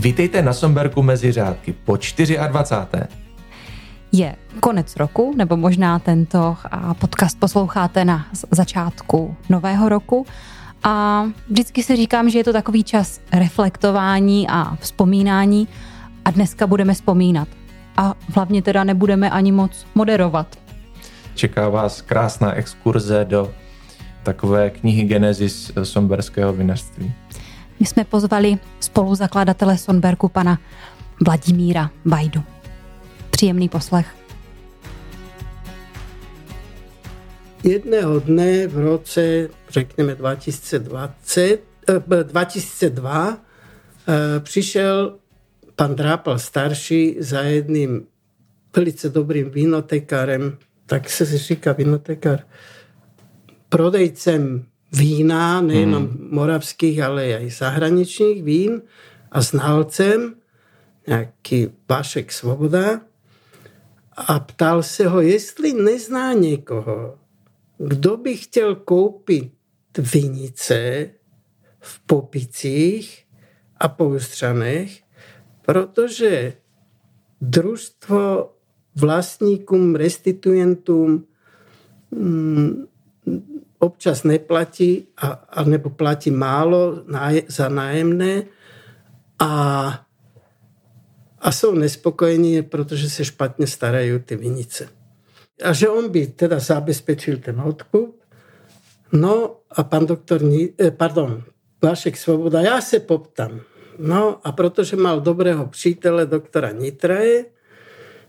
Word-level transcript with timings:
Vítejte 0.00 0.42
na 0.42 0.52
Somberku 0.52 1.02
mezi 1.02 1.32
řádky 1.32 1.72
po 1.72 1.96
24. 1.96 3.06
Je 4.12 4.36
konec 4.60 4.96
roku, 4.96 5.34
nebo 5.36 5.56
možná 5.56 5.98
tento 5.98 6.56
podcast 6.98 7.40
posloucháte 7.40 8.04
na 8.04 8.26
začátku 8.50 9.36
nového 9.48 9.88
roku. 9.88 10.26
A 10.82 11.24
vždycky 11.48 11.82
si 11.82 11.96
říkám, 11.96 12.30
že 12.30 12.38
je 12.38 12.44
to 12.44 12.52
takový 12.52 12.84
čas 12.84 13.20
reflektování 13.32 14.48
a 14.48 14.76
vzpomínání 14.80 15.68
a 16.24 16.30
dneska 16.30 16.66
budeme 16.66 16.94
vzpomínat. 16.94 17.48
A 17.96 18.14
hlavně 18.34 18.62
teda 18.62 18.84
nebudeme 18.84 19.30
ani 19.30 19.52
moc 19.52 19.86
moderovat. 19.94 20.58
Čeká 21.34 21.68
vás 21.68 22.02
krásná 22.02 22.52
exkurze 22.52 23.24
do 23.24 23.54
takové 24.22 24.70
knihy 24.70 25.04
Genesis 25.04 25.72
somberského 25.82 26.52
vinařství. 26.52 27.12
My 27.80 27.86
jsme 27.86 28.04
pozvali 28.04 28.58
spoluzakladatele 28.80 29.78
Sonberku 29.78 30.28
pana 30.28 30.58
Vladimíra 31.26 31.90
Bajdu. 32.04 32.42
Příjemný 33.30 33.68
poslech. 33.68 34.06
Jedného 37.64 38.20
dne 38.20 38.66
v 38.66 38.78
roce, 38.78 39.48
řekněme 39.68 40.14
2020, 40.14 41.60
2002, 42.22 43.38
eh, 44.08 44.12
eh, 44.36 44.40
přišel 44.40 45.18
pan 45.76 45.94
Drápal 45.94 46.38
starší 46.38 47.16
za 47.18 47.40
jedným 47.40 48.06
velice 48.76 49.08
dobrým 49.08 49.50
vinotekárem, 49.50 50.58
tak 50.86 51.10
se 51.10 51.38
říká 51.38 51.72
vinotekár, 51.72 52.40
prodejcem 53.68 54.64
vína, 54.92 55.60
nejenom 55.60 56.06
hmm. 56.06 56.28
moravských, 56.30 57.02
ale 57.02 57.34
aj 57.34 57.50
zahraničních 57.50 58.42
vín 58.42 58.82
a 59.30 59.42
znalcem, 59.42 60.34
nějaký 61.06 61.68
Vašek 61.88 62.32
Svoboda, 62.32 63.00
a 64.16 64.40
ptal 64.40 64.82
se 64.82 65.08
ho, 65.08 65.20
jestli 65.20 65.72
nezná 65.72 66.32
někoho, 66.32 67.18
kdo 67.78 68.16
by 68.16 68.36
chtěl 68.36 68.74
koupit 68.74 69.52
vinice 69.98 71.10
v 71.80 72.00
Popicích 72.06 73.26
a 73.76 73.88
Poustřanech, 73.88 75.02
protože 75.66 76.52
družstvo 77.40 78.52
vlastníkům, 78.94 79.94
restituentům 79.94 81.24
mm, 82.10 82.86
občas 83.80 84.22
neplatí, 84.22 85.08
a, 85.16 85.26
alebo 85.48 85.90
platí 85.90 86.30
málo 86.30 87.04
za 87.48 87.68
nájemné 87.68 88.42
a, 89.38 89.52
a 91.38 91.52
jsou 91.52 91.74
nespokojení, 91.74 92.62
protože 92.62 93.10
se 93.10 93.24
špatně 93.24 93.66
starají 93.66 94.18
ty 94.18 94.36
vinice. 94.36 94.88
A 95.64 95.72
že 95.72 95.88
on 95.88 96.08
by 96.08 96.26
teda 96.26 96.58
zabezpečil 96.58 97.36
ten 97.36 97.60
odkup, 97.60 98.20
no 99.12 99.56
a 99.70 99.82
pan 99.82 100.06
doktor, 100.06 100.40
eh, 100.78 100.90
pardon, 100.90 101.42
Vašek 101.82 102.16
Svoboda, 102.16 102.60
já 102.60 102.80
se 102.80 103.00
poptám. 103.00 103.60
No 103.98 104.40
a 104.44 104.52
protože 104.52 104.96
mal 104.96 105.20
dobrého 105.20 105.66
přítele 105.66 106.26
doktora 106.26 106.70
Nitraje, 106.70 107.44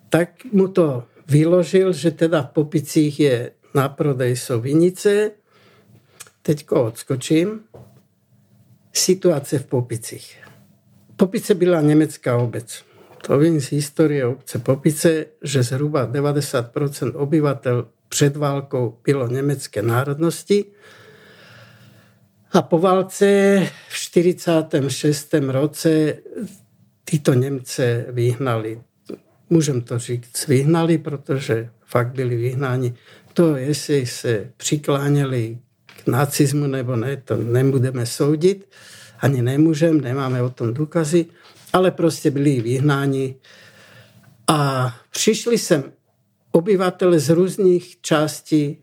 tak 0.10 0.30
mu 0.52 0.68
to 0.68 1.04
vyložil, 1.28 1.94
že 1.94 2.12
teda 2.12 2.42
v 2.42 2.52
Popicích 2.52 3.20
je 3.20 3.52
na 3.74 3.90
prodej 3.90 4.36
jsou 4.36 4.60
vinice 4.62 5.32
Teďko 6.42 6.84
odskočím. 6.84 7.60
Situace 8.94 9.60
v 9.60 9.66
Popicích. 9.66 10.38
Popice 11.16 11.56
byla 11.56 11.82
německá 11.82 12.38
obec. 12.38 12.84
To 13.28 13.38
vím 13.38 13.62
z 13.62 13.72
historie 13.72 14.26
obce 14.26 14.60
Popice, 14.60 15.26
že 15.44 15.64
zhruba 15.64 16.12
90% 16.12 17.12
obyvatel 17.16 17.88
před 18.10 18.36
válkou 18.36 18.98
bylo 19.04 19.28
německé 19.28 19.82
národnosti. 19.82 20.66
A 22.52 22.62
po 22.62 22.80
válce 22.80 23.26
v 23.90 23.96
46. 23.96 25.34
roce 25.34 26.18
tyto 27.04 27.34
Němce 27.34 28.06
vyhnali. 28.10 28.82
Můžem 29.50 29.82
to 29.82 30.00
říct, 30.00 30.48
vyhnali, 30.48 30.98
protože 30.98 31.70
fakt 31.86 32.12
byli 32.16 32.36
vyhnáni. 32.36 32.94
To, 33.34 33.56
jestli 33.56 34.06
se 34.06 34.52
přikláněli 34.58 35.58
nacizmu 36.08 36.68
nebo 36.68 36.96
ne, 36.96 37.18
to 37.18 37.36
nebudeme 37.38 38.06
soudit, 38.06 38.70
ani 39.20 39.42
nemůžeme, 39.42 40.02
nemáme 40.02 40.42
o 40.42 40.50
tom 40.50 40.74
důkazy, 40.74 41.26
ale 41.74 41.92
prostě 41.92 42.32
byli 42.32 42.62
vyhnáni 42.62 43.36
a 44.48 44.92
přišli 45.10 45.58
sem 45.58 45.84
obyvatele 46.52 47.20
z 47.20 47.30
různých 47.30 48.02
částí 48.02 48.78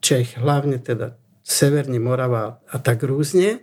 Čech, 0.00 0.38
hlavně 0.38 0.78
teda 0.78 1.14
Severní 1.44 1.98
Morava 1.98 2.58
a 2.68 2.78
tak 2.78 3.02
různě. 3.02 3.58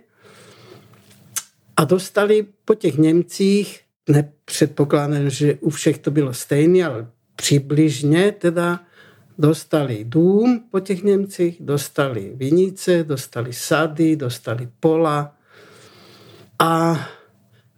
A 1.76 1.84
dostali 1.84 2.46
po 2.64 2.74
těch 2.74 2.98
Němcích, 2.98 3.80
nepředpokládám, 4.08 5.30
že 5.30 5.54
u 5.54 5.70
všech 5.70 5.98
to 5.98 6.10
bylo 6.10 6.34
stejné, 6.34 6.84
ale 6.84 7.06
přibližně 7.36 8.32
teda 8.32 8.80
dostali 9.38 10.04
dům 10.04 10.64
po 10.70 10.80
těch 10.80 11.02
Němcích, 11.02 11.56
dostali 11.60 12.32
vinice, 12.34 13.04
dostali 13.04 13.52
sady, 13.52 14.16
dostali 14.16 14.68
pola 14.80 15.36
a 16.58 17.00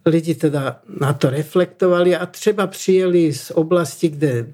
lidi 0.05 0.35
teda 0.35 0.81
na 0.99 1.13
to 1.13 1.29
reflektovali 1.29 2.15
a 2.15 2.25
třeba 2.25 2.67
přijeli 2.67 3.33
z 3.33 3.51
oblasti, 3.51 4.09
kde 4.09 4.53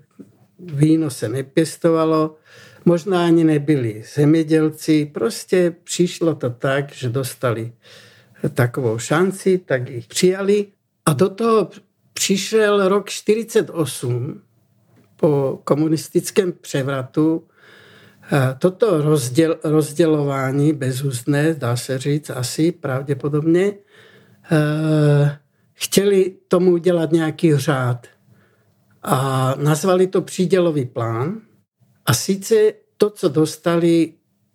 víno 0.59 1.09
se 1.09 1.29
nepěstovalo, 1.29 2.35
možná 2.85 3.25
ani 3.25 3.43
nebyli 3.43 4.03
zemědělci, 4.15 5.05
prostě 5.13 5.75
přišlo 5.83 6.35
to 6.35 6.49
tak, 6.49 6.93
že 6.93 7.09
dostali 7.09 7.73
takovou 8.53 8.99
šanci, 8.99 9.57
tak 9.57 9.89
jich 9.89 10.07
přijali 10.07 10.65
a 11.05 11.13
do 11.13 11.29
toho 11.29 11.69
přišel 12.13 12.87
rok 12.87 13.09
48, 13.09 14.41
po 15.23 15.61
komunistickém 15.63 16.51
převratu 16.51 17.47
toto 18.59 19.01
rozděl, 19.01 19.59
rozdělování 19.63 20.73
bezúzné, 20.73 21.53
dá 21.53 21.75
se 21.75 21.97
říct 21.97 22.29
asi 22.29 22.71
pravděpodobně, 22.71 23.73
eh, 24.51 25.39
chtěli 25.73 26.35
tomu 26.47 26.71
udělat 26.71 27.11
nějaký 27.11 27.55
řád. 27.55 28.07
A 29.03 29.55
nazvali 29.57 30.07
to 30.07 30.21
přídělový 30.21 30.85
plán. 30.85 31.41
A 32.05 32.13
sice 32.13 32.73
to, 32.97 33.09
co 33.09 33.29
dostali 33.29 34.13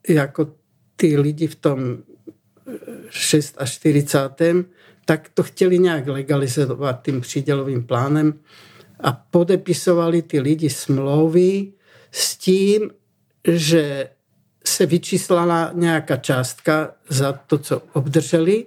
jako 0.09 0.53
ty 0.97 1.17
lidi 1.19 1.47
v 1.47 1.55
tom 1.55 1.99
6 3.11 3.55
a 3.59 3.67
40. 3.67 4.65
tak 5.05 5.29
to 5.35 5.43
chtěli 5.43 5.79
nějak 5.79 6.07
legalizovat 6.07 7.03
tím 7.05 7.21
přídělovým 7.21 7.87
plánem 7.87 8.35
a 9.01 9.13
podepisovali 9.13 10.23
ty 10.23 10.41
lidi 10.41 10.71
smlouvy 10.71 11.73
s 12.13 12.37
tím, 12.37 12.91
že 13.49 14.09
se 14.65 14.87
vyčíslala 14.87 15.71
nějaká 15.75 16.17
částka 16.17 16.91
za 17.09 17.33
to, 17.33 17.59
co 17.59 17.83
obdrželi, 17.93 18.67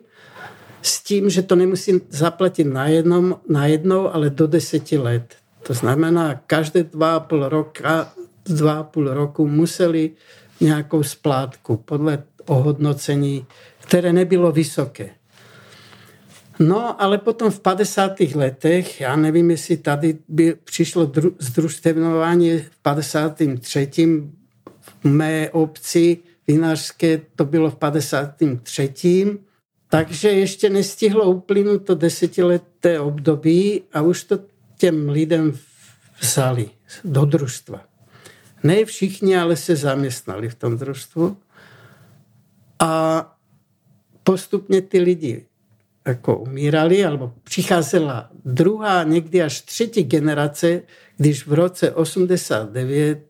s 0.81 1.03
tím, 1.03 1.29
že 1.29 1.41
to 1.41 1.55
nemusí 1.55 2.01
zaplatit 2.09 2.63
na, 2.63 2.87
jednom, 2.87 3.39
na 3.49 3.65
jednou, 3.65 4.13
ale 4.13 4.29
do 4.29 4.47
deseti 4.47 4.97
let. 4.97 5.35
To 5.63 5.73
znamená, 5.73 6.41
každé 6.47 6.83
dva 6.83 7.15
a 7.15 7.19
půl 7.19 7.49
roka, 7.49 8.13
dva 8.45 8.73
a 8.73 8.83
půl 8.83 9.13
roku 9.13 9.47
museli 9.47 10.11
nějakou 10.61 11.03
splátku 11.03 11.77
podle 11.77 12.23
ohodnocení, 12.45 13.45
které 13.79 14.13
nebylo 14.13 14.51
vysoké. 14.51 15.09
No, 16.59 17.01
ale 17.01 17.17
potom 17.17 17.51
v 17.51 17.59
50. 17.59 18.19
letech, 18.19 19.01
já 19.01 19.15
nevím, 19.15 19.51
jestli 19.51 19.77
tady 19.77 20.17
by 20.27 20.55
přišlo 20.63 21.05
dru, 21.05 21.35
združstevnování 21.39 22.57
v 22.57 22.77
53. 22.81 23.89
v 25.01 25.05
mé 25.05 25.49
obci 25.49 26.17
vinařské, 26.47 27.21
to 27.35 27.45
bylo 27.45 27.71
v 27.71 27.75
53. 27.75 29.39
Takže 29.89 30.29
ještě 30.29 30.69
nestihlo 30.69 31.31
uplynout 31.31 31.85
to 31.85 31.95
desetileté 31.95 32.99
období 32.99 33.81
a 33.93 34.01
už 34.01 34.23
to 34.23 34.39
těm 34.77 35.09
lidem 35.09 35.57
vzali 36.19 36.69
do 37.03 37.25
družstva. 37.25 37.85
Ne 38.63 38.85
všichni, 38.85 39.37
ale 39.37 39.55
se 39.55 39.75
zaměstnali 39.75 40.49
v 40.49 40.55
tom 40.55 40.77
družstvu. 40.77 41.37
A 42.79 43.25
postupně 44.23 44.81
ty 44.81 44.99
lidi 44.99 45.45
jako 46.07 46.37
umírali, 46.37 47.05
alebo 47.05 47.33
přicházela 47.43 48.29
druhá, 48.45 49.03
někdy 49.03 49.41
až 49.41 49.61
třetí 49.61 50.03
generace, 50.03 50.81
když 51.17 51.47
v 51.47 51.53
roce 51.53 51.91
89 51.91 53.25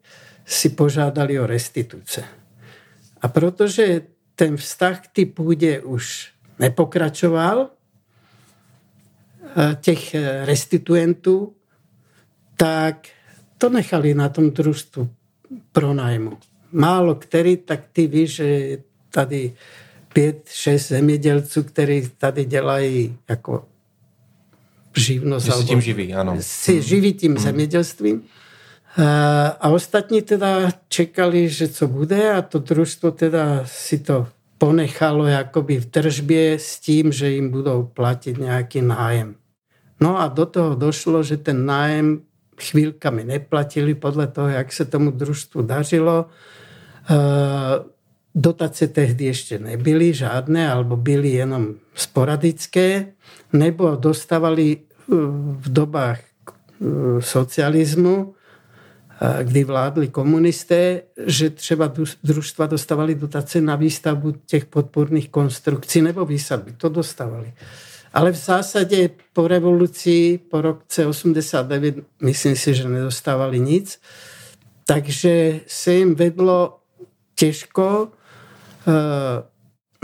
si 0.46 0.70
požádali 0.70 1.40
o 1.40 1.48
restituce. 1.48 2.24
A 3.22 3.28
protože 3.28 4.02
ten 4.36 4.58
vztah 4.58 5.02
k 5.02 5.08
té 5.08 5.26
půdě 5.26 5.82
už 5.82 6.32
nepokračoval, 6.60 7.70
těch 9.82 10.16
restituentů, 10.46 11.56
tak 12.58 13.08
to 13.58 13.70
nechali 13.70 14.14
na 14.14 14.30
tom 14.30 14.52
družstvu 14.52 15.10
pronájmu. 15.72 16.38
Málo 16.72 17.16
který, 17.16 17.58
tak 17.58 17.80
ty 17.94 18.08
víš, 18.08 18.36
že 18.36 18.78
tady 19.10 19.54
pět, 20.14 20.50
šest 20.50 20.88
zemědělců, 20.88 21.64
kteří 21.64 22.10
tady 22.18 22.46
dělají 22.46 23.18
jako 23.30 23.66
živnost. 24.98 25.46
Že 25.46 25.52
se 25.52 25.64
tím 25.64 25.82
živí, 25.82 26.14
ano. 26.14 26.38
Si 26.40 26.74
hmm. 26.74 26.82
živí 26.82 27.14
tím 27.14 27.32
hmm. 27.32 27.44
zemědělstvím. 27.44 28.22
A 29.60 29.70
ostatní 29.70 30.22
teda 30.22 30.72
čekali, 30.88 31.50
že 31.50 31.68
co 31.68 31.88
bude 31.88 32.32
a 32.34 32.42
to 32.42 32.60
družstvo 32.60 33.12
teda 33.12 33.64
si 33.66 34.00
to 34.00 34.28
ponechalo 34.58 35.26
jakoby 35.26 35.80
v 35.80 35.90
držbě 35.90 36.60
s 36.60 36.80
tím, 36.80 37.12
že 37.12 37.30
jim 37.30 37.50
budou 37.50 37.84
platit 37.84 38.38
nějaký 38.38 38.82
nájem. 38.82 39.36
No 40.02 40.20
a 40.22 40.28
do 40.28 40.46
toho 40.46 40.76
došlo, 40.76 41.24
že 41.24 41.38
ten 41.38 41.66
nájem 41.66 42.22
chvíľkami 42.62 43.24
neplatili 43.24 43.96
podle 43.96 44.28
toho, 44.28 44.48
jak 44.48 44.74
se 44.74 44.86
tomu 44.86 45.12
družstvu 45.12 45.62
dařilo. 45.62 46.26
Dotace 48.36 48.88
tehdy 48.88 49.26
ještě 49.26 49.60
nebyly 49.60 50.14
žádné, 50.14 50.72
alebo 50.72 50.98
byly 50.98 51.30
jenom 51.30 51.68
sporadické, 51.96 53.06
nebo 53.54 53.96
dostávali 53.96 54.78
v 55.58 55.70
dobách 55.70 56.20
socializmu 57.20 58.34
kdy 59.44 59.64
vládli 59.64 60.08
komunisté, 60.08 61.02
že 61.26 61.50
třeba 61.50 61.94
družstva 62.24 62.66
dostávali 62.66 63.16
dotace 63.16 63.62
na 63.62 63.76
výstavbu 63.76 64.32
těch 64.32 64.66
podporných 64.66 65.30
konstrukcí 65.30 66.02
nebo 66.02 66.26
výsadby. 66.26 66.74
To 66.78 66.90
dostávali. 66.90 67.54
Ale 68.14 68.32
v 68.32 68.36
zásadě 68.36 69.10
po 69.34 69.48
revoluci, 69.48 70.40
po 70.50 70.62
roce 70.62 71.06
89, 71.06 71.96
myslím 72.22 72.56
si, 72.56 72.74
že 72.74 72.90
nedostávali 72.90 73.60
nic. 73.60 74.00
Takže 74.86 75.60
se 75.68 75.94
jim 75.94 76.16
vedlo 76.16 76.80
těžko. 77.36 78.08
Eh, 78.88 79.44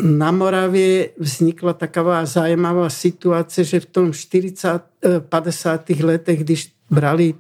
na 0.03 0.31
Moravě 0.31 1.09
vznikla 1.17 1.73
taková 1.73 2.25
zajímavá 2.25 2.89
situace, 2.89 3.63
že 3.63 3.79
v 3.79 3.85
tom 3.85 4.13
40, 4.13 4.81
50. 5.19 6.01
Eh, 6.01 6.05
letech, 6.05 6.39
když 6.39 6.73
brali 6.89 7.33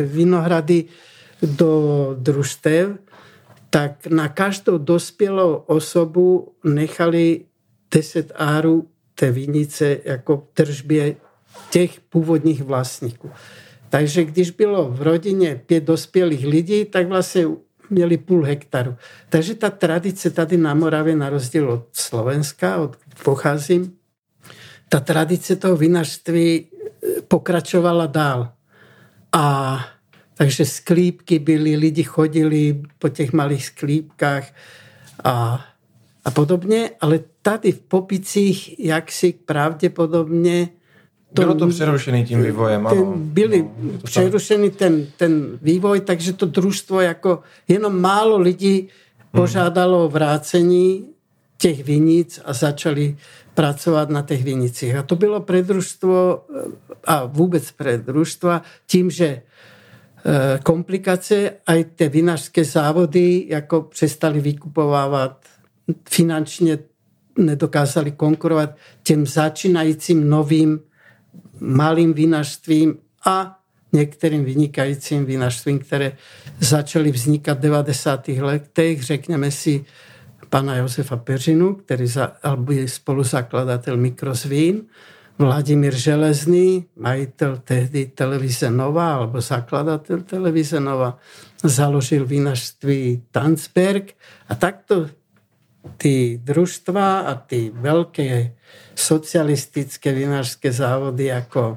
vinohrady 0.00 0.84
do 1.42 2.16
družstev, 2.18 2.88
tak 3.70 4.06
na 4.06 4.28
každou 4.28 4.78
dospělou 4.78 5.54
osobu 5.66 6.52
nechali 6.64 7.44
10 7.90 8.32
áru 8.34 8.88
té 9.14 9.32
vinice 9.32 9.98
jako 10.04 10.36
v 10.36 10.54
tržbě 10.54 11.16
těch 11.70 12.00
původních 12.00 12.62
vlastníků. 12.62 13.30
Takže 13.90 14.24
když 14.24 14.50
bylo 14.50 14.90
v 14.90 15.02
rodině 15.02 15.62
pět 15.66 15.84
dospělých 15.84 16.46
lidí, 16.46 16.84
tak 16.84 17.08
vlastně 17.08 17.46
měli 17.92 18.16
půl 18.16 18.44
hektaru. 18.44 18.96
Takže 19.28 19.54
ta 19.54 19.70
tradice 19.70 20.30
tady 20.30 20.56
na 20.56 20.74
Moravě, 20.74 21.16
na 21.16 21.30
rozdíl 21.30 21.70
od 21.70 21.86
Slovenska, 21.92 22.76
od 22.76 22.96
pocházím, 23.24 23.92
ta 24.88 25.00
tradice 25.00 25.56
toho 25.56 25.76
vinařství 25.76 26.66
pokračovala 27.28 28.06
dál. 28.06 28.52
A 29.32 29.78
takže 30.34 30.64
sklípky 30.64 31.38
byly, 31.38 31.76
lidi 31.76 32.02
chodili 32.02 32.82
po 32.98 33.08
těch 33.08 33.32
malých 33.32 33.66
sklípkách 33.66 34.52
a, 35.24 35.64
a 36.24 36.30
podobně, 36.30 36.90
ale 37.00 37.20
tady 37.42 37.72
v 37.72 37.80
Popicích 37.80 38.80
jaksi 38.80 39.32
pravděpodobně 39.32 40.68
to, 41.34 41.42
Bylo 41.42 41.54
to 41.54 41.68
přerušený 41.68 42.24
tím 42.24 42.42
vývojem, 42.42 42.86
ten, 42.90 42.98
ano. 42.98 43.12
Byli 43.16 43.62
no, 43.62 43.98
přerušený 44.04 44.70
ten, 44.70 45.06
ten 45.16 45.58
vývoj, 45.62 46.00
takže 46.00 46.32
to 46.32 46.46
družstvo 46.46 47.00
jako 47.00 47.40
jenom 47.68 48.00
málo 48.00 48.38
lidí 48.38 48.80
hmm. 48.80 48.88
požádalo 49.30 50.04
o 50.04 50.08
vrácení 50.08 51.08
těch 51.58 51.84
vinic 51.84 52.40
a 52.44 52.52
začali 52.52 53.16
pracovat 53.54 54.10
na 54.10 54.22
těch 54.22 54.44
vinicích. 54.44 54.96
A 54.96 55.02
to 55.02 55.16
bylo 55.16 55.40
pre 55.40 55.62
družstvo 55.62 56.44
a 57.04 57.24
vůbec 57.24 57.70
pre 57.70 57.98
družstva 57.98 58.62
tím, 58.86 59.10
že 59.10 59.26
e, 59.26 59.42
komplikace 60.62 61.50
aj 61.66 61.84
ty 61.84 62.08
vinařské 62.08 62.64
závody 62.64 63.44
jako 63.48 63.82
přestali 63.82 64.40
vykupovávat 64.40 65.46
finančně 66.08 66.78
nedokázali 67.38 68.12
konkurovat 68.12 68.76
těm 69.02 69.26
začínajícím 69.26 70.28
novým 70.28 70.80
malým 71.60 72.12
vinařstvím 72.12 72.98
a 73.24 73.58
některým 73.92 74.44
vynikajícím 74.44 75.24
vinařstvím, 75.24 75.78
které 75.78 76.12
začaly 76.60 77.10
vznikat 77.10 77.58
v 77.58 77.60
90. 77.60 78.28
letech, 78.28 79.02
řekněme 79.02 79.50
si 79.50 79.84
pana 80.48 80.76
Josefa 80.76 81.16
Peřinu, 81.16 81.74
který 81.74 82.06
za, 82.06 82.32
byl 82.56 82.88
spoluzakladatel 82.88 83.96
Mikrozvín, 83.96 84.82
Vladimír 85.38 85.94
Železný, 85.94 86.84
majitel 86.96 87.60
tehdy 87.64 88.06
televize 88.06 88.70
Nova, 88.70 89.14
alebo 89.14 89.40
zakladatel 89.40 90.20
televize 90.20 90.80
Nova, 90.80 91.18
založil 91.64 92.26
vinařství 92.26 93.22
Tanzberg 93.30 94.12
a 94.48 94.54
takto 94.54 95.08
ty 95.96 96.40
družstva 96.44 97.20
a 97.20 97.34
ty 97.34 97.72
veľké 97.74 98.54
socialistické 98.94 100.12
vinařské 100.12 100.72
závody 100.72 101.24
jako 101.24 101.76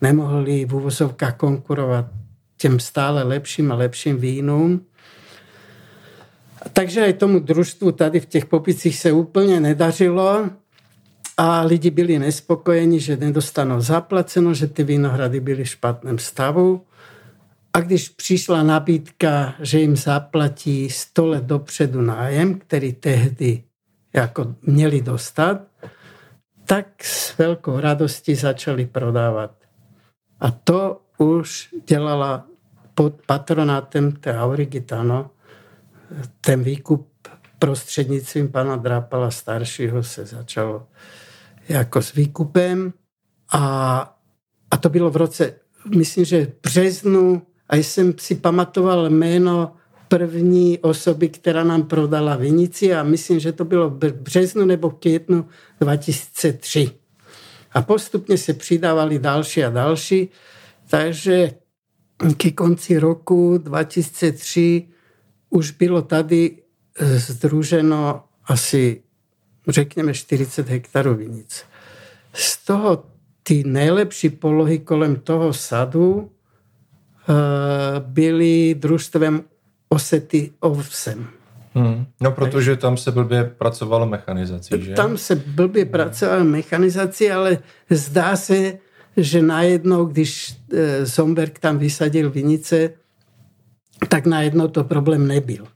nemohli 0.00 0.64
v 0.64 0.74
úvozovkách 0.74 1.36
konkurovat 1.36 2.06
těm 2.56 2.80
stále 2.80 3.22
lepším 3.22 3.72
a 3.72 3.74
lepším 3.74 4.18
vínům. 4.18 4.86
Takže 6.72 7.04
aj 7.04 7.12
tomu 7.12 7.38
družstvu 7.38 7.92
tady 7.92 8.20
v 8.20 8.26
těch 8.26 8.44
popicích 8.46 8.96
se 8.96 9.12
úplně 9.12 9.60
nedařilo 9.60 10.50
a 11.36 11.62
lidi 11.62 11.90
byli 11.90 12.18
nespokojeni, 12.18 13.00
že 13.00 13.16
nedostanou 13.16 13.80
zaplaceno, 13.80 14.54
že 14.54 14.66
ty 14.66 14.84
vinohrady 14.84 15.40
byly 15.40 15.64
v 15.64 15.68
špatném 15.68 16.18
stavu. 16.18 16.84
A 17.72 17.80
když 17.80 18.08
přišla 18.08 18.62
nabídka, 18.62 19.54
že 19.60 19.80
jim 19.80 19.96
zaplatí 19.96 20.90
100 20.90 21.26
let 21.26 21.44
dopředu 21.44 22.00
nájem, 22.00 22.58
který 22.58 22.92
tehdy 22.92 23.62
jako 24.14 24.54
měli 24.62 25.00
dostat, 25.00 25.60
tak 26.64 27.04
s 27.04 27.38
velkou 27.38 27.80
radostí 27.80 28.34
začali 28.34 28.86
prodávat. 28.86 29.54
A 30.40 30.50
to 30.50 31.00
už 31.18 31.68
dělala 31.88 32.46
pod 32.94 33.14
patronátem 33.26 34.12
té 34.12 34.38
Aurigitano. 34.38 35.30
Ten 36.40 36.62
výkup 36.62 37.10
prostřednictvím 37.58 38.48
pana 38.48 38.76
Drápala 38.76 39.30
staršího 39.30 40.02
se 40.02 40.26
začalo 40.26 40.86
jako 41.68 42.02
s 42.02 42.12
výkupem 42.12 42.92
a, 43.52 44.00
a 44.70 44.76
to 44.76 44.88
bylo 44.88 45.10
v 45.10 45.16
roce, 45.16 45.54
myslím, 45.96 46.24
že 46.24 46.46
v 46.46 46.52
březnu 46.62 47.42
a 47.70 47.76
jsem 47.76 48.14
si 48.18 48.34
pamatoval 48.34 49.10
jméno 49.10 49.72
první 50.08 50.78
osoby, 50.78 51.28
která 51.28 51.64
nám 51.64 51.82
prodala 51.82 52.36
vinici 52.36 52.94
a 52.94 53.02
myslím, 53.02 53.40
že 53.40 53.52
to 53.52 53.64
bylo 53.64 53.90
v 53.90 54.12
březnu 54.12 54.64
nebo 54.64 54.90
v 54.90 54.94
květnu 54.94 55.48
2003. 55.80 56.90
A 57.72 57.82
postupně 57.82 58.38
se 58.38 58.54
přidávali 58.54 59.18
další 59.18 59.64
a 59.64 59.70
další, 59.70 60.28
takže 60.90 61.52
ke 62.36 62.50
konci 62.50 62.98
roku 62.98 63.58
2003 63.58 64.88
už 65.50 65.70
bylo 65.70 66.02
tady 66.02 66.56
združeno 67.16 68.24
asi, 68.44 69.02
řekněme, 69.68 70.14
40 70.14 70.68
hektarů 70.68 71.14
vinic. 71.14 71.62
Z 72.32 72.64
toho 72.64 73.04
ty 73.42 73.64
nejlepší 73.66 74.30
polohy 74.30 74.78
kolem 74.78 75.16
toho 75.16 75.52
sadu 75.52 76.30
Eh, 76.30 76.39
byli 77.98 78.74
družstvem 78.78 79.42
Osety 79.88 80.50
ovsem. 80.60 81.26
Hmm. 81.74 82.06
No, 82.20 82.32
protože 82.32 82.76
tam 82.76 82.96
se 82.96 83.12
blbě 83.12 83.44
pracovalo 83.44 84.06
mechanizací, 84.06 84.74
že? 84.82 84.94
Tam 84.94 85.18
se 85.18 85.36
blbě 85.36 85.84
pracovalo 85.84 86.44
mechanizací, 86.44 87.30
ale 87.30 87.58
zdá 87.90 88.36
se, 88.36 88.78
že 89.16 89.42
najednou, 89.42 90.04
když 90.04 90.54
eh, 90.72 91.06
Zomberg 91.06 91.58
tam 91.58 91.78
vysadil 91.78 92.30
vinice, 92.30 92.90
tak 94.08 94.26
najednou 94.26 94.68
to 94.68 94.84
problém 94.84 95.26
nebyl. 95.26 95.66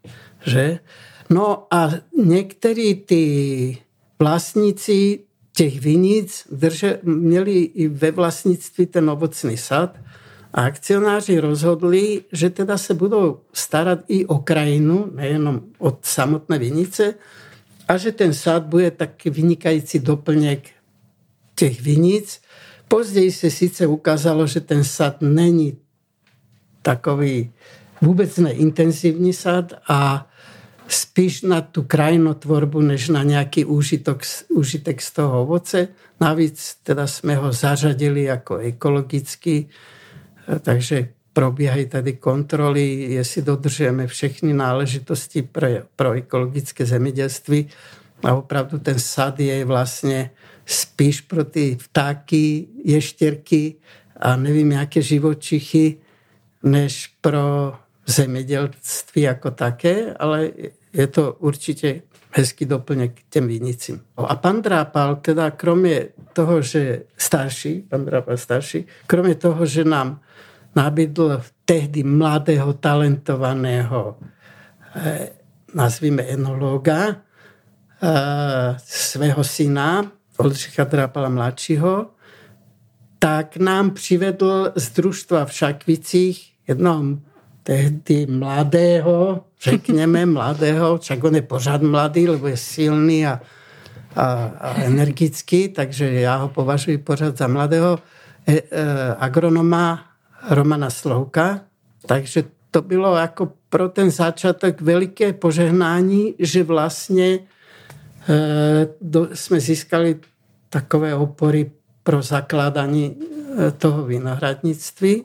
Že? 0.47 0.79
No 1.31 1.67
a 1.71 1.91
některý 2.25 2.95
ty 2.95 3.79
vlastníci 4.19 5.21
těch 5.57 5.81
vinic 5.81 6.47
drže, 6.51 6.99
měli 7.03 7.59
i 7.59 7.89
ve 7.89 8.11
vlastnictví 8.11 8.87
ten 8.87 9.11
ovocný 9.11 9.57
sad 9.57 9.97
a 10.55 10.65
akcionáři 10.65 11.39
rozhodli, 11.39 12.25
že 12.33 12.51
teda 12.51 12.79
se 12.79 12.95
budou 12.95 13.41
starat 13.53 13.99
i 14.09 14.27
o 14.27 14.39
krajinu, 14.39 15.11
nejenom 15.15 15.61
od 15.79 15.99
samotné 16.03 16.59
vinice, 16.59 17.15
a 17.89 17.97
že 17.97 18.13
ten 18.13 18.35
sad 18.35 18.63
bude 18.63 18.91
taky 18.91 19.31
vynikající 19.31 19.99
doplněk 19.99 20.71
těch 21.55 21.81
vinic, 21.81 22.41
Později 22.89 23.33
se 23.33 23.51
sice 23.51 23.87
ukázalo, 23.87 24.47
že 24.47 24.61
ten 24.61 24.85
sad 24.85 25.17
není 25.21 25.77
takový 26.83 27.53
vůbec 28.03 28.37
neintenzivní 28.39 29.33
sad 29.33 29.73
a 29.89 30.31
spíš 30.89 31.43
na 31.43 31.61
tu 31.61 31.83
krajinotvorbu, 31.83 32.81
než 32.81 33.09
na 33.09 33.23
nějaký 33.23 33.65
užitok, 33.65 34.23
užitek 34.49 35.03
z 35.03 35.13
toho 35.13 35.43
ovoce. 35.43 35.89
Navíc 36.21 36.77
teda 36.83 37.07
jsme 37.07 37.37
ho 37.37 37.53
zařadili 37.53 38.23
jako 38.23 38.57
ekologický, 38.57 39.69
takže 40.61 41.09
probíhají 41.33 41.87
tady 41.87 42.13
kontroly, 42.13 42.95
jestli 42.95 43.43
dodržujeme 43.43 44.07
všechny 44.07 44.53
náležitosti 44.53 45.43
pro, 45.43 45.69
pro 45.97 46.13
ekologické 46.13 46.87
zemědělství. 46.87 47.69
A 48.25 48.35
opravdu 48.35 48.79
ten 48.79 48.99
sad 48.99 49.41
je 49.41 49.65
vlastně 49.65 50.31
spíš 50.67 51.21
pro 51.21 51.45
ty 51.45 51.77
vtáky, 51.81 52.67
ještěrky 52.85 53.75
a 54.17 54.37
nevím, 54.37 54.73
jaké 54.73 55.03
živočichy, 55.03 55.97
než 56.63 57.11
pro 57.21 57.75
zemědělství 58.07 59.23
jako 59.23 59.51
také, 59.51 60.15
ale 60.15 60.51
je 60.93 61.07
to 61.07 61.33
určitě 61.33 62.03
hezký 62.37 62.65
doplněk 62.65 63.21
k 63.21 63.25
těm 63.31 63.49
vinicím. 63.49 64.01
A 64.17 64.37
pan 64.37 64.63
Drápal, 64.63 65.17
teda 65.17 65.51
kromě 65.51 66.09
toho, 66.33 66.63
že 66.63 67.03
starší, 67.17 67.81
pan 67.89 68.05
Drápal 68.05 68.37
starší, 68.37 68.87
kromě 69.07 69.35
toho, 69.35 69.67
že 69.67 69.85
nám 69.85 70.21
nabídl 70.77 71.43
tehdy 71.65 72.03
mladého, 72.03 72.73
talentovaného, 72.73 74.19
eh, 74.97 75.29
nazvíme 75.75 76.23
enologa, 76.23 77.07
eh, 77.09 78.77
svého 78.85 79.45
syna, 79.45 80.13
Oldřicha 80.37 80.85
Drápala 80.85 81.29
mladšího, 81.29 82.07
tak 83.19 83.57
nám 83.57 83.91
přivedl 83.91 84.73
z 84.75 84.91
družstva 84.91 85.45
v 85.45 85.53
Šakvicích 85.53 86.53
jednoho 86.69 87.19
tehdy 87.65 88.27
mladého, 88.27 89.45
řekněme 89.63 90.27
mladého, 90.27 90.99
však 90.99 91.25
on 91.25 91.35
je 91.35 91.43
pořád 91.43 91.83
mladý, 91.83 92.29
lebo 92.29 92.47
je 92.47 92.57
silný 92.57 93.27
a, 93.27 93.41
a, 94.17 94.25
a 94.61 94.75
energický, 94.75 95.69
takže 95.69 96.13
já 96.13 96.37
ho 96.37 96.49
považuji 96.49 96.99
pořád 96.99 97.37
za 97.37 97.49
mladého 97.49 97.99
e, 98.47 98.53
e, 98.53 98.63
agronoma 99.19 100.05
Romana 100.51 100.91
Slouka. 100.91 101.61
Takže 102.07 102.45
to 102.71 102.83
bylo 102.83 103.17
jako 103.17 103.53
pro 103.69 103.89
ten 103.89 104.11
začátek 104.11 104.81
veliké 104.81 105.33
požehnání, 105.33 106.35
že 106.39 106.63
vlastně 106.63 107.39
e, 108.29 108.89
do, 109.01 109.29
jsme 109.35 109.61
získali 109.61 110.21
takové 110.71 111.15
opory 111.15 111.71
pro 112.03 112.23
zakládání 112.23 113.17
e, 113.59 113.71
toho 113.71 114.05
vinohradnictví. 114.05 115.25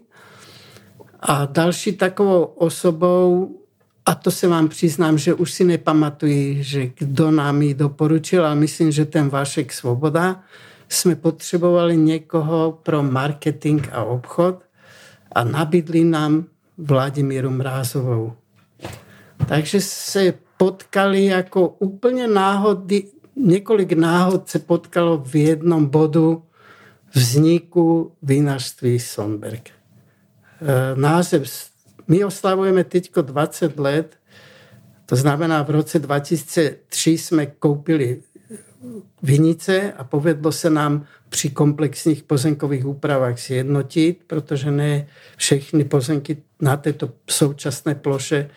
A 1.20 1.46
další 1.46 1.92
takovou 1.94 2.44
osobou, 2.44 3.56
a 4.06 4.16
to 4.16 4.32
se 4.32 4.48
vám 4.48 4.68
přiznám, 4.68 5.18
že 5.18 5.34
už 5.34 5.52
si 5.52 5.64
nepamatuji, 5.64 6.64
že 6.64 6.90
kdo 6.98 7.32
nám 7.32 7.62
ji 7.62 7.74
doporučil, 7.74 8.46
ale 8.46 8.56
myslím, 8.56 8.92
že 8.92 9.06
ten 9.06 9.30
Vašek 9.30 9.74
Svoboda, 9.74 10.44
jsme 10.90 11.16
potřebovali 11.16 11.98
někoho 11.98 12.80
pro 12.84 13.04
marketing 13.04 13.88
a 13.92 14.04
obchod 14.04 14.64
a 15.32 15.44
nabídli 15.44 16.04
nám 16.04 16.46
Vladimíru 16.78 17.50
Mrázovou. 17.50 18.34
Takže 19.48 19.82
se 19.82 20.34
potkali 20.58 21.26
jako 21.26 21.68
úplně 21.68 22.28
náhody, 22.28 23.04
několik 23.36 23.92
náhod 23.92 24.50
se 24.50 24.60
potkalo 24.60 25.18
v 25.18 25.36
jednom 25.36 25.86
bodu 25.86 26.44
vzniku 27.14 28.12
vinařství 28.22 29.00
Sonberg. 29.00 29.78
E, 30.62 30.96
název, 30.96 31.70
my 32.08 32.25
oslavujeme 32.25 32.84
teď 32.84 33.12
20 33.22 33.80
let, 33.80 34.16
to 35.06 35.16
znamená 35.16 35.63
v 35.63 35.70
roce 35.70 36.00
2003 36.00 37.18
jsme 37.18 37.46
koupili 37.46 38.22
vinice 39.24 39.94
a 39.94 40.04
povedlo 40.04 40.51
se 40.51 40.70
nám 40.70 41.06
při 41.30 41.50
komplexních 41.50 42.24
pozemkových 42.24 42.86
úpravách 42.86 43.39
sjednotit, 43.39 44.20
protože 44.28 44.72
ne 44.72 45.08
všechny 45.38 45.84
pozemky 45.84 46.38
na 46.62 46.78
této 46.78 47.10
současné 47.30 47.96
ploše 47.96 48.50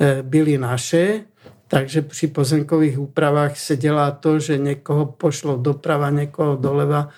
e, 0.00 0.22
byly 0.22 0.58
naše, 0.58 1.20
takže 1.68 2.02
při 2.02 2.26
pozemkových 2.26 2.98
úpravách 2.98 3.58
se 3.58 3.76
dělá 3.76 4.10
to, 4.10 4.38
že 4.38 4.58
někoho 4.58 5.06
pošlo 5.06 5.56
doprava, 5.56 6.10
někoho 6.10 6.56
doleva 6.56 7.08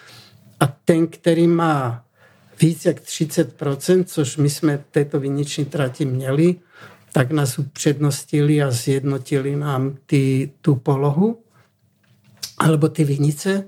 a 0.60 0.66
ten, 0.84 1.06
který 1.06 1.46
má 1.46 2.04
víc 2.60 2.84
jak 2.84 3.00
30%, 3.00 4.04
což 4.04 4.36
my 4.36 4.50
jsme 4.50 4.84
této 4.90 5.20
viniční 5.20 5.64
trati 5.64 6.04
měli, 6.04 6.56
tak 7.12 7.30
nás 7.30 7.58
upřednostili 7.58 8.62
a 8.62 8.70
zjednotili 8.70 9.56
nám 9.56 9.96
ty, 10.06 10.52
tu 10.60 10.74
polohu 10.74 11.42
alebo 12.58 12.88
ty 12.88 13.04
vinice. 13.04 13.64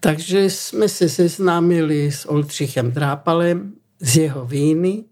Takže 0.00 0.50
jsme 0.50 0.88
se 0.88 1.08
seznámili 1.08 2.12
s 2.12 2.28
Oldřichem 2.28 2.92
Drápalem, 2.92 3.72
z 4.00 4.16
jeho 4.16 4.46
víny, 4.46 5.04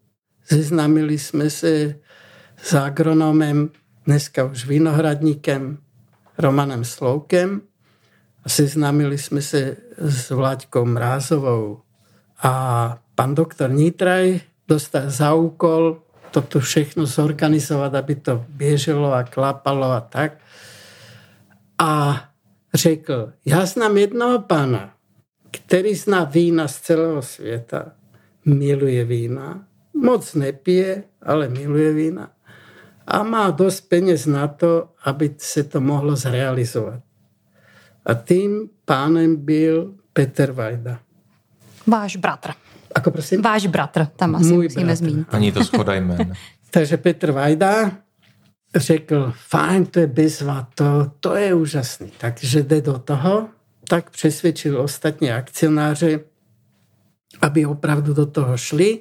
seznámili 0.45 1.19
jsme 1.19 1.51
se 1.51 1.95
s 2.63 2.75
agronomem, 2.75 3.71
dneska 4.07 4.45
už 4.45 4.67
vinohradníkem 4.67 5.79
Romanem 6.39 6.85
Sloukem 6.85 7.61
a 8.45 8.49
seznámili 8.49 9.19
jsme 9.19 9.43
se 9.43 9.77
s 9.99 10.31
Vláďkou 10.31 10.85
Mrázovou. 10.85 11.81
A 12.43 12.53
pan 13.15 13.35
doktor 13.35 13.71
Nitraj 13.71 14.41
dostal 14.69 15.11
za 15.11 15.35
úkol 15.35 16.03
toto 16.31 16.61
všechno 16.61 17.07
zorganizovat, 17.07 17.95
aby 17.95 18.15
to 18.15 18.45
běželo 18.49 19.13
a 19.13 19.23
klapalo 19.23 19.91
a 19.91 20.01
tak. 20.01 20.39
A 21.79 22.23
řekl, 22.75 23.33
já 23.45 23.67
znám 23.67 23.97
jednoho 23.97 24.39
pána, 24.39 24.95
který 25.51 25.95
zná 25.95 26.25
vína 26.25 26.69
z 26.69 26.81
celého 26.81 27.23
světa, 27.23 27.93
miluje 28.45 29.05
vína, 29.05 29.65
moc 29.95 30.35
nepije, 30.35 31.03
ale 31.23 31.49
miluje 31.49 31.93
vína 31.93 32.31
a 33.07 33.23
má 33.23 33.51
dost 33.51 33.81
peněz 33.81 34.27
na 34.27 34.49
to, 34.49 34.89
aby 35.05 35.35
se 35.39 35.65
to 35.65 35.81
mohlo 35.81 36.17
zrealizovat. 36.17 37.01
A 38.07 38.15
tím 38.15 38.71
pánem 38.85 39.37
byl 39.37 39.95
Petr 40.13 40.53
Vajda. 40.53 41.01
Váš 41.89 42.17
bratr. 42.17 42.53
Ako 42.95 43.11
prosím? 43.11 43.43
Váš 43.43 43.67
bratr, 43.67 44.07
tam 44.17 44.37
asi 44.37 44.53
Můj 44.53 44.65
musíme 44.65 44.85
bratr. 44.85 44.99
zmínit. 44.99 45.27
Ani 45.31 45.53
to 45.53 45.65
schoda. 45.65 45.93
Takže 46.71 46.97
Petr 46.97 47.33
Vajda 47.33 47.93
řekl, 48.75 49.33
fajn, 49.37 49.87
to 49.87 50.01
je 50.01 50.07
bezva, 50.07 50.69
to, 50.75 51.13
to 51.21 51.37
je 51.37 51.55
úžasný. 51.55 52.13
Takže 52.19 52.63
jde 52.63 52.81
do 52.81 52.99
toho, 52.99 53.49
tak 53.89 54.11
přesvědčil 54.11 54.81
ostatní 54.81 55.33
akcionáře, 55.33 56.21
aby 57.41 57.67
opravdu 57.67 58.15
do 58.15 58.27
toho 58.27 58.57
šli 58.57 59.01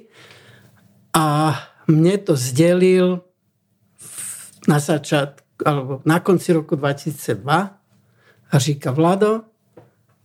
a 1.14 1.54
mě 1.86 2.18
to 2.18 2.36
sdělil 2.36 3.20
na 4.68 4.78
začátku, 4.78 5.46
alebo 5.64 6.00
na 6.04 6.20
konci 6.20 6.52
roku 6.52 6.76
2002 6.76 7.78
a 8.50 8.58
říká, 8.58 8.90
Vlado, 8.90 9.40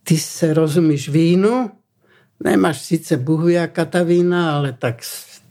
ty 0.03 0.17
se 0.17 0.53
rozumíš 0.53 1.09
vínu, 1.09 1.71
nemáš 2.43 2.81
sice 2.81 3.17
buhu 3.17 3.47
jaká 3.47 3.85
ta 3.85 4.03
vína, 4.03 4.55
ale 4.55 4.73
tak 4.73 5.03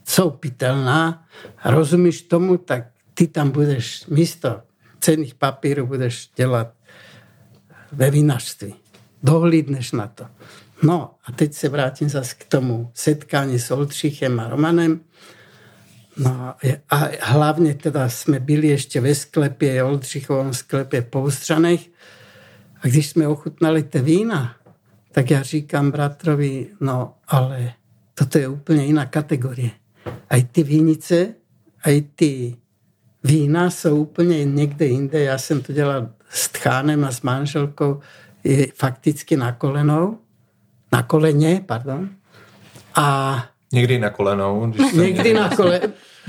jsou 0.04 0.30
pitelná 0.30 1.26
a 1.58 1.70
rozumíš 1.70 2.22
tomu, 2.22 2.56
tak 2.58 2.84
ty 3.14 3.26
tam 3.26 3.50
budeš 3.50 4.06
místo 4.06 4.62
cených 5.02 5.34
papírů 5.34 5.86
budeš 5.86 6.30
dělat 6.36 6.72
ve 7.92 8.10
vinařství. 8.10 8.74
Dohlídneš 9.22 9.92
na 9.92 10.06
to. 10.06 10.26
No 10.82 11.14
a 11.24 11.32
teď 11.32 11.54
se 11.54 11.68
vrátím 11.68 12.08
zase 12.08 12.34
k 12.38 12.44
tomu 12.44 12.90
setkání 12.94 13.58
s 13.58 13.70
Oldřichem 13.70 14.40
a 14.40 14.48
Romanem. 14.48 15.00
No 16.16 16.54
a 16.90 17.08
hlavně 17.20 17.74
teda 17.74 18.08
jsme 18.08 18.40
byli 18.40 18.66
ještě 18.66 19.00
ve 19.00 19.14
sklepě, 19.14 19.82
Oldřichovém 19.82 20.54
sklepě 20.54 21.02
po 21.02 21.20
Ústřanech. 21.20 21.80
A 22.80 22.88
když 22.88 23.08
jsme 23.08 23.28
ochutnali 23.28 23.82
ty 23.82 24.00
vína, 24.00 24.56
tak 25.12 25.31
já 25.31 25.42
říkám 25.42 25.90
bratrovi, 25.90 26.66
no 26.81 27.14
ale 27.28 27.73
toto 28.14 28.38
je 28.38 28.49
úplně 28.49 28.85
jiná 28.85 29.07
kategorie. 29.07 29.71
A 30.31 30.49
ty 30.52 30.62
vínice, 30.62 31.35
a 31.85 32.04
ty 32.14 32.57
vína 33.25 33.71
jsou 33.71 33.97
úplně 33.97 34.45
někde 34.45 34.87
jinde. 34.87 35.23
Já 35.23 35.38
jsem 35.38 35.62
to 35.62 35.73
dělal 35.73 36.09
s 36.31 36.49
tchánem 36.49 37.04
a 37.04 37.12
s 37.12 37.23
manželkou 37.23 38.00
je 38.45 38.66
fakticky 38.75 39.37
na 39.37 39.52
kolenou. 39.52 40.19
Na 40.92 41.02
koleně, 41.02 41.62
pardon. 41.66 42.09
A 42.95 43.37
Někdy 43.73 43.99
na 43.99 44.11
kolenou. 44.11 44.66
Když 44.71 44.92
někdy 44.92 45.35
na 45.35 45.49
kole, 45.49 45.81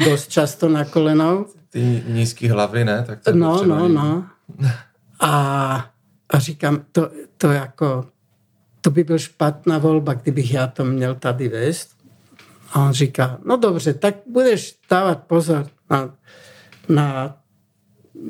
dost 0.05 0.27
často 0.31 0.69
na 0.69 0.85
kolenou. 0.85 1.45
Ty 1.69 2.03
nízký 2.07 2.47
hlavy, 2.49 2.85
ne? 2.85 3.03
Tak 3.07 3.19
to 3.23 3.35
no, 3.35 3.63
no, 3.65 3.87
no. 3.87 4.25
A, 5.19 5.91
a 6.29 6.39
říkám, 6.39 6.85
to, 6.91 7.09
to 7.37 7.51
jako 7.51 8.05
to 8.83 8.91
by 8.91 9.03
byl 9.03 9.19
špatná 9.19 9.77
volba, 9.77 10.13
kdybych 10.13 10.53
já 10.53 10.67
to 10.67 10.85
měl 10.85 11.15
tady 11.15 11.47
vést. 11.47 11.89
A 12.73 12.85
on 12.85 12.91
říká, 12.91 13.39
no 13.45 13.57
dobře, 13.57 13.93
tak 13.93 14.15
budeš 14.27 14.75
dávat 14.89 15.23
pozor 15.23 15.67
na, 15.89 16.13
na 16.89 17.37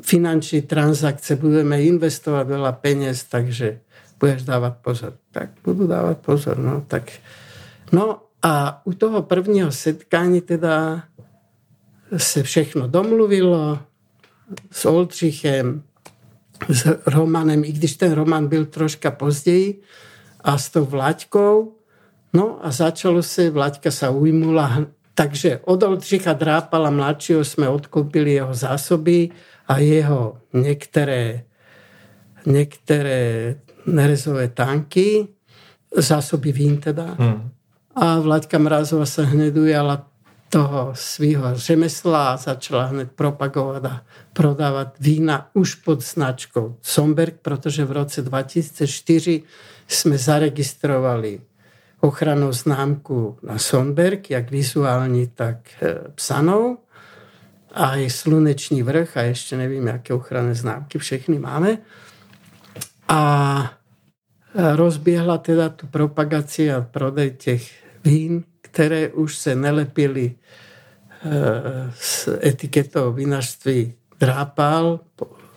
finanční 0.02 0.62
transakce, 0.62 1.36
budeme 1.36 1.82
investovat 1.82 2.48
veľa 2.48 2.72
peněz, 2.72 3.24
takže 3.24 3.80
budeš 4.20 4.42
dávat 4.42 4.76
pozor. 4.78 5.12
Tak 5.30 5.50
budu 5.64 5.86
dávat 5.86 6.18
pozor. 6.18 6.58
No, 6.58 6.84
tak. 6.88 7.12
no 7.92 8.22
a 8.42 8.80
u 8.84 8.92
toho 8.92 9.22
prvního 9.22 9.72
setkání 9.72 10.40
teda 10.40 11.02
se 12.16 12.42
všechno 12.42 12.88
domluvilo 12.88 13.78
s 14.70 14.84
Oldřichem, 14.84 15.82
s 16.68 16.86
Romanem, 17.06 17.64
i 17.64 17.72
když 17.72 17.96
ten 17.96 18.12
Roman 18.12 18.46
byl 18.46 18.66
troška 18.66 19.10
později, 19.10 19.82
a 20.44 20.58
s 20.58 20.68
tou 20.68 20.84
Vlaďkou. 20.84 21.72
No 22.34 22.58
a 22.60 22.70
začalo 22.70 23.22
se, 23.22 23.50
Vlaďka 23.50 23.90
sa 23.90 24.10
ujmula, 24.10 24.86
takže 25.14 25.64
od 25.64 25.82
Oldřicha 25.82 26.32
Drápala 26.32 26.90
mladšího 26.90 27.44
jsme 27.44 27.68
odkúpili 27.68 28.32
jeho 28.32 28.54
zásoby 28.54 29.30
a 29.68 29.78
jeho 29.78 30.38
některé, 30.52 31.42
některé 32.46 33.54
nerezové 33.86 34.48
tanky, 34.48 35.28
zásoby 35.96 36.52
vín 36.52 36.76
teda. 36.76 37.16
Hmm. 37.18 37.50
A 37.94 38.18
Vlaďka 38.20 38.58
Mrázova 38.58 39.06
sa 39.06 39.22
hned 39.22 39.54
ujala 39.54 40.10
toho 40.50 40.90
svého 40.94 41.54
řemesla 41.54 42.34
a 42.34 42.36
začala 42.36 42.84
hned 42.84 43.10
propagovat 43.14 43.84
a 43.84 44.02
prodávat 44.32 44.94
vína 45.00 45.50
už 45.54 45.74
pod 45.74 46.02
značkou 46.02 46.76
Somberg, 46.82 47.34
protože 47.42 47.84
v 47.84 47.92
roce 47.92 48.22
2004 48.22 49.42
jsme 49.88 50.18
zaregistrovali 50.18 51.40
ochranou 52.00 52.52
známku 52.52 53.38
na 53.42 53.58
Sonberg, 53.58 54.30
jak 54.30 54.50
vizuální, 54.50 55.26
tak 55.26 55.56
e, 55.82 55.94
psanou. 56.14 56.78
A 57.74 57.96
i 57.96 58.10
sluneční 58.10 58.82
vrch 58.82 59.16
a 59.16 59.22
ještě 59.22 59.56
nevím, 59.56 59.86
jaké 59.86 60.14
ochranné 60.14 60.54
známky 60.54 60.98
všechny 60.98 61.38
máme. 61.38 61.78
A 63.08 63.72
e, 64.54 64.76
rozběhla 64.76 65.38
teda 65.38 65.68
tu 65.68 65.86
propagaci 65.86 66.72
a 66.72 66.80
prodej 66.80 67.30
těch 67.30 67.72
vín, 68.04 68.44
které 68.60 69.08
už 69.08 69.36
se 69.36 69.54
nelepily 69.54 70.34
e, 70.34 71.30
s 71.94 72.38
etiketou 72.46 73.12
vinařství 73.12 73.94
Drápal, 74.20 75.00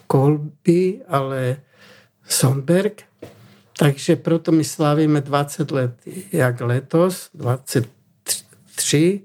Kolby, 0.07 1.01
ale 1.07 1.57
Sonberg. 2.27 3.06
Takže 3.77 4.15
proto 4.15 4.51
my 4.51 4.63
slávíme 4.63 5.21
20 5.21 5.71
let 5.71 5.93
jak 6.31 6.61
letos, 6.61 7.29
23, 7.33 9.21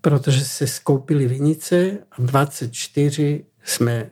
protože 0.00 0.44
se 0.44 0.66
skoupili 0.66 1.26
vinice 1.26 1.98
a 2.12 2.14
24 2.18 3.44
jsme 3.64 4.10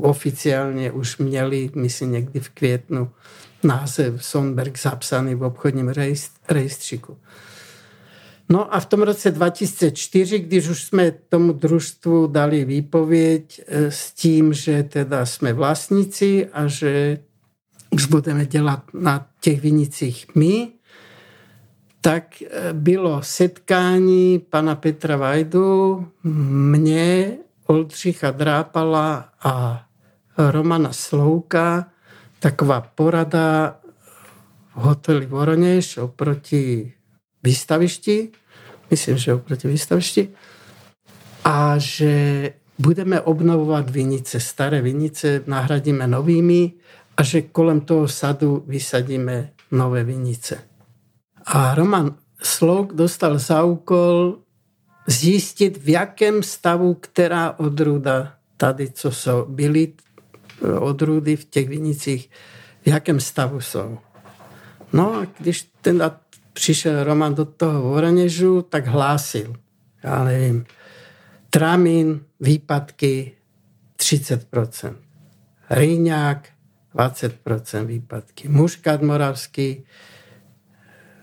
oficiálně 0.00 0.92
už 0.92 1.18
měli, 1.18 1.70
myslím 1.74 2.12
někdy 2.12 2.40
v 2.40 2.48
květnu, 2.48 3.10
název 3.62 4.24
Sonberg 4.24 4.78
zapsaný 4.78 5.34
v 5.34 5.42
obchodním 5.42 5.92
rejstříku. 6.48 7.18
No 8.48 8.74
a 8.74 8.80
v 8.80 8.86
tom 8.86 9.02
roce 9.02 9.30
2004, 9.30 10.38
když 10.38 10.68
už 10.68 10.82
jsme 10.82 11.10
tomu 11.10 11.52
družstvu 11.52 12.26
dali 12.26 12.64
výpověď 12.64 13.60
eh, 13.66 13.90
s 13.90 14.12
tím, 14.12 14.52
že 14.52 14.82
teda 14.82 15.26
jsme 15.26 15.52
vlastníci 15.52 16.46
a 16.52 16.66
že 16.66 17.18
už 17.94 18.06
budeme 18.06 18.46
dělat 18.46 18.82
na 18.94 19.26
těch 19.40 19.60
vinicích 19.60 20.26
my, 20.34 20.68
tak 22.00 22.42
eh, 22.42 22.72
bylo 22.72 23.22
setkání 23.22 24.38
pana 24.38 24.74
Petra 24.74 25.16
Vajdu, 25.16 26.06
mě, 26.22 27.36
Oldřicha 27.66 28.30
Drápala 28.30 29.28
a 29.42 29.84
Romana 30.38 30.92
Slouka, 30.92 31.86
taková 32.38 32.80
porada 32.80 33.76
v 34.74 34.80
hoteli 34.80 35.26
Voroněž 35.26 35.96
oproti 35.96 36.92
výstavišti, 37.42 38.28
myslím, 38.90 39.16
že 39.16 39.34
oproti 39.34 39.68
výstavišti, 39.68 40.28
a 41.44 41.78
že 41.78 42.52
budeme 42.78 43.20
obnovovat 43.20 43.90
vinice, 43.90 44.40
staré 44.40 44.82
vinice 44.82 45.42
nahradíme 45.46 46.06
novými 46.06 46.72
a 47.16 47.22
že 47.22 47.42
kolem 47.42 47.80
toho 47.80 48.08
sadu 48.08 48.64
vysadíme 48.66 49.50
nové 49.70 50.04
vinice. 50.04 50.58
A 51.46 51.74
Roman 51.74 52.14
Slouk 52.42 52.92
dostal 52.92 53.38
za 53.38 53.64
úkol 53.64 54.38
zjistit, 55.06 55.76
v 55.76 55.88
jakém 55.88 56.42
stavu 56.42 56.94
která 56.94 57.58
odrůda 57.58 58.34
tady, 58.56 58.90
co 58.90 59.10
jsou, 59.10 59.44
byly 59.48 59.92
odrůdy 60.78 61.36
v 61.36 61.44
těch 61.44 61.68
vinicích, 61.68 62.30
v 62.82 62.86
jakém 62.86 63.20
stavu 63.20 63.60
jsou. 63.60 63.98
No 64.92 65.14
a 65.14 65.26
když 65.38 65.68
teda 65.80 66.20
přišel 66.52 67.04
Roman 67.04 67.34
do 67.34 67.44
toho 67.44 67.82
Voranežu, 67.82 68.62
tak 68.62 68.86
hlásil, 68.86 69.54
já 70.02 70.24
nevím, 70.24 70.64
tramín, 71.50 72.20
výpadky 72.40 73.32
30%. 73.98 74.94
Rýňák 75.70 76.48
20% 76.94 77.84
výpadky. 77.84 78.48
Muškat 78.48 79.02
moravský 79.02 79.84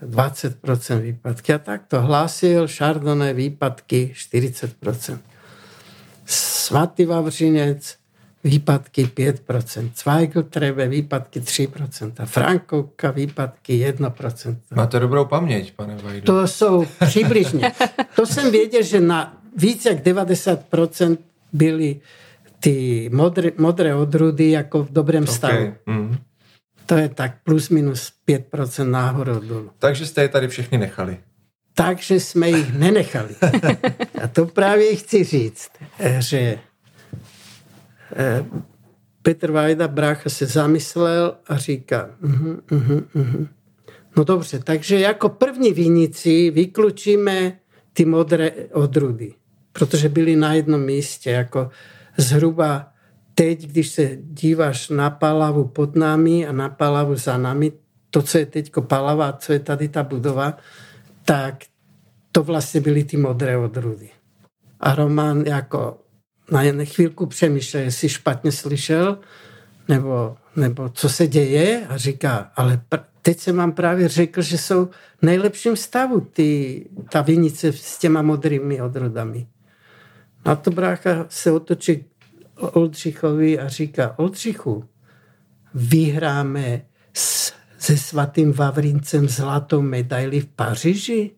20% 0.06 1.00
výpadky. 1.00 1.52
A 1.54 1.58
tak 1.58 1.86
to 1.88 2.02
hlásil 2.02 2.68
Chardonnay 2.68 3.34
výpadky 3.34 4.12
40%. 4.14 5.18
Svatý 6.26 7.04
Vavřinec 7.04 7.96
výpadky 8.44 9.04
5%. 9.04 9.90
Zweigl 10.02 10.42
Trebe 10.42 10.88
výpadky 10.88 11.40
3%. 11.40 12.26
Frankovka 12.26 13.10
výpadky 13.10 13.92
1%. 13.92 14.56
Máte 14.74 14.98
dobrou 14.98 15.24
paměť, 15.24 15.72
pane 15.72 15.96
Vajdu. 15.96 16.26
To 16.26 16.46
jsou 16.46 16.86
přibližně. 17.06 17.72
To 18.16 18.26
jsem 18.26 18.50
věděl, 18.50 18.82
že 18.82 19.00
na 19.00 19.38
víc 19.56 19.84
jak 19.84 19.98
90% 20.04 21.18
byly 21.52 22.00
ty 22.62 23.10
modré, 23.12 23.50
modré 23.56 23.94
odrůdy 23.94 24.50
jako 24.50 24.84
v 24.84 24.90
dobrém 24.90 25.22
okay. 25.22 25.34
stavu. 25.34 25.74
Mm. 25.86 26.16
To 26.86 26.94
je 26.96 27.08
tak 27.08 27.42
plus 27.44 27.68
minus 27.68 28.12
5% 28.28 28.90
náhodou 28.90 29.40
dolů. 29.40 29.70
Takže 29.78 30.06
jste 30.06 30.22
je 30.22 30.28
tady 30.28 30.48
všechny 30.48 30.78
nechali. 30.78 31.16
Takže 31.74 32.20
jsme 32.20 32.50
jich 32.50 32.78
nenechali. 32.78 33.34
A 34.22 34.28
to 34.28 34.46
právě 34.46 34.96
chci 34.96 35.24
říct, 35.24 35.70
že 36.18 36.58
eh, 38.16 38.44
Petr 39.22 39.50
Vajda, 39.50 39.88
brácha, 39.88 40.30
se 40.30 40.46
zamyslel 40.46 41.34
a 41.48 41.56
říká, 41.56 42.10
uh-huh, 42.22 42.60
uh-huh, 42.70 43.04
uh-huh. 43.14 43.48
no 44.16 44.24
dobře, 44.24 44.58
takže 44.58 45.00
jako 45.00 45.28
první 45.28 45.72
vinici 45.72 46.50
vyklučíme 46.50 47.58
ty 47.92 48.04
modré 48.04 48.50
odrůdy, 48.72 49.34
protože 49.72 50.08
byly 50.08 50.36
na 50.36 50.54
jednom 50.54 50.80
místě, 50.80 51.30
jako 51.30 51.70
zhruba 52.16 52.92
teď, 53.34 53.66
když 53.66 53.88
se 53.88 54.16
díváš 54.16 54.88
na 54.88 55.10
Palavu 55.10 55.64
pod 55.64 55.96
námi 55.96 56.46
a 56.46 56.52
na 56.52 56.68
Palavu 56.68 57.16
za 57.16 57.36
nami, 57.36 57.72
to, 58.10 58.22
co 58.22 58.38
je 58.38 58.46
teď 58.46 58.72
Palava, 58.80 59.32
co 59.32 59.52
je 59.52 59.58
tady 59.58 59.88
ta 59.88 60.02
budova, 60.02 60.56
tak 61.24 61.54
to 62.32 62.42
vlastně 62.42 62.80
byly 62.80 63.04
ty 63.04 63.16
modré 63.16 63.58
odrůdy. 63.58 64.10
A 64.80 64.94
Roman 64.94 65.40
jako 65.46 65.98
na 66.50 66.62
jednu 66.62 66.84
chvílku 66.86 67.26
přemýšlel, 67.26 67.82
jestli 67.82 68.08
špatně 68.08 68.52
slyšel, 68.52 69.18
nebo, 69.88 70.36
nebo 70.56 70.88
co 70.88 71.08
se 71.08 71.26
děje 71.26 71.86
a 71.88 71.96
říká, 71.96 72.52
ale 72.56 72.80
pr- 72.90 73.04
teď 73.22 73.38
jsem 73.38 73.56
vám 73.56 73.72
právě 73.72 74.08
řekl, 74.08 74.42
že 74.42 74.58
jsou 74.58 74.84
v 75.18 75.22
nejlepším 75.22 75.76
stavu 75.76 76.20
ty, 76.20 76.84
ta 77.10 77.22
vinice 77.22 77.72
s 77.72 77.98
těma 77.98 78.22
modrými 78.22 78.82
odrodami. 78.82 79.46
A 80.44 80.56
to 80.56 80.70
brácha 80.70 81.26
se 81.28 81.52
otočí 81.52 82.04
Oldřichovi 82.56 83.58
a 83.58 83.68
říká, 83.68 84.18
Oldřichu, 84.18 84.84
vyhráme 85.74 86.82
se 87.78 87.96
svatým 87.96 88.52
Vavrincem 88.52 89.28
zlatou 89.28 89.82
medaili 89.82 90.40
v 90.40 90.46
Paříži? 90.46 91.30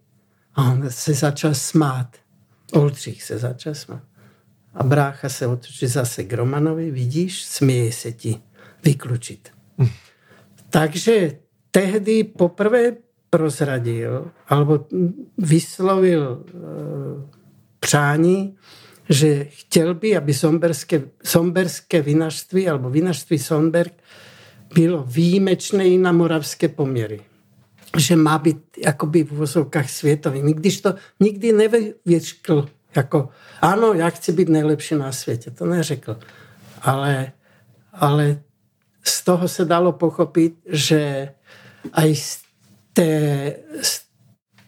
A 0.54 0.72
on 0.72 0.90
se 0.90 1.14
začal 1.14 1.54
smát. 1.54 2.16
Oldřich 2.72 3.22
se 3.22 3.38
začal 3.38 3.74
smát. 3.74 4.02
A 4.74 4.82
brácha 4.82 5.28
se 5.28 5.46
otočí 5.46 5.86
zase 5.86 6.24
k 6.24 6.32
Romanovi, 6.32 6.90
vidíš, 6.90 7.44
směje 7.44 7.92
se 7.92 8.12
ti 8.12 8.40
vyklučit. 8.84 9.48
Takže 10.70 11.38
tehdy 11.70 12.24
poprvé 12.24 12.92
prozradil, 13.30 14.30
alebo 14.48 14.86
vyslovil 15.38 16.44
e, 16.46 16.52
přání, 17.80 18.56
že 19.08 19.44
chtěl 19.44 19.94
by, 19.94 20.16
aby 20.16 20.34
somberské, 20.34 21.02
somberské 21.24 22.02
vinařství 22.02 22.68
alebo 22.68 22.90
vinařství 22.90 23.38
Somberg 23.38 23.92
bylo 24.74 25.04
výjimečné 25.04 25.88
i 25.88 25.98
na 25.98 26.12
moravské 26.12 26.68
poměry. 26.68 27.20
že 27.94 28.18
má 28.18 28.38
byť 28.38 28.90
akoby 28.90 29.22
v 29.22 29.32
úvozovkách 29.38 29.86
svietový. 29.86 30.42
Nikdyž 30.42 30.74
to 30.80 30.90
nikdy 31.22 31.52
nevyškl 31.54 32.66
ako, 32.94 33.34
áno, 33.58 33.90
ja 33.90 34.06
chci 34.06 34.30
byť 34.30 34.48
najlepší 34.50 34.94
na 34.94 35.10
svete. 35.10 35.50
To 35.50 35.66
neřekl. 35.66 36.14
Ale, 36.86 37.34
ale 37.90 38.46
z 39.02 39.16
toho 39.26 39.50
sa 39.50 39.66
dalo 39.66 39.98
pochopiť, 39.98 40.52
že 40.62 41.34
aj 41.90 42.10
z, 42.14 42.30
té, 42.94 43.12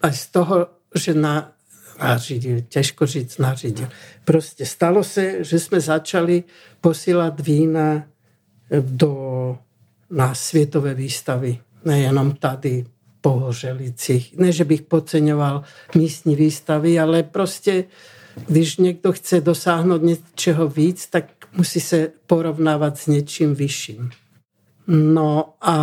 aj 0.02 0.12
z 0.12 0.24
toho, 0.34 0.54
že 0.90 1.14
na, 1.14 1.54
nařídil, 1.98 2.60
ťažko 2.68 3.06
říct 3.06 3.38
nařídil. 3.38 3.88
Proste 4.24 4.66
stalo 4.66 5.04
sa, 5.04 5.42
že 5.42 5.58
sme 5.58 5.80
začali 5.80 6.44
posílať 6.80 7.40
vína 7.40 8.04
do, 8.70 9.12
na 10.10 10.34
svietové 10.34 10.94
výstavy. 10.94 11.58
Nejenom 11.84 12.34
tady 12.36 12.84
Pohořelicích. 13.20 14.38
Ne, 14.38 14.52
že 14.52 14.64
bych 14.64 14.82
podceňoval 14.82 15.62
místní 15.94 16.36
výstavy, 16.36 16.98
ale 16.98 17.22
prostě, 17.22 17.84
když 18.48 18.76
někdo 18.76 19.12
chce 19.12 19.40
dosáhnout 19.40 20.02
něčeho 20.02 20.68
víc, 20.68 21.06
tak 21.06 21.24
musí 21.56 21.80
se 21.80 22.12
porovnávat 22.26 22.98
s 22.98 23.06
něčím 23.06 23.54
vyšším. 23.54 24.10
No 24.86 25.54
a 25.60 25.76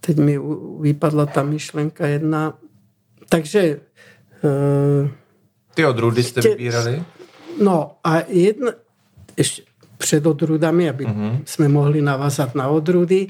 teď 0.00 0.16
mi 0.16 0.38
vypadla 0.80 1.26
ta 1.26 1.42
myšlenka 1.42 2.06
jedna. 2.06 2.58
Takže... 3.28 3.80
Uh, 4.44 5.08
Ty 5.74 5.86
odrůdy 5.86 6.22
jste 6.22 6.40
vybírali? 6.40 7.02
No 7.62 7.96
a 8.04 8.22
jedna, 8.28 8.72
ešte 9.36 9.62
před 9.98 10.26
odrůdami, 10.26 10.88
aby 10.88 11.04
uh-huh. 11.06 11.40
jsme 11.44 11.68
mohli 11.68 12.02
navázat 12.02 12.54
na 12.54 12.68
odrůdy, 12.68 13.28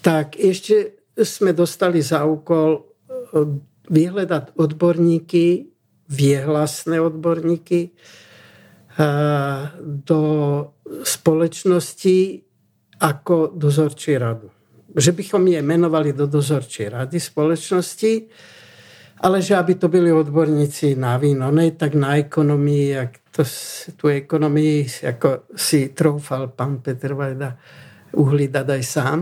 tak 0.00 0.38
ještě 0.38 1.00
sme 1.24 1.52
dostali 1.52 2.00
za 2.00 2.24
úkol 2.24 2.80
eh, 2.80 2.84
vyhľadať 3.90 4.56
odborníky, 4.56 5.46
viehlasné 6.08 7.00
odborníky 7.00 7.80
eh, 7.88 9.62
do 9.80 10.20
spoločnosti 11.04 12.18
ako 13.00 13.56
dozorčí 13.56 14.16
radu. 14.20 14.50
Že 14.90 15.12
bychom 15.12 15.46
je 15.48 15.60
menovali 15.62 16.12
do 16.12 16.26
dozorčí 16.26 16.88
rady 16.88 17.20
spoločnosti, 17.20 18.12
ale 19.20 19.44
že 19.44 19.56
aby 19.56 19.76
to 19.76 19.92
byli 19.92 20.12
odborníci 20.12 20.96
na 20.96 21.20
víno, 21.20 21.52
ne 21.52 21.70
tak 21.76 21.94
na 21.94 22.16
ekonomii, 22.16 22.86
jak 22.88 23.12
to, 23.30 23.44
tu 23.96 24.08
ekonomii, 24.08 25.06
ako 25.06 25.52
si 25.52 25.92
troufal 25.92 26.48
pán 26.56 26.80
Petr 26.80 27.12
Vajda 27.14 27.54
uhlídať 28.16 28.66
aj 28.66 28.82
sám. 28.82 29.18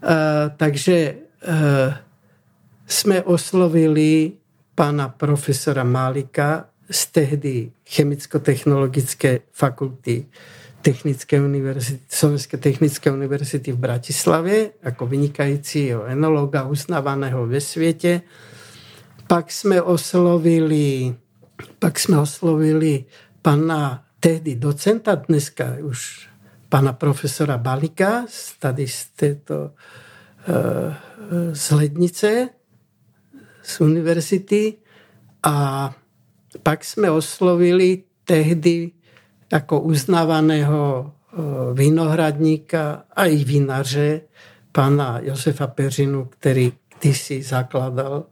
Eh, 0.00 0.46
takže 0.56 0.96
uh, 1.44 1.92
sme 2.88 3.20
oslovili 3.28 4.32
pána 4.72 5.12
profesora 5.12 5.84
Málika 5.84 6.72
z 6.88 7.00
tehdy 7.12 7.54
chemicko-technologické 7.84 9.52
fakulty 9.52 10.24
Technické 10.80 11.36
univerzity, 11.36 12.08
Slovenské 12.08 12.56
technické 12.56 13.12
univerzity 13.12 13.76
v 13.76 13.84
Bratislave 13.84 14.80
ako 14.80 15.12
vynikajícího 15.12 16.08
enologa 16.08 16.64
uznávaného 16.64 17.44
ve 17.44 17.60
svete. 17.60 18.24
Pak 19.30 19.46
sme 19.54 19.78
oslovili, 19.78 21.14
pak 21.78 22.02
sme 22.02 22.18
oslovili 22.18 23.06
pána 23.38 24.02
tehdy 24.18 24.58
docenta, 24.58 25.14
dneska 25.22 25.78
už 25.86 26.26
pána 26.66 26.98
profesora 26.98 27.54
Balika, 27.54 28.26
tady 28.58 28.88
z 28.90 29.06
této 29.14 29.70
uh, 29.70 31.54
z 31.54 31.70
Lednice, 31.70 32.48
z 33.62 33.72
univerzity. 33.80 34.82
A 35.46 35.54
pak 36.62 36.84
jsme 36.84 37.10
oslovili 37.10 38.02
tehdy 38.26 38.90
ako 39.46 39.80
uznávaného 39.80 41.06
uh, 41.06 41.70
vinohradníka 41.78 43.06
a 43.14 43.30
i 43.30 43.46
vinaře 43.46 44.20
pána 44.74 45.22
Josefa 45.22 45.66
Peřinu, 45.66 46.24
který 46.24 46.72
kdysi 46.98 47.42
zakladal 47.42 48.26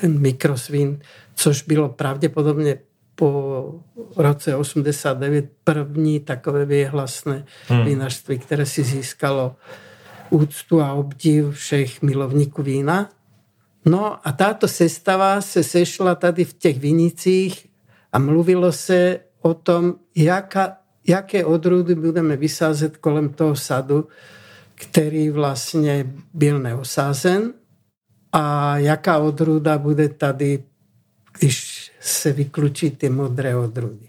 ten 0.00 0.20
mikrosvin, 0.20 1.00
což 1.34 1.62
bylo 1.62 1.88
pravděpodobně 1.88 2.78
po 3.14 3.74
roce 4.16 4.56
89 4.56 5.44
první 5.64 6.20
takové 6.20 6.64
vyhlasné 6.64 7.44
hmm. 7.68 7.84
vinařství, 7.84 8.38
které 8.38 8.66
si 8.66 8.82
získalo 8.82 9.56
úctu 10.30 10.82
a 10.82 10.92
obdiv 10.92 11.50
všech 11.50 12.02
milovníků 12.02 12.62
vína. 12.62 13.10
No 13.84 14.28
a 14.28 14.32
táto 14.32 14.68
sestava 14.68 15.40
se 15.40 15.64
sešla 15.64 16.14
tady 16.14 16.44
v 16.44 16.52
těch 16.52 16.78
vinicích 16.78 17.66
a 18.12 18.18
mluvilo 18.18 18.72
se 18.72 19.20
o 19.42 19.54
tom, 19.54 19.94
jaká, 20.16 20.76
jaké 21.06 21.44
odrůdy 21.44 21.94
budeme 21.94 22.36
vysázet 22.36 22.96
kolem 22.96 23.28
toho 23.28 23.56
sadu, 23.56 24.08
který 24.74 25.30
vlastně 25.30 26.12
byl 26.34 26.58
neosázen 26.58 27.52
a 28.32 28.78
jaká 28.78 29.18
odrůda 29.18 29.78
bude 29.78 30.08
tady, 30.08 30.62
když 31.38 31.90
se 32.00 32.32
vyklučí 32.32 32.90
ty 32.90 33.08
modré 33.08 33.56
odrůdy. 33.56 34.08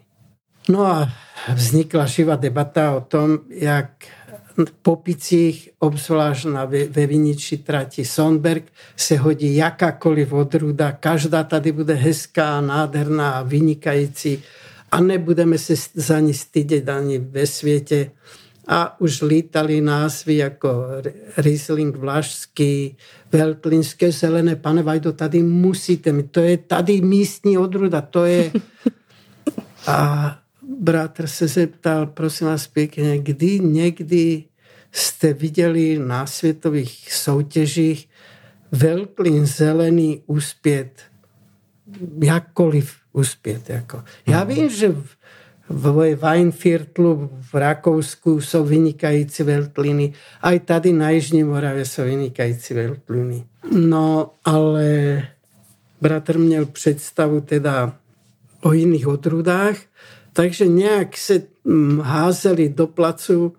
No 0.69 0.85
a 0.85 1.09
vznikla 1.53 2.05
živá 2.05 2.35
debata 2.35 2.91
o 2.91 3.01
tom, 3.01 3.39
jak 3.49 3.89
po 4.81 4.95
picích, 4.95 5.69
obzvlášť 5.79 6.45
na 6.45 6.65
ve 6.65 7.05
viniči 7.07 7.57
trati 7.57 8.05
Sonberg, 8.05 8.63
se 8.95 9.17
hodí 9.17 9.55
jakákoliv 9.55 10.33
odrůda. 10.33 10.91
Každá 10.91 11.43
tady 11.43 11.71
bude 11.71 11.93
hezká, 11.93 12.61
nádherná 12.61 13.41
vynikající 13.41 14.43
a 14.91 15.01
nebudeme 15.01 15.57
se 15.57 15.73
za 15.93 16.19
ní 16.19 16.33
stydět 16.33 16.89
ani 16.89 17.17
ve 17.17 17.47
světě 17.47 18.11
a 18.71 19.01
už 19.01 19.21
lítali 19.21 19.81
názvy 19.81 20.35
jako 20.35 20.85
Riesling 21.37 21.95
Vlašský, 21.95 22.97
Veltlínské 23.31 24.11
zelené. 24.11 24.55
Pane 24.55 24.83
Vajdo, 24.83 25.13
tady 25.13 25.43
musíte 25.43 26.23
to 26.23 26.39
je 26.39 26.57
tady 26.57 27.01
místní 27.01 27.57
odruda, 27.57 28.01
to 28.01 28.25
je... 28.25 28.51
A 29.87 30.39
bratr 30.79 31.27
se 31.27 31.47
zeptal, 31.47 32.07
prosím 32.07 32.47
vás 32.47 32.67
pěkně, 32.67 33.17
kdy 33.17 33.59
někdy 33.59 34.43
jste 34.91 35.33
viděli 35.33 35.99
na 35.99 36.25
světových 36.25 37.13
soutěžích 37.13 38.09
Veltlín 38.71 39.45
zelený 39.45 40.23
uspět, 40.25 41.01
jakkoliv 42.23 42.95
uspět. 43.13 43.69
Jako. 43.69 44.03
Já 44.27 44.43
mhm. 44.43 44.53
vím, 44.53 44.69
že 44.69 44.89
v 44.89 45.18
v 45.69 46.15
Weinviertlu 46.17 47.29
v 47.29 47.53
Rakousku 47.53 48.41
sú 48.41 48.65
vynikající 48.65 49.43
veltliny. 49.43 50.13
Aj 50.41 50.59
tady 50.59 50.93
na 50.93 51.09
Jižní 51.09 51.43
Moravě 51.43 51.85
jsou 51.85 52.03
vynikající 52.03 52.73
veltliny. 52.73 53.43
No, 53.71 54.31
ale 54.45 55.21
bratr 56.01 56.37
měl 56.37 56.65
představu 56.65 57.41
teda 57.41 57.93
o 58.61 58.73
jiných 58.73 59.07
odrůdách, 59.07 59.77
takže 60.33 60.67
nějak 60.67 61.17
se 61.17 61.41
mm, 61.63 61.99
házeli 61.99 62.69
do 62.69 62.87
placu 62.87 63.53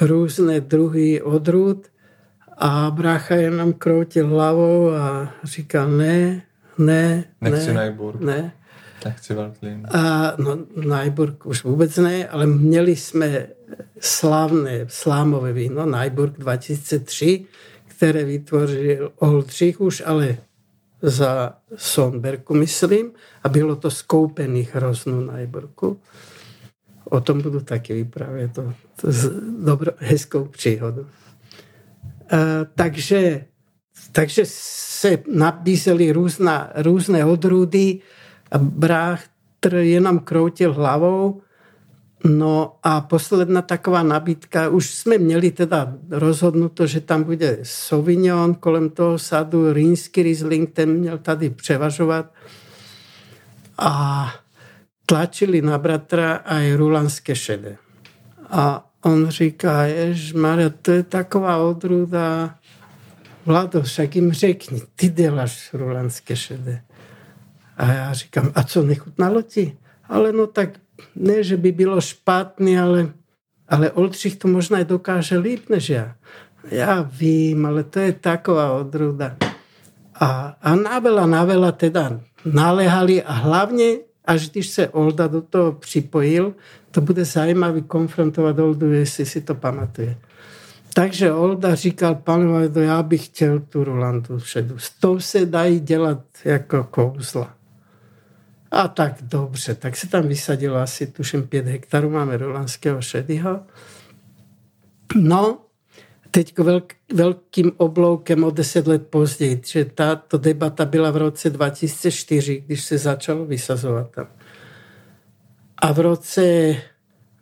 různé 0.00 0.60
druhy 0.60 1.22
odrůd 1.22 1.86
a 2.58 2.90
brácha 2.90 3.34
jenom 3.34 3.72
kroutil 3.72 4.28
hlavou 4.28 4.90
a 4.90 5.34
říkal 5.44 5.90
ne, 5.90 6.42
ne, 6.78 7.24
Nechci 7.40 7.72
ne, 7.72 7.96
ne. 8.20 8.52
Veltlín. 9.34 9.86
A, 9.90 10.32
no, 10.38 10.58
Najburg 10.76 11.46
už 11.46 11.64
vůbec 11.64 11.96
ne, 11.96 12.28
ale 12.28 12.46
měli 12.46 12.96
jsme 12.96 13.46
slávné 14.00 14.86
slámové 14.88 15.52
víno 15.52 15.86
Najburg 15.86 16.38
2003, 16.38 17.44
které 17.88 18.24
vytvořil 18.24 19.12
Oldřich 19.16 19.80
už, 19.80 20.02
ale 20.06 20.36
za 21.02 21.54
Sonberku, 21.76 22.54
myslím, 22.54 23.12
a 23.44 23.48
bylo 23.48 23.76
to 23.76 23.90
z 23.90 24.02
koupených 24.02 24.74
hroznů 24.74 25.20
Najburku. 25.20 26.00
O 27.04 27.20
tom 27.20 27.42
budu 27.42 27.60
taky 27.60 27.94
vyprávět, 27.94 28.52
to, 28.52 28.74
to 29.00 29.08
dobro, 29.64 29.92
hezkou 29.96 30.44
příhodu. 30.44 31.06
A, 32.30 32.36
takže, 32.74 33.44
takže 34.12 34.42
se 34.46 35.18
nabízely 35.34 36.12
různa, 36.12 36.72
různé 36.74 37.24
odrůdy, 37.24 38.00
a 38.50 38.58
bratr 38.58 39.74
jenom 39.74 40.18
kroutil 40.18 40.72
hlavou. 40.72 41.42
No 42.24 42.76
a 42.82 43.00
posledná 43.00 43.62
taková 43.62 44.02
nabídka, 44.02 44.68
už 44.68 44.94
jsme 44.94 45.18
měli 45.18 45.50
teda 45.50 45.94
rozhodnuto, 46.10 46.86
že 46.86 47.00
tam 47.00 47.22
bude 47.22 47.58
Sauvignon 47.62 48.54
kolem 48.54 48.90
toho 48.90 49.18
sadu, 49.18 49.72
rýnsky 49.72 50.22
Riesling, 50.22 50.70
ten 50.70 50.92
měl 50.92 51.18
tady 51.18 51.50
převažovat. 51.50 52.34
A 53.78 54.32
tlačili 55.06 55.62
na 55.62 55.78
bratra 55.78 56.34
aj 56.34 56.74
rulanské 56.74 57.34
šedé. 57.34 57.76
A 58.50 58.86
on 59.04 59.28
říká, 59.28 59.84
jež 59.84 60.32
Maria, 60.32 60.70
to 60.82 60.90
je 60.90 61.02
taková 61.02 61.56
odrůda, 61.56 62.54
Vlado, 63.46 63.82
však 63.82 64.16
jim 64.16 64.32
řekni, 64.32 64.82
ty 64.96 65.08
děláš 65.08 65.74
rulandské 65.74 66.36
šedé. 66.36 66.82
A 67.80 67.92
já 67.92 68.12
říkám, 68.12 68.52
a 68.54 68.62
co, 68.62 68.82
nechutnalo 68.82 69.42
ti? 69.42 69.76
Ale 70.08 70.32
no 70.32 70.46
tak, 70.46 70.68
ne, 71.16 71.42
že 71.42 71.56
by 71.56 71.72
bylo 71.72 72.00
špatný, 72.00 72.78
ale, 72.78 73.08
ale 73.68 73.90
Oldřich 73.90 74.36
to 74.36 74.48
možná 74.48 74.78
i 74.78 74.84
dokáže 74.84 75.38
líp 75.38 75.68
než 75.68 75.90
já. 75.90 76.14
Já 76.70 77.02
vím, 77.02 77.66
ale 77.66 77.84
to 77.84 77.98
je 77.98 78.12
taková 78.12 78.72
odruda. 78.72 79.36
A, 80.14 80.56
a 80.62 80.76
navela, 80.76 81.26
navela 81.26 81.72
teda 81.72 82.20
nalehali 82.44 83.22
a 83.22 83.32
hlavně, 83.32 83.96
až 84.24 84.50
když 84.50 84.68
se 84.68 84.88
Olda 84.88 85.26
do 85.26 85.42
toho 85.42 85.72
připojil, 85.72 86.54
to 86.90 87.00
bude 87.00 87.24
zajímavý 87.24 87.82
konfrontovat 87.82 88.58
Oldu, 88.58 88.92
jestli 88.92 89.26
si 89.26 89.40
to 89.40 89.54
pamatuje. 89.54 90.16
Takže 90.94 91.32
Olda 91.32 91.74
říkal, 91.74 92.14
pane 92.14 92.46
Vajdo, 92.46 92.80
já 92.80 93.02
bych 93.02 93.26
chtěl 93.26 93.60
tu 93.60 93.84
Rolandu 93.84 94.40
šedu. 94.40 94.78
S 94.78 94.90
tou 94.90 95.20
se 95.20 95.46
dají 95.46 95.80
dělat 95.80 96.20
jako 96.44 96.84
kouzla. 96.84 97.59
A 98.70 98.88
tak 98.88 99.22
dobře, 99.22 99.74
tak 99.74 99.96
se 99.96 100.08
tam 100.08 100.28
vysadilo 100.28 100.76
asi 100.76 101.06
tuším 101.06 101.46
5 101.46 101.66
hektarů, 101.66 102.10
máme 102.10 102.36
rolandského 102.36 103.02
šedyho. 103.02 103.60
No, 105.14 105.58
teď 106.30 106.58
velk, 106.58 106.92
velkým 107.14 107.72
obloukem 107.76 108.44
o 108.44 108.50
10 108.50 108.86
let 108.86 109.06
později, 109.06 109.60
že 109.66 109.84
tato 109.84 110.38
debata 110.38 110.84
byla 110.84 111.10
v 111.10 111.16
roce 111.16 111.50
2004, 111.50 112.62
když 112.66 112.84
se 112.84 112.98
začalo 112.98 113.46
vysazovat 113.46 114.10
tam. 114.10 114.26
A 115.76 115.92
v 115.92 115.98
roce 115.98 116.76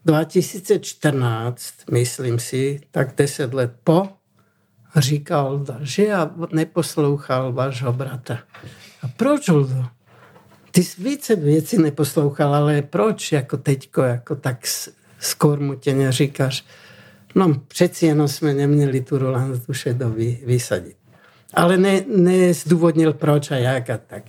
2014, 0.05 1.75
myslím 1.91 2.39
si, 2.39 2.81
tak 2.91 3.15
10 3.17 3.55
let 3.55 3.73
po, 3.85 4.09
říkal, 4.97 5.65
že 5.81 6.05
já 6.05 6.31
neposlouchal 6.53 7.53
vášho 7.53 7.93
brata. 7.93 8.39
A 9.03 9.09
proč, 9.17 9.49
Oldo? 9.49 9.98
Ty 10.71 10.83
více 10.99 11.37
věcí 11.37 11.79
neposlouchal, 11.79 12.55
ale 12.55 12.83
proč 12.83 13.33
jako 13.33 13.57
teďko, 13.57 14.03
jako 14.03 14.37
tak 14.37 14.67
skormutěně 15.21 16.13
říkáš, 16.13 16.65
no 17.35 17.55
přeci 17.69 18.07
jenom 18.07 18.29
jsme 18.29 18.55
neměli 18.55 19.01
tu 19.01 19.19
Roland 19.19 19.67
Dušedo 19.69 20.15
vysadit. 20.47 20.97
Ale 21.55 21.77
ne, 21.77 22.05
nezdůvodnil 22.17 23.13
proč 23.13 23.51
a 23.51 23.57
jak 23.57 23.91
a 23.91 23.99
tak. 23.99 24.23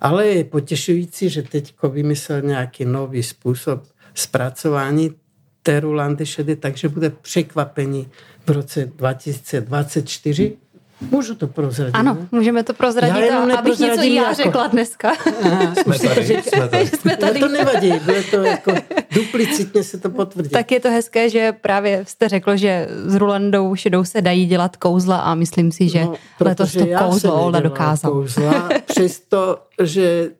Ale 0.00 0.26
je 0.26 0.44
potěšující, 0.44 1.28
že 1.28 1.42
teďko 1.42 1.88
vymyslel 1.88 2.40
nějaký 2.42 2.84
nový 2.84 3.22
způsob 3.22 3.84
zpracování 4.14 5.14
té 5.62 5.80
Rulandy 5.80 6.26
šedy, 6.26 6.56
takže 6.56 6.88
bude 6.88 7.10
překvapení 7.10 8.08
v 8.46 8.50
roce 8.50 8.86
2024 8.86 10.56
Můžu 11.00 11.34
to 11.34 11.46
prozradit? 11.46 11.94
Ano, 11.94 12.14
ne? 12.14 12.28
můžeme 12.32 12.64
to 12.64 12.74
prozradit, 12.74 13.24
já 13.24 13.38
a, 13.38 13.58
abych 13.58 13.78
něco 13.78 14.02
já 14.02 14.22
jako... 14.22 14.34
řekla 14.34 14.66
dneska. 14.66 15.12
Aha, 15.42 15.74
jsme, 15.74 15.98
tady, 15.98 16.26
že... 16.26 16.42
jsme 16.42 16.68
tady. 16.68 16.86
jsme 16.86 17.16
tady. 17.16 17.40
to 17.40 17.48
nevadí, 17.48 17.92
bylo 18.04 18.22
to 18.30 18.36
jako 18.36 18.72
duplicitně 19.14 19.84
se 19.84 19.98
to 19.98 20.10
potvrdí. 20.10 20.48
Tak 20.48 20.72
je 20.72 20.80
to 20.80 20.90
hezké, 20.90 21.30
že 21.30 21.52
právě 21.52 22.04
jste 22.06 22.28
řekl, 22.28 22.56
že 22.56 22.88
s 23.06 23.14
Rulandou 23.14 23.74
šedou 23.74 24.04
se 24.04 24.22
dají 24.22 24.46
dělat 24.46 24.76
kouzla 24.76 25.18
a 25.18 25.34
myslím 25.34 25.72
si, 25.72 25.88
že 25.88 26.04
no, 26.04 26.14
letos 26.40 26.72
to 26.72 26.86
kouzlo 27.04 27.44
Olda 27.44 27.60
dokázal. 27.60 28.12
Kouzla, 28.12 28.68
přesto, 28.86 29.58
že 29.82 30.30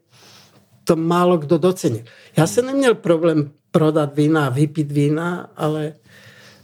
to 0.85 0.97
málo 0.97 1.39
kdo 1.39 1.59
docenil. 1.59 2.03
Já 2.37 2.47
jsem 2.47 2.67
neměl 2.67 2.95
problém 2.95 3.51
prodat 3.71 4.17
vína, 4.17 4.49
vypít 4.49 4.93
vína, 4.93 5.51
ale 5.57 5.93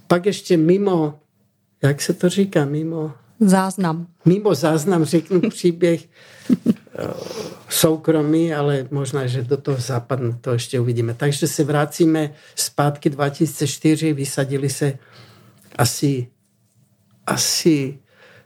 pak 0.07 0.27
ještě 0.27 0.57
mimo, 0.57 1.15
jak 1.83 2.03
se 2.03 2.15
to 2.15 2.29
říká, 2.29 2.65
mimo 2.65 3.13
Záznam. 3.41 4.07
Mimo 4.25 4.55
záznam 4.55 5.05
řeknu 5.05 5.41
příběh 5.51 6.05
eh, 6.51 7.07
soukromý, 7.69 8.55
ale 8.55 8.89
možná, 8.91 9.27
že 9.27 9.43
do 9.43 9.57
toho 9.57 9.77
zapadne, 9.81 10.39
to 10.41 10.53
ještě 10.53 10.81
uvidíme. 10.81 11.15
Takže 11.15 11.49
se 11.49 11.65
vracíme 11.65 12.35
zpátky 12.55 13.11
2004, 13.11 14.13
vysadili 14.13 14.71
se 14.71 14.99
asi, 15.77 16.27
asi 17.27 17.99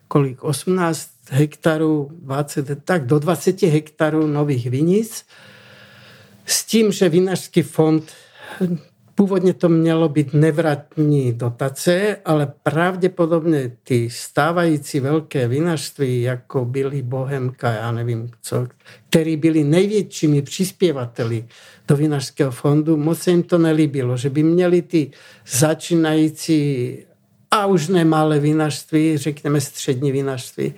kolik, 0.09 0.45
18 0.45 1.11
hektarů, 1.31 2.11
20, 2.13 2.85
tak 2.85 3.07
do 3.07 3.19
20 3.19 3.63
hektarů 3.63 4.27
nových 4.27 4.71
vinic, 4.71 5.25
s 6.47 6.65
tím, 6.65 6.93
že 6.93 7.09
Vinařský 7.09 7.63
fond 7.63 8.13
Původně 9.19 9.55
to 9.55 9.69
mělo 9.69 10.09
být 10.09 10.35
nevratní 10.35 11.33
dotace, 11.33 12.17
ale 12.25 12.53
pravděpodobně 12.63 13.77
ty 13.83 14.11
stávající 14.11 15.01
velké 15.01 15.49
vinařství, 15.49 16.23
jako 16.23 16.65
byly 16.65 17.03
Bohemka, 17.03 17.73
já 17.73 17.93
nevím 17.93 18.31
co, 18.43 18.67
který 19.09 19.37
byli 19.37 19.65
největšími 19.65 20.43
přispěvateli 20.43 21.45
do 21.89 21.97
vinařského 21.97 22.51
fondu, 22.51 22.97
moc 22.97 23.19
se 23.19 23.31
jim 23.31 23.43
to 23.43 23.59
nelíbilo, 23.59 24.17
že 24.17 24.31
by 24.31 24.43
měli 24.43 24.83
ty 24.83 25.11
začínající 25.47 26.99
a 27.51 27.67
už 27.67 27.89
nemalé 27.89 28.39
vinařství, 28.39 29.17
řekněme 29.17 29.61
střední 29.61 30.13
vinařství, 30.13 30.75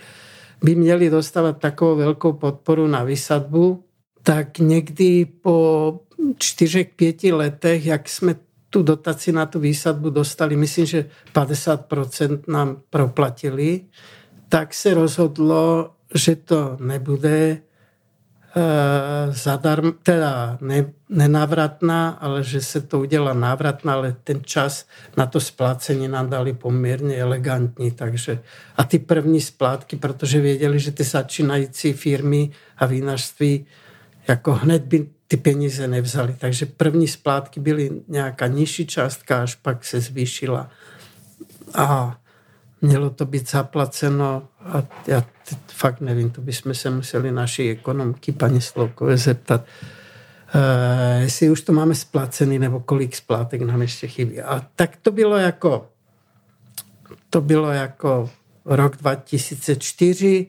by 0.64 0.74
měli 0.74 1.10
dostávat 1.10 1.58
takovou 1.58 1.96
velkou 1.96 2.32
podporu 2.32 2.86
na 2.86 3.04
vysadbu, 3.04 3.84
tak 4.22 4.58
někdy 4.58 5.24
po 5.24 6.00
čtyřech, 6.38 6.88
pěti 6.96 7.32
letech, 7.32 7.86
jak 7.86 8.08
jsme 8.08 8.34
tu 8.70 8.82
dotaci 8.82 9.32
na 9.32 9.46
tu 9.46 9.60
výsadbu 9.60 10.10
dostali, 10.10 10.56
myslím, 10.56 10.86
že 10.86 11.04
50% 11.34 12.40
nám 12.48 12.76
proplatili, 12.90 13.80
tak 14.48 14.74
se 14.74 14.94
rozhodlo, 14.94 15.90
že 16.14 16.36
to 16.36 16.76
nebude 16.80 17.58
uh, 18.56 19.34
zadarm, 19.34 19.92
teda 20.02 20.58
ne, 20.60 20.92
nenávratná, 21.08 22.08
ale 22.10 22.42
že 22.42 22.60
se 22.60 22.80
to 22.80 23.00
udělá 23.00 23.32
návratná, 23.34 23.92
ale 23.92 24.16
ten 24.24 24.40
čas 24.44 24.86
na 25.16 25.26
to 25.26 25.40
splácení 25.40 26.08
nám 26.08 26.30
dali 26.30 26.52
poměrně 26.52 27.16
elegantní, 27.16 27.90
takže 27.90 28.38
a 28.76 28.84
ty 28.84 28.98
první 28.98 29.40
splátky, 29.40 29.96
protože 29.96 30.40
věděli, 30.40 30.78
že 30.78 30.90
ty 30.90 31.04
začínající 31.04 31.92
firmy 31.92 32.50
a 32.78 32.86
vinařství 32.86 33.66
jako 34.28 34.52
hned 34.52 34.82
by 34.82 35.08
ty 35.30 35.36
peníze 35.36 35.88
nevzali. 35.88 36.36
Takže 36.38 36.66
první 36.66 37.08
splátky 37.08 37.60
byly 37.60 37.90
nějaká 38.08 38.46
nižší 38.46 38.86
částka, 38.86 39.42
až 39.42 39.54
pak 39.54 39.84
se 39.84 40.00
zvýšila. 40.00 40.70
A 41.74 42.18
mělo 42.82 43.10
to 43.10 43.26
být 43.26 43.50
zaplaceno 43.50 44.42
a 44.60 44.82
já 45.06 45.24
fakt 45.66 46.00
nevím, 46.00 46.30
to 46.30 46.40
bychom 46.40 46.74
se 46.74 46.90
museli 46.90 47.32
naší 47.32 47.70
ekonomky, 47.70 48.32
paní 48.32 48.60
Sloukové, 48.60 49.16
zeptat, 49.16 49.64
uh, 50.54 51.22
jestli 51.22 51.50
už 51.50 51.60
to 51.60 51.72
máme 51.72 51.94
splacený, 51.94 52.58
nebo 52.58 52.80
kolik 52.80 53.16
splátek 53.16 53.62
nám 53.62 53.82
ještě 53.82 54.06
chybí. 54.06 54.40
A 54.40 54.66
tak 54.76 54.96
to 54.96 55.10
bylo 55.10 55.36
jako, 55.36 55.88
to 57.30 57.40
bylo 57.40 57.70
jako 57.72 58.30
rok 58.64 58.96
2004. 58.96 60.46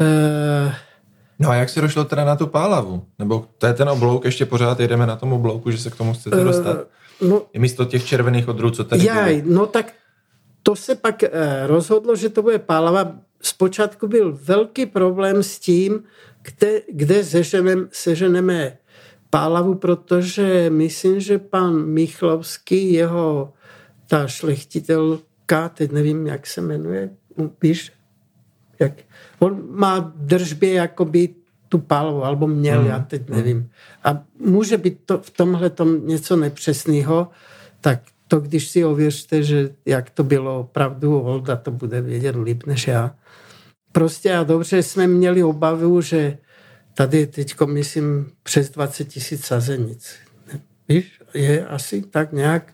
Uh, 0.00 0.72
No 1.38 1.50
a 1.50 1.54
jak 1.54 1.68
se 1.68 1.80
došlo 1.80 2.04
teda 2.04 2.24
na 2.24 2.36
tu 2.36 2.46
pálavu? 2.46 3.04
Nebo 3.18 3.46
to 3.58 3.66
je 3.66 3.74
ten 3.74 3.88
oblouk, 3.88 4.24
ještě 4.24 4.46
pořád 4.46 4.80
jedeme 4.80 5.06
na 5.06 5.16
tom 5.16 5.32
oblouku, 5.32 5.70
že 5.70 5.78
se 5.78 5.90
k 5.90 5.96
tomu 5.96 6.12
chcete 6.12 6.36
uh, 6.36 6.44
dostat? 6.44 6.86
No, 7.20 7.42
I 7.52 7.58
místo 7.58 7.84
těch 7.84 8.06
červených 8.06 8.48
odrů, 8.48 8.70
co 8.70 8.84
tady 8.84 9.04
jaj, 9.04 9.42
byly. 9.42 9.54
No 9.54 9.66
tak 9.66 9.92
to 10.62 10.76
se 10.76 10.94
pak 10.94 11.22
uh, 11.22 11.28
rozhodlo, 11.66 12.16
že 12.16 12.28
to 12.28 12.42
bude 12.42 12.58
pálava. 12.58 13.12
Zpočátku 13.42 14.08
byl 14.08 14.38
velký 14.42 14.86
problém 14.86 15.42
s 15.42 15.58
tím, 15.58 16.02
kde, 16.42 16.82
kde 16.92 17.24
seženem, 17.24 17.88
seženeme 17.92 18.78
pálavu, 19.30 19.74
protože 19.74 20.70
myslím, 20.70 21.20
že 21.20 21.38
pan 21.38 21.86
Michlovský, 21.86 22.92
jeho 22.92 23.52
ta 24.06 24.26
šlechtitelka, 24.26 25.68
teď 25.68 25.92
nevím, 25.92 26.26
jak 26.26 26.46
se 26.46 26.60
jmenuje, 26.60 27.10
víš, 27.62 27.92
jak, 28.78 28.92
on 29.38 29.62
má 29.70 30.12
držbě 30.16 30.72
jakoby 30.72 31.28
tu 31.68 31.78
palvu, 31.78 32.24
alebo 32.24 32.46
měl, 32.46 32.78
hmm. 32.78 32.88
já 32.88 32.98
teď 32.98 33.28
nevím. 33.28 33.70
A 34.04 34.22
může 34.40 34.78
být 34.78 34.98
to 35.06 35.18
v 35.18 35.30
tomhle 35.30 35.70
tom 35.70 36.06
něco 36.06 36.36
nepřesného, 36.36 37.28
tak 37.80 38.00
to, 38.28 38.40
když 38.40 38.68
si 38.68 38.84
ověřte, 38.84 39.42
že 39.42 39.70
jak 39.86 40.10
to 40.10 40.24
bylo 40.24 40.60
opravdu, 40.60 41.20
Olda 41.20 41.56
to 41.56 41.70
bude 41.70 42.00
vědět 42.00 42.36
líp 42.36 42.66
než 42.66 42.88
já. 42.88 43.14
Prostě 43.92 44.36
a 44.36 44.42
dobře 44.42 44.82
jsme 44.82 45.06
měli 45.06 45.44
obavu, 45.44 46.00
že 46.00 46.38
tady 46.94 47.18
je 47.18 47.26
teď, 47.26 47.60
myslím, 47.66 48.30
přes 48.42 48.70
20 48.70 49.04
tisíc 49.04 49.44
sazenic. 49.44 50.14
Víš, 50.88 51.20
je 51.34 51.66
asi 51.66 52.02
tak 52.02 52.32
nějak 52.32 52.72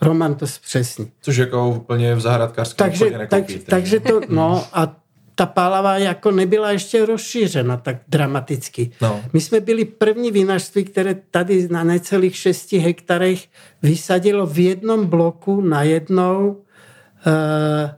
Roman 0.00 0.34
to 0.34 0.46
zpřesní. 0.46 1.10
Což 1.20 1.36
jako 1.36 1.68
úplně 1.68 2.14
v 2.14 2.20
zahradkářském 2.20 2.90
takže, 2.90 3.10
tak, 3.28 3.44
takže 3.66 4.00
to, 4.00 4.20
no 4.28 4.66
a 4.72 4.99
ta 5.40 5.46
pálava 5.46 5.98
jako 5.98 6.30
nebyla 6.30 6.70
ještě 6.70 7.06
rozšířena 7.06 7.76
tak 7.76 7.96
dramaticky. 8.08 8.90
No. 9.00 9.20
My 9.32 9.40
jsme 9.40 9.60
byli 9.60 9.84
první 9.84 10.30
vinařství, 10.30 10.84
které 10.84 11.14
tady 11.30 11.68
na 11.70 11.84
necelých 11.84 12.36
6 12.36 12.72
hektarech 12.72 13.48
vysadilo 13.82 14.46
v 14.46 14.58
jednom 14.58 15.06
bloku 15.06 15.60
na 15.60 15.82
jednou 15.82 16.48
uh, 16.50 17.90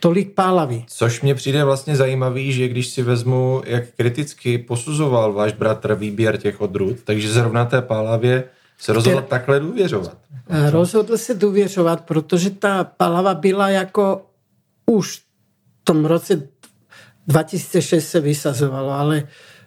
tolik 0.00 0.34
pálavy. 0.34 0.84
Což 0.88 1.22
mě 1.22 1.34
přijde 1.34 1.64
vlastně 1.64 1.96
zajímavý, 1.96 2.52
že 2.52 2.68
když 2.68 2.86
si 2.86 3.02
vezmu, 3.02 3.62
jak 3.66 3.84
kriticky 3.96 4.58
posuzoval 4.58 5.32
váš 5.32 5.52
bratr 5.52 5.94
výběr 5.94 6.36
těch 6.36 6.60
odrůd, 6.60 6.96
takže 7.04 7.32
zrovna 7.32 7.64
té 7.64 7.82
pálavě 7.82 8.44
se 8.78 8.92
rozhodl 8.92 9.16
Ter... 9.16 9.24
takhle 9.24 9.60
důvěřovat. 9.60 10.18
Eh, 10.48 10.70
rozhodl 10.70 11.18
se 11.18 11.34
důvěřovat, 11.34 12.04
protože 12.04 12.50
ta 12.50 12.84
pálava 12.84 13.34
byla 13.34 13.68
jako 13.68 14.22
už 14.86 15.25
tom 15.86 16.04
roce 16.04 16.48
2006 17.26 18.08
se 18.08 18.20
vysazovalo, 18.20 18.90
ale, 18.90 19.22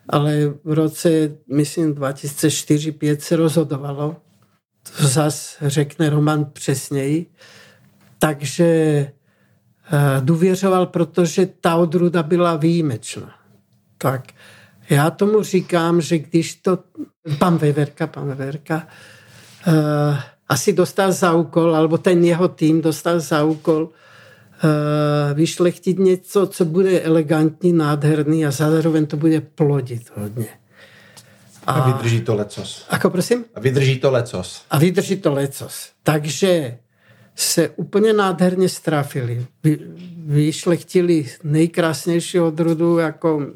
ale 0.09 0.53
v 0.63 0.73
roce, 0.73 1.09
myslím, 1.53 1.95
2004-2005 1.95 3.17
se 3.17 3.35
rozhodovalo. 3.35 4.15
To 4.83 5.07
zas 5.07 5.57
řekne 5.61 6.09
Roman 6.09 6.45
přesněji. 6.45 7.25
Takže 8.19 8.65
eh, 8.65 9.11
důvěřoval, 10.19 10.85
protože 10.85 11.45
ta 11.61 11.75
odruda 11.75 12.23
byla 12.23 12.55
výjimečná. 12.55 13.35
Tak 13.97 14.23
já 14.89 15.09
tomu 15.09 15.43
říkám, 15.43 16.01
že 16.01 16.19
když 16.19 16.55
to 16.55 16.79
pan 17.37 17.57
Veverka, 17.57 18.07
pan 18.07 18.27
Veverka 18.27 18.87
uh, 19.67 19.73
asi 20.49 20.73
dostal 20.73 21.11
za 21.11 21.33
úkol, 21.33 21.75
alebo 21.75 21.97
ten 21.97 22.23
jeho 22.23 22.47
tým 22.47 22.81
dostal 22.81 23.19
za 23.19 23.43
úkol 23.43 23.89
uh, 24.63 25.37
vyšlechtit 25.37 25.99
něco, 25.99 26.47
co 26.47 26.65
bude 26.65 27.01
elegantní, 27.01 27.73
nádherný 27.73 28.45
a 28.45 28.51
zároveň 28.51 29.05
to 29.05 29.17
bude 29.17 29.41
plodit 29.41 30.11
hodně. 30.15 30.47
A, 31.65 31.71
a 31.73 31.91
vydrží 31.91 32.21
to 32.21 32.35
lecos. 32.35 32.85
Ako 32.89 33.09
prosím? 33.09 33.45
A 33.55 33.59
vydrží 33.59 33.99
to 33.99 34.11
lecos. 34.11 34.61
A 34.69 34.77
vydrží 34.77 35.17
to 35.17 35.33
lecos. 35.33 35.89
Takže 36.03 36.77
se 37.35 37.69
úplně 37.69 38.13
nádherně 38.13 38.69
strafili. 38.69 39.45
Vy, 39.63 39.79
vyšlechtili 40.25 41.25
nejkrásnější 41.43 42.39
odrudu, 42.39 42.97
jako 42.97 43.47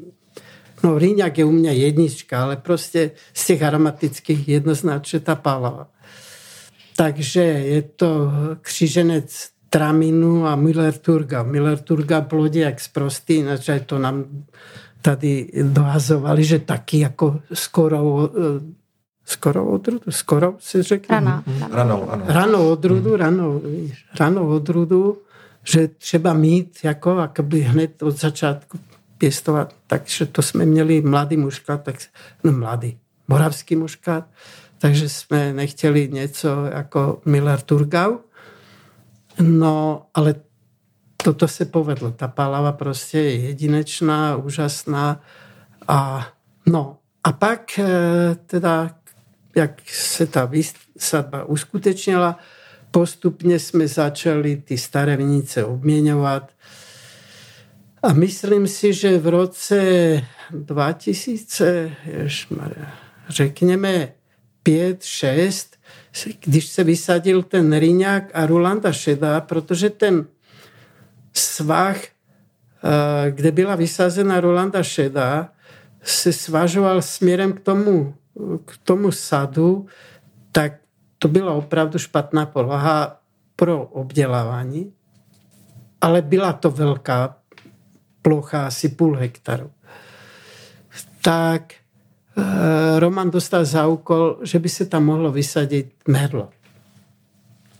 no 0.84 0.98
rýňak 0.98 1.38
je 1.38 1.44
u 1.44 1.50
mě 1.50 1.72
jednička, 1.72 2.42
ale 2.42 2.56
prostě 2.56 3.10
z 3.34 3.46
těch 3.46 3.62
aromatických 3.62 4.48
jednoznačně 4.48 5.20
ta 5.20 5.34
pálava. 5.34 5.88
Takže 6.96 7.40
je 7.40 7.82
to 7.82 8.32
kříženec 8.60 9.48
Traminu 9.74 10.46
a 10.46 10.56
Miller 10.56 10.94
Turga. 10.94 11.42
Miller 11.42 11.78
Turga 11.78 12.20
plodí 12.20 12.58
jak 12.58 12.80
zprostý, 12.80 13.34
inače 13.34 13.80
to 13.86 13.98
nám 13.98 14.24
tady 15.02 15.50
dohazovali, 15.62 16.44
že 16.44 16.58
taky 16.58 16.98
jako 16.98 17.40
skoro 17.52 18.30
skoro 19.24 19.66
odrudu, 19.66 20.10
skoro 20.10 20.54
si 20.58 20.82
řekne. 20.82 21.14
Rana. 21.14 21.44
Ranou, 21.70 22.10
ano. 22.10 22.24
Ranou 22.28 22.70
odrudu, 22.70 23.16
ranou, 23.16 23.58
víš, 23.58 24.06
ranou 24.20 24.48
odrudu, 24.48 25.18
že 25.64 25.88
třeba 25.88 26.32
mít 26.32 26.78
jako 26.82 27.18
akoby 27.18 27.60
hned 27.60 28.02
od 28.02 28.16
začátku 28.16 28.78
pěstovat. 29.18 29.74
Takže 29.86 30.26
to 30.26 30.42
jsme 30.42 30.66
měli 30.66 31.00
mladý 31.00 31.36
mužkat, 31.36 31.82
tak, 31.82 31.96
no 32.44 32.52
mladý, 32.52 32.98
moravský 33.28 33.76
mužkat, 33.76 34.24
takže 34.78 35.08
jsme 35.08 35.52
nechtěli 35.52 36.08
něco 36.08 36.64
jako 36.64 37.20
Miller 37.24 37.60
Turgau. 37.60 38.16
No, 39.40 40.06
ale 40.14 40.34
toto 41.16 41.48
se 41.48 41.64
povedlo. 41.64 42.10
Ta 42.10 42.28
palava 42.28 42.72
prostě 42.72 43.18
je 43.18 43.36
jedinečná, 43.36 44.36
úžasná. 44.36 45.20
A, 45.88 46.28
no, 46.66 46.98
a 47.24 47.32
pak 47.32 47.78
eh, 47.78 47.84
teda 48.46 48.90
jak 49.56 49.82
se 49.90 50.26
ta 50.26 50.44
výsadba 50.44 51.44
uskutečnila, 51.44 52.38
postupně 52.90 53.58
jsme 53.58 53.88
začali 53.88 54.56
ty 54.56 54.78
staré 54.78 55.16
vinice 55.16 55.64
obměňovat. 55.64 56.52
A 58.02 58.12
myslím 58.12 58.68
si, 58.68 58.92
že 58.92 59.18
v 59.18 59.26
roce 59.26 60.22
2000, 60.50 61.92
řekněme 63.28 64.12
5, 64.62 65.02
6, 65.02 65.76
když 66.40 66.66
se 66.66 66.84
vysadil 66.84 67.42
ten 67.42 67.78
Rýňák 67.78 68.24
a 68.34 68.46
Rulanda 68.46 68.92
šedá, 68.92 69.40
protože 69.40 69.90
ten 69.90 70.26
svah, 71.32 71.96
eh, 71.96 73.30
kde 73.30 73.52
byla 73.52 73.74
vysázena 73.74 74.40
Rolanda 74.40 74.82
šedá, 74.82 75.48
se 76.02 76.32
svažoval 76.32 77.02
směrem 77.02 77.52
k 77.52 77.60
tomu 77.60 78.14
k 78.64 78.76
tomu 78.82 79.12
sadu, 79.12 79.86
tak 80.52 80.72
to 81.18 81.28
byla 81.28 81.52
opravdu 81.52 81.98
špatná 81.98 82.46
poloha 82.46 83.20
pro 83.56 83.84
obdělávání, 83.84 84.92
ale 86.00 86.22
byla 86.22 86.52
to 86.52 86.70
velká 86.70 87.36
plocha, 88.22 88.66
asi 88.66 88.88
půl 88.88 89.16
hektaru. 89.16 89.70
Tak 91.20 91.74
Roman 92.98 93.30
dostal 93.30 93.64
za 93.64 93.86
úkol, 93.86 94.38
že 94.42 94.58
by 94.58 94.68
se 94.68 94.84
tam 94.86 95.04
mohlo 95.04 95.32
vysadit 95.32 95.92
merlo. 96.08 96.50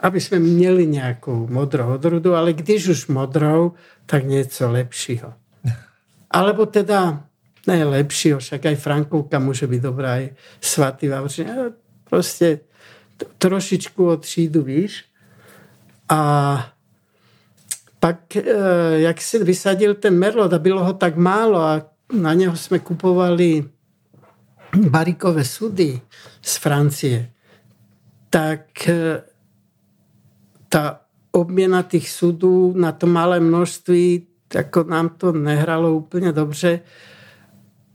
Aby 0.01 0.21
jsme 0.21 0.39
měli 0.39 0.87
nějakou 0.87 1.47
modrou 1.51 1.87
odrudu, 1.95 2.35
ale 2.35 2.53
když 2.53 2.89
už 2.89 3.07
modrou, 3.07 3.73
tak 4.07 4.25
něco 4.25 4.71
lepšího. 4.71 5.35
Alebo 6.31 6.67
teda 6.67 7.25
ne 7.67 7.85
lepšího, 7.85 8.39
však 8.39 8.67
aj 8.67 8.77
Frankovka 8.77 9.41
môže 9.41 9.65
byť 9.65 9.81
dobrá, 9.81 10.21
aj 10.21 10.37
svatý 10.61 11.09
Vavřin. 11.09 11.49
Proste 12.05 12.61
trošičku 13.39 14.07
od 14.07 14.21
třídu, 14.21 14.63
víš. 14.63 15.05
A 16.09 16.21
pak, 18.01 18.37
e, 18.37 18.45
jak 19.01 19.21
si 19.21 19.45
vysadil 19.45 19.95
ten 19.95 20.19
merlot 20.19 20.53
a 20.53 20.59
bylo 20.59 20.85
ho 20.85 20.93
tak 20.93 21.17
málo 21.17 21.59
a 21.59 21.83
na 22.13 22.35
něho 22.35 22.57
jsme 22.57 22.79
kupovali 22.79 23.65
barikové 24.77 25.45
sudy 25.45 26.01
z 26.43 26.57
Francie, 26.57 27.31
tak 28.31 28.89
e, 28.89 29.23
ta 30.69 31.01
obměna 31.33 31.83
těch 31.83 32.11
sudů 32.11 32.75
na 32.77 32.93
to 32.93 33.07
malé 33.07 33.41
množství, 33.41 34.27
jako 34.55 34.85
nám 34.85 35.09
to 35.09 35.33
nehralo 35.33 35.95
úplně 35.95 36.33
dobře. 36.33 36.81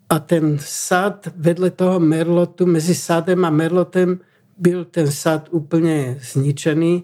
A 0.09 0.19
ten 0.19 0.57
sad 0.61 1.27
vedle 1.35 1.69
toho 1.69 1.99
merlotu, 1.99 2.65
mezi 2.65 2.95
sadem 2.95 3.45
a 3.45 3.49
merlotem 3.49 4.19
byl 4.57 4.85
ten 4.85 5.11
sad 5.11 5.47
úplně 5.51 6.19
zničený, 6.21 7.03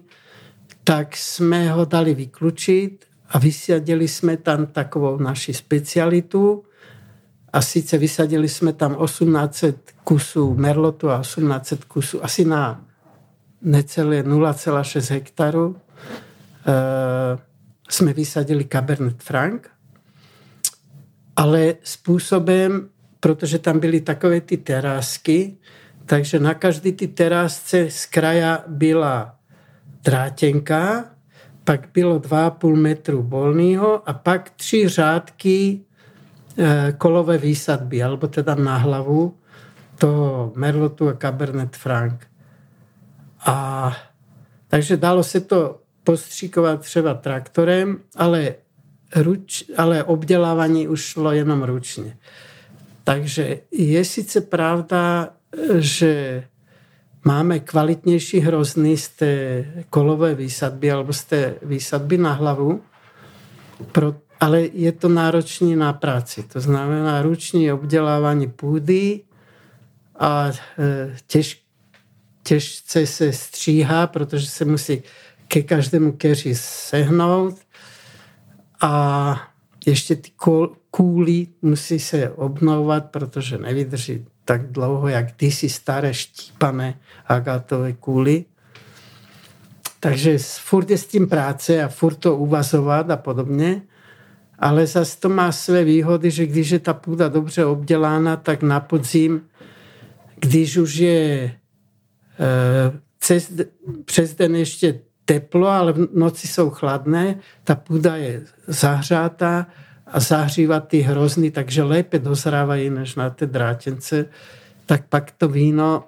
tak 0.84 1.16
jsme 1.16 1.70
ho 1.72 1.84
dali 1.84 2.14
vyklučit 2.14 3.04
a 3.28 3.38
vysadili 3.38 4.08
jsme 4.08 4.36
tam 4.36 4.66
takovou 4.66 5.18
naši 5.18 5.54
specialitu 5.54 6.62
a 7.56 7.62
sice 7.62 7.98
vysadili 7.98 8.48
jsme 8.48 8.72
tam 8.72 8.96
1800 9.04 9.92
kusů 10.04 10.54
merlotu 10.54 11.10
a 11.10 11.20
1800 11.20 11.84
kusů 11.84 12.24
asi 12.24 12.44
na 12.44 12.84
necelé 13.62 14.22
0,6 14.22 15.14
hektaru 15.14 15.76
e, 16.66 16.72
jsme 17.88 18.12
vysadili 18.12 18.64
Cabernet 18.64 19.22
Franc, 19.22 19.62
ale 21.36 21.74
způsobem, 21.82 22.88
protože 23.20 23.58
tam 23.58 23.80
byly 23.80 24.00
takové 24.00 24.40
ty 24.40 24.56
terásky, 24.56 25.56
takže 26.06 26.38
na 26.38 26.54
každý 26.54 26.92
ty 26.92 27.08
terásce 27.08 27.90
z 27.90 28.06
kraja 28.06 28.64
byla 28.66 29.36
drátenka, 30.04 31.04
pak 31.64 31.88
bylo 31.94 32.18
2,5 32.18 32.76
metru 32.76 33.22
volného 33.22 34.08
a 34.08 34.12
pak 34.12 34.50
tři 34.50 34.88
řádky 34.88 35.85
kolové 36.98 37.38
výsadby, 37.38 38.02
alebo 38.02 38.28
teda 38.28 38.54
na 38.54 38.76
hlavu 38.76 39.34
toho 39.98 40.52
Merlotu 40.56 41.08
a 41.08 41.14
Cabernet 41.14 41.76
Franc. 41.76 42.20
A 43.46 43.92
takže 44.68 44.96
dalo 44.96 45.22
se 45.22 45.40
to 45.40 45.80
postříkovat 46.04 46.80
třeba 46.80 47.14
traktorem, 47.14 47.98
ale, 48.16 48.54
ruč, 49.16 49.64
ale 49.76 50.04
obdělávání 50.04 50.88
už 50.88 51.00
šlo 51.00 51.32
jenom 51.32 51.62
ručně. 51.62 52.16
Takže 53.04 53.58
je 53.70 54.04
sice 54.04 54.40
pravda, 54.40 55.28
že 55.78 56.44
máme 57.24 57.58
kvalitnější 57.58 58.40
hrozny 58.40 58.96
z 58.96 59.08
té 59.08 59.64
kolové 59.90 60.34
výsadby 60.34 60.92
alebo 60.92 61.12
z 61.12 61.24
té 61.24 61.54
výsadby 61.62 62.18
na 62.18 62.32
hlavu, 62.32 62.82
pro, 63.92 64.14
ale 64.40 64.60
je 64.60 64.92
to 64.92 65.08
náročný 65.08 65.76
na 65.76 65.92
práci. 65.92 66.42
To 66.42 66.60
znamená 66.60 67.22
ruční 67.22 67.72
obdělávání 67.72 68.46
půdy 68.46 69.20
a 70.18 70.50
e, 70.78 71.16
těž, 71.26 71.62
těžce 72.42 73.06
se 73.06 73.32
stříhá, 73.32 74.06
protože 74.06 74.46
se 74.46 74.64
musí 74.64 75.02
ke 75.48 75.62
každému 75.62 76.12
keři 76.12 76.54
sehnout 76.54 77.54
a 78.80 79.42
ještě 79.86 80.16
ty 80.16 80.30
kůly 80.90 81.46
musí 81.62 81.98
se 81.98 82.30
obnovovat, 82.30 83.10
protože 83.10 83.58
nevydrží 83.58 84.26
tak 84.44 84.72
dlouho, 84.72 85.08
jak 85.08 85.32
ty 85.32 85.50
si 85.50 85.68
staré 85.68 86.14
štípané 86.14 86.94
agátové 87.26 87.92
kůly. 87.92 88.44
takže 90.00 90.38
furt 90.38 90.90
je 90.90 90.98
s 90.98 91.06
tím 91.06 91.28
práce 91.28 91.84
a 91.84 91.88
furt 91.88 92.14
to 92.14 92.36
uvazovat 92.36 93.10
a 93.10 93.16
podobně. 93.16 93.82
Ale 94.58 94.86
zase 94.86 95.20
to 95.20 95.28
má 95.28 95.52
své 95.52 95.84
výhody, 95.84 96.30
že 96.30 96.46
když 96.46 96.70
je 96.70 96.78
ta 96.78 96.94
půda 96.94 97.28
dobře 97.28 97.64
obdělána, 97.64 98.36
tak 98.36 98.62
na 98.62 98.80
podzim, 98.80 99.42
když 100.40 100.76
už 100.76 100.94
je 100.94 101.52
cez, 103.20 103.52
přes 104.04 104.34
den 104.34 104.56
ještě 104.56 105.00
teplo, 105.24 105.68
ale 105.68 105.92
v 105.92 106.08
noci 106.14 106.48
jsou 106.48 106.70
chladné, 106.70 107.38
ta 107.64 107.74
půda 107.74 108.16
je 108.16 108.42
zahřátá 108.66 109.66
a 110.06 110.20
zahřívá 110.20 110.80
ty 110.80 111.00
hrozny, 111.00 111.50
takže 111.50 111.82
lépe 111.82 112.18
dozrávají 112.18 112.90
než 112.90 113.14
na 113.14 113.30
té 113.30 113.46
drátěnce, 113.46 114.26
tak 114.86 115.08
pak 115.08 115.30
to 115.30 115.48
víno 115.48 116.04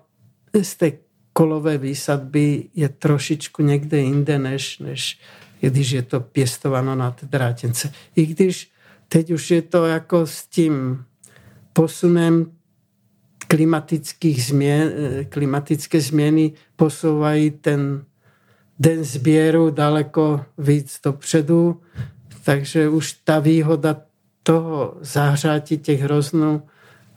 z 0.62 0.74
té 0.76 0.92
kolové 1.32 1.78
výsadby 1.78 2.64
je 2.74 2.88
trošičku 2.88 3.62
někde 3.62 3.98
jinde, 3.98 4.38
než, 4.38 4.78
než 4.78 5.18
když 5.60 5.90
je 5.90 6.02
to 6.02 6.20
pěstováno 6.20 6.94
na 6.94 7.10
té 7.10 7.26
drátěnce. 7.26 7.92
I 8.16 8.26
když 8.26 8.70
teď 9.08 9.30
už 9.30 9.50
je 9.50 9.62
to 9.62 9.86
jako 9.86 10.26
s 10.26 10.46
tím 10.46 11.04
posunem 11.72 12.46
klimatických 13.48 14.44
změn, 14.44 14.92
klimatické 15.28 16.00
změny 16.00 16.52
posouvají 16.76 17.50
ten 17.50 18.04
den 18.78 19.04
sběru 19.04 19.70
daleko 19.70 20.44
víc 20.58 21.00
dopředu, 21.04 21.80
takže 22.44 22.88
už 22.88 23.12
ta 23.12 23.38
výhoda 23.38 23.96
toho 24.42 24.96
zahřátí 25.00 25.78
těch 25.78 26.00
hroznů 26.00 26.62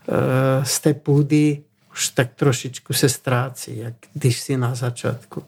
e, 0.08 0.64
z 0.64 0.80
té 0.80 0.94
půdy 0.94 1.62
už 1.92 2.08
tak 2.08 2.34
trošičku 2.34 2.92
se 2.92 3.08
ztrácí, 3.08 3.78
jak 3.78 3.94
když 4.14 4.40
si 4.40 4.56
na 4.56 4.74
začátku. 4.74 5.42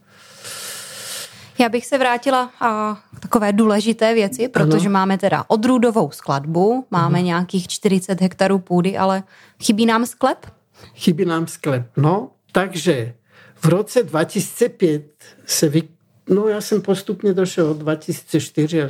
Já 1.59 1.69
bych 1.69 1.87
se 1.87 1.99
vrátila 1.99 2.51
a, 2.61 2.99
k 3.17 3.21
takové 3.21 3.53
důležité 3.53 4.15
věci, 4.15 4.49
protože 4.49 4.87
ano. 4.87 4.93
máme 4.93 5.19
teda 5.19 5.45
odrůdovou 5.49 6.11
skladbu, 6.11 6.87
máme 6.91 7.19
uh-huh. 7.19 7.25
nějakých 7.25 7.69
40 7.69 8.21
hektarů 8.21 8.59
půdy, 8.59 8.99
ale 8.99 9.23
chybí 9.63 9.87
nám 9.87 10.07
sklep? 10.07 10.47
Chybí 10.95 11.25
nám 11.25 11.47
sklep, 11.47 11.87
no, 11.97 12.31
takže 12.53 13.15
v 13.55 13.65
roce 13.65 14.03
2005 14.03 15.05
se 15.47 15.69
vy, 15.69 15.83
No 16.29 16.49
já 16.49 16.61
jsem 16.61 16.83
postupně 16.83 17.35
došel 17.35 17.71
od 17.71 17.77
2004, 17.77 18.83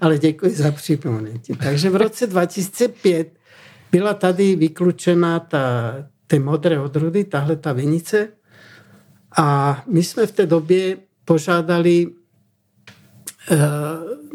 ale 0.00 0.18
děkuji 0.18 0.54
za 0.54 0.72
připomenutí. 0.72 1.52
Takže 1.56 1.90
v 1.90 1.96
roce 1.96 2.26
2005 2.26 3.28
byla 3.92 4.14
tady 4.14 4.56
vyklučena 4.56 5.40
ta, 5.40 5.94
ty 6.26 6.38
modré 6.38 6.80
odrůdy, 6.80 7.24
tahle 7.24 7.56
ta 7.56 7.72
vinice. 7.72 8.28
A 9.36 9.82
my 9.86 10.02
jsme 10.02 10.26
v 10.26 10.32
té 10.32 10.46
době 10.46 10.96
požádali 11.30 12.06
uh, 12.06 12.16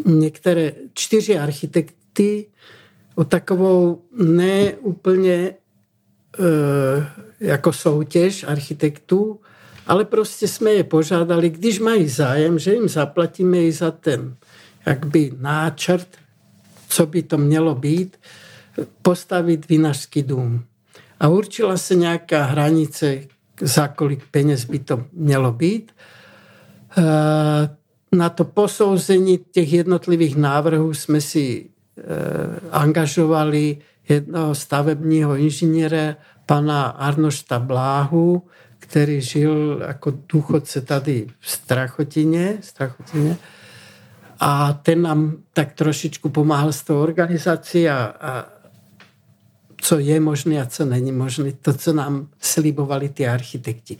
některé 0.05 0.71
čtyři 0.93 1.39
architekty 1.39 2.47
o 3.15 3.23
takovou 3.23 4.01
neúplně 4.15 5.53
uh, 6.39 6.45
jako 7.39 7.73
soutěž 7.73 8.43
architektů, 8.47 9.39
ale 9.87 10.05
prostě 10.05 10.47
jsme 10.47 10.71
je 10.71 10.83
požádali, 10.83 11.49
když 11.49 11.79
mají 11.79 12.07
zájem, 12.07 12.59
že 12.59 12.73
jim 12.73 12.89
zaplatíme 12.89 13.57
i 13.57 13.71
za 13.71 13.91
ten 13.91 14.35
jakby 14.85 15.31
náčrt, 15.39 16.07
co 16.87 17.05
by 17.05 17.23
to 17.23 17.37
mělo 17.37 17.75
být, 17.75 18.17
postavit 19.01 19.67
vinařský 19.67 20.23
dům. 20.23 20.63
A 21.19 21.27
určila 21.27 21.77
se 21.77 21.95
nějaká 21.95 22.43
hranice, 22.43 23.27
za 23.61 23.87
kolik 23.87 24.23
peněz 24.31 24.65
by 24.65 24.79
to 24.79 25.05
mělo 25.11 25.51
být. 25.51 25.91
Eh, 26.97 27.69
na 28.11 28.29
to 28.29 28.45
posouzení 28.45 29.39
těch 29.51 29.73
jednotlivých 29.73 30.35
návrhů 30.35 30.93
jsme 30.93 31.21
si 31.21 31.69
eh, 31.97 32.01
angažovali 32.71 33.77
jednoho 34.09 34.55
stavebního 34.55 35.35
inženýra, 35.35 36.15
pana 36.45 36.85
Arnošta 36.85 37.59
Bláhu, 37.59 38.43
který 38.79 39.21
žil 39.21 39.83
jako 39.87 40.13
důchodce 40.33 40.81
tady 40.81 41.27
v 41.39 41.51
Strachotině, 41.51 42.57
Strachotině 42.61 43.37
a 44.39 44.73
ten 44.73 45.01
nám 45.01 45.37
tak 45.53 45.73
trošičku 45.73 46.29
pomáhal 46.29 46.73
s 46.73 46.83
tou 46.83 46.99
organizací 46.99 47.89
a, 47.89 48.15
a 48.21 48.45
co 49.81 49.99
je 49.99 50.19
možné 50.19 50.61
a 50.61 50.65
co 50.65 50.85
není 50.85 51.11
možné, 51.11 51.51
to, 51.51 51.73
co 51.73 51.93
nám 51.93 52.27
slibovali 52.39 53.09
ty 53.09 53.27
architekti. 53.27 53.97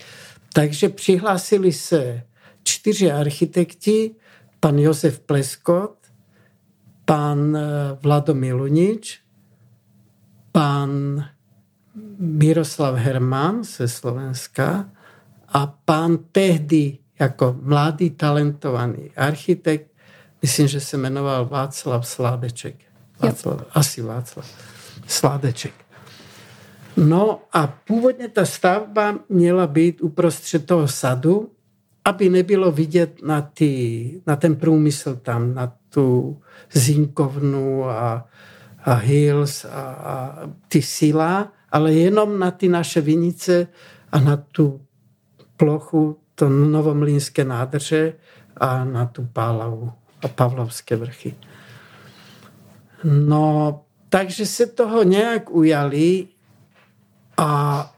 Takže 0.54 0.90
přihlásili 0.90 1.74
se 1.74 2.22
čtyři 2.66 3.12
architekti, 3.12 4.16
pan 4.60 4.80
Josef 4.80 5.20
Pleskot, 5.20 5.98
pan 7.06 7.58
eh, 7.58 7.62
Vlado 8.02 8.36
Milunič, 8.36 9.20
pan 10.52 11.24
Miroslav 12.18 12.96
Herman 12.96 13.64
ze 13.64 13.88
Slovenska 13.88 14.90
a 15.48 15.68
pán 15.86 16.18
tehdy 16.32 16.98
jako 17.20 17.56
mladý 17.62 18.10
talentovaný 18.10 19.12
architekt, 19.16 19.92
myslím, 20.42 20.68
že 20.68 20.80
se 20.80 20.98
jmenoval 20.98 21.46
Václav 21.46 22.08
Sládeček. 22.08 22.76
Václav, 23.20 23.64
asi 23.72 24.02
Václav 24.02 24.46
Sládeček. 25.08 25.74
No 26.98 27.42
a 27.54 27.68
původně 27.68 28.28
ta 28.28 28.46
stavba 28.46 29.20
měla 29.30 29.68
být 29.68 30.02
uprostřed 30.02 30.66
toho 30.66 30.88
sadu, 30.88 31.52
aby 32.06 32.30
nebylo 32.30 32.72
vidět 32.72 33.24
na, 33.24 33.42
ty, 33.42 34.22
na 34.28 34.36
ten 34.36 34.56
průmysl 34.56 35.16
tam, 35.16 35.54
na 35.54 35.74
tu 35.90 36.38
zinkovnu 36.72 37.86
a, 37.90 38.30
a 38.84 38.94
hills 38.94 39.66
a, 39.66 39.82
a 39.82 40.40
ty 40.68 40.82
sila, 40.82 41.52
ale 41.72 41.94
jenom 41.94 42.40
na 42.40 42.52
ty 42.52 42.70
naše 42.70 43.02
vinice 43.02 43.68
a 44.12 44.20
na 44.20 44.38
tu 44.38 44.82
plochu, 45.58 46.18
to 46.36 46.50
novomlínské 46.50 47.44
nádrže 47.44 48.14
a 48.58 48.86
na 48.86 49.06
tu 49.06 49.28
Pálavu 49.34 49.92
a 50.22 50.28
Pavlovské 50.28 50.96
vrchy. 50.96 51.36
No, 53.04 53.82
takže 54.10 54.46
se 54.46 54.66
toho 54.66 55.04
nějak 55.04 55.50
ujali 55.50 56.28
a 57.38 57.92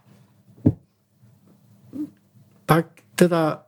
pak 2.65 2.85
teda 3.15 3.66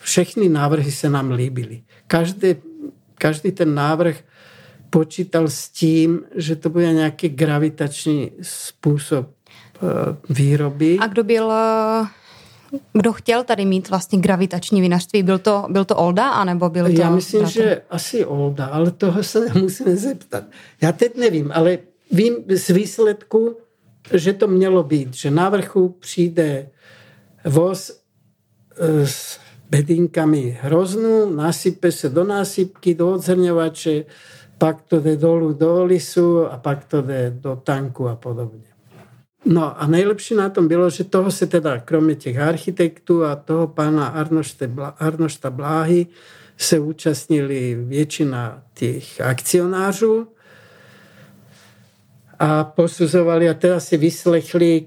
všechny 0.00 0.48
návrhy 0.48 0.92
se 0.92 1.10
nám 1.10 1.30
líbily. 1.30 1.82
Každý, 2.06 2.54
každý 3.14 3.52
ten 3.52 3.74
návrh 3.74 4.16
počítal 4.90 5.48
s 5.48 5.68
tím, 5.68 6.20
že 6.34 6.56
to 6.56 6.70
bude 6.70 6.92
nějaký 6.92 7.28
gravitační 7.28 8.30
způsob 8.42 9.30
eh, 9.30 9.80
výroby. 10.28 10.98
A 11.00 11.06
kdo 11.06 11.24
byl 11.24 11.52
kdo 12.92 13.12
chtěl 13.12 13.44
tady 13.44 13.64
mít 13.64 13.90
vlastně 13.90 14.18
gravitační 14.18 14.80
vinařství? 14.80 15.22
Byl 15.22 15.38
to, 15.38 15.66
byl 15.70 15.84
to 15.84 15.96
Olda, 15.96 16.28
anebo 16.28 16.68
byl 16.68 16.84
to... 16.84 17.00
Já 17.00 17.10
myslím, 17.10 17.40
bratr? 17.40 17.54
že 17.54 17.82
asi 17.90 18.24
Olda, 18.24 18.66
ale 18.66 18.90
toho 18.90 19.22
se 19.22 19.46
musíme 19.60 19.96
zeptat. 19.96 20.44
Já 20.80 20.92
teď 20.92 21.16
nevím, 21.16 21.50
ale 21.54 21.78
vím 22.12 22.36
z 22.48 22.68
výsledku, 22.68 23.56
že 24.12 24.32
to 24.32 24.46
mělo 24.46 24.82
být, 24.82 25.14
že 25.14 25.30
na 25.30 25.48
vrchu 25.48 25.88
přijde 25.88 26.68
voz 27.44 28.00
eh, 28.78 29.06
s 29.06 29.43
bedinkami 29.74 30.58
hroznu, 30.62 31.34
nasype 31.34 31.92
se 31.92 32.08
do 32.08 32.24
násypky, 32.24 32.94
do 32.94 33.12
odzrňovače, 33.12 34.04
pak 34.58 34.82
to 34.82 35.00
jde 35.00 35.16
dolů 35.16 35.52
do 35.52 35.84
lisu 35.84 36.46
a 36.46 36.56
pak 36.56 36.84
to 36.84 37.02
jde 37.02 37.34
do 37.40 37.56
tanku 37.64 38.08
a 38.08 38.16
podobně. 38.16 38.70
No 39.44 39.82
a 39.82 39.86
nejlepší 39.86 40.34
na 40.34 40.48
tom 40.48 40.68
bylo, 40.68 40.90
že 40.90 41.04
toho 41.04 41.30
se 41.30 41.46
teda, 41.46 41.78
kromě 41.78 42.14
těch 42.14 42.38
architektů 42.38 43.24
a 43.24 43.36
toho 43.36 43.66
pána 43.66 44.06
Arnošta 44.98 45.50
Bláhy, 45.50 46.06
se 46.56 46.78
účastnili 46.78 47.74
většina 47.74 48.62
těch 48.74 49.20
akcionářů 49.20 50.28
a 52.38 52.64
posuzovali 52.64 53.48
a 53.48 53.54
teda 53.54 53.80
si 53.80 53.96
vyslechli 53.96 54.86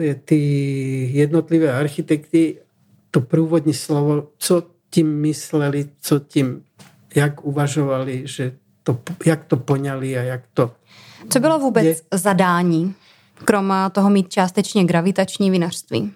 eh, 0.00 0.14
ty 0.14 0.40
jednotlivé 1.12 1.72
architekty 1.72 2.58
to 3.10 3.20
průvodní 3.20 3.74
slovo, 3.74 4.28
co 4.38 4.62
tím 4.90 5.20
mysleli, 5.20 5.88
co 6.00 6.18
tím 6.18 6.64
jak 7.14 7.44
uvažovali, 7.44 8.22
že 8.24 8.52
to, 8.82 8.98
jak 9.26 9.44
to 9.44 9.56
poňali 9.56 10.18
a 10.18 10.22
jak 10.22 10.42
to... 10.54 10.72
Co 11.28 11.40
bylo 11.40 11.58
vůbec 11.58 11.84
je... 11.84 11.96
zadání, 12.14 12.94
krom 13.44 13.74
toho 13.92 14.10
mít 14.10 14.28
částečně 14.28 14.84
gravitační 14.84 15.50
vinařství? 15.50 16.12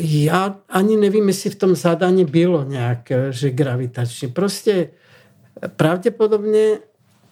Já 0.00 0.56
ani 0.68 0.96
nevím, 0.96 1.28
jestli 1.28 1.50
v 1.50 1.54
tom 1.54 1.76
zadání 1.76 2.24
bylo 2.24 2.64
nějak, 2.64 3.12
že 3.30 3.50
gravitační. 3.50 4.28
Prostě 4.28 4.90
pravděpodobně 5.76 6.78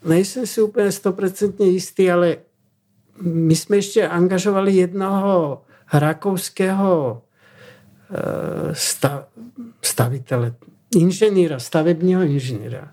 nejsem 0.04 0.46
si 0.46 0.62
úplně 0.62 0.92
stoprocentně 0.92 1.66
jistý, 1.66 2.10
ale 2.10 2.36
my 3.22 3.56
jsme 3.56 3.76
ještě 3.76 4.08
angažovali 4.08 4.72
jednoho 4.72 5.62
rakouského 5.92 7.22
stav, 8.72 9.28
stavitele, 9.82 10.54
inženýra, 10.96 11.58
stavebního 11.58 12.22
inženýra, 12.22 12.92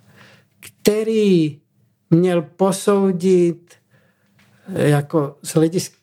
který 0.60 1.60
měl 2.10 2.42
posoudit 2.42 3.74
jako 4.76 5.38
z 5.44 5.54
hlediska 5.54 6.02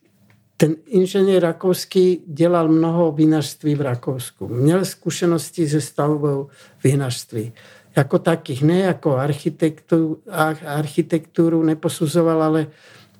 ten 0.60 0.76
inženýr 0.86 1.42
rakouský 1.42 2.22
dělal 2.26 2.68
mnoho 2.68 3.12
vinařství 3.12 3.74
v 3.74 3.80
Rakousku. 3.80 4.48
Měl 4.48 4.84
zkušenosti 4.84 5.68
se 5.68 5.80
stavbou 5.80 6.48
vinařství. 6.84 7.52
Jako 7.96 8.18
takých, 8.18 8.62
ne 8.62 8.78
jako 8.78 9.16
architekturu, 9.16 10.22
architekturu 10.66 11.62
neposuzoval, 11.62 12.42
ale 12.42 12.66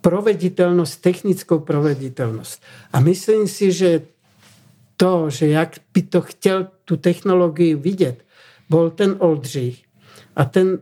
proveditelnost, 0.00 1.00
technickou 1.00 1.58
proveditelnost. 1.58 2.62
A 2.92 3.00
myslím 3.00 3.48
si, 3.48 3.72
že 3.72 4.02
to, 4.98 5.30
že 5.30 5.46
jak 5.46 5.76
by 5.94 6.02
to 6.02 6.20
chtěl 6.20 6.68
tu 6.84 6.96
technologii 6.96 7.74
vidět, 7.74 8.24
bol 8.70 8.90
ten 8.90 9.16
Oldřich 9.18 9.84
a 10.36 10.44
ten 10.44 10.78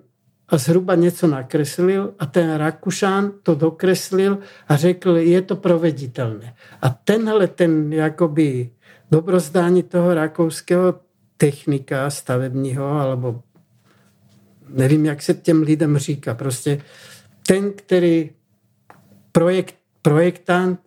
a 0.48 0.58
zhruba 0.58 0.94
něco 0.94 1.26
nakreslil 1.26 2.14
a 2.18 2.26
ten 2.26 2.54
Rakušán 2.54 3.32
to 3.42 3.54
dokreslil 3.54 4.38
a 4.68 4.76
řekl, 4.76 5.16
je 5.16 5.42
to 5.42 5.56
proveditelné. 5.56 6.54
A 6.82 6.88
tenhle 6.88 7.46
ten 7.46 7.92
jakoby 7.92 8.70
dobrozdání 9.10 9.82
toho 9.82 10.14
rakouského 10.14 10.94
technika 11.36 12.10
stavebního, 12.10 12.90
alebo 12.90 13.42
nevím, 14.68 15.06
jak 15.06 15.22
se 15.22 15.34
těm 15.34 15.62
lidem 15.62 15.98
říká, 15.98 16.34
prostě 16.34 16.82
ten, 17.46 17.72
který 17.72 18.30
projekt, 19.32 19.74
projektant 20.02 20.80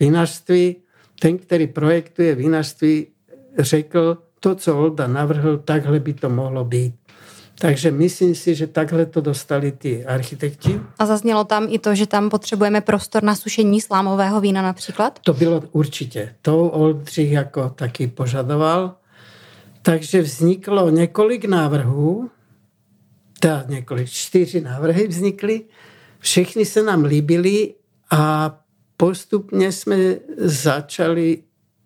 vinařství, 0.00 0.76
ten, 1.20 1.38
který 1.38 1.66
projektuje 1.66 2.34
vinařství, 2.34 3.06
řekl, 3.58 4.18
to, 4.40 4.54
co 4.54 4.78
Olda 4.78 5.06
navrhl, 5.06 5.58
takhle 5.58 6.00
by 6.00 6.14
to 6.14 6.30
mohlo 6.30 6.64
být. 6.64 6.94
Takže 7.58 7.90
myslím 7.90 8.34
si, 8.34 8.54
že 8.54 8.66
takhle 8.66 9.06
to 9.06 9.20
dostali 9.20 9.72
ty 9.72 10.06
architekti. 10.06 10.80
A 10.98 11.06
zaznělo 11.06 11.44
tam 11.44 11.66
i 11.70 11.78
to, 11.78 11.94
že 11.94 12.06
tam 12.06 12.30
potřebujeme 12.30 12.80
prostor 12.80 13.22
na 13.22 13.34
sušení 13.34 13.80
slámového 13.80 14.40
vína 14.40 14.62
například? 14.62 15.18
To 15.18 15.32
bylo 15.32 15.62
určitě. 15.72 16.34
To 16.42 16.58
Oldřich 16.58 17.32
jako 17.32 17.68
taky 17.70 18.06
požadoval. 18.06 18.94
Takže 19.82 20.22
vzniklo 20.22 20.90
několik 20.90 21.44
návrhů, 21.44 22.30
teda 23.40 23.64
několik, 23.68 24.08
čtyři 24.08 24.60
návrhy 24.60 25.08
vznikly. 25.08 25.62
Všechny 26.18 26.64
se 26.64 26.82
nám 26.82 27.04
líbily 27.04 27.74
a 28.10 28.50
postupně 28.96 29.72
jsme 29.72 29.96
začali, 30.38 31.42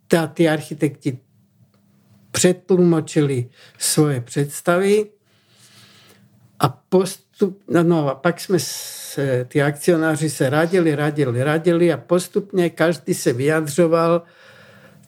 teda 0.08 0.26
ty 0.26 0.48
architekti 0.48 1.18
předtlumočili 2.30 3.48
svoje 3.78 4.20
představy 4.20 5.06
a 6.60 6.68
postup, 6.68 7.62
no, 7.68 7.82
no 7.82 8.10
a 8.10 8.14
pak 8.14 8.40
jsme 8.40 8.58
se, 8.60 9.46
ty 9.48 9.62
akcionáři 9.62 10.30
se 10.30 10.50
radili, 10.50 10.94
radili, 10.94 11.44
radili 11.44 11.92
a 11.92 11.96
postupně 11.96 12.70
každý 12.70 13.14
se 13.14 13.32
vyjadřoval, 13.32 14.22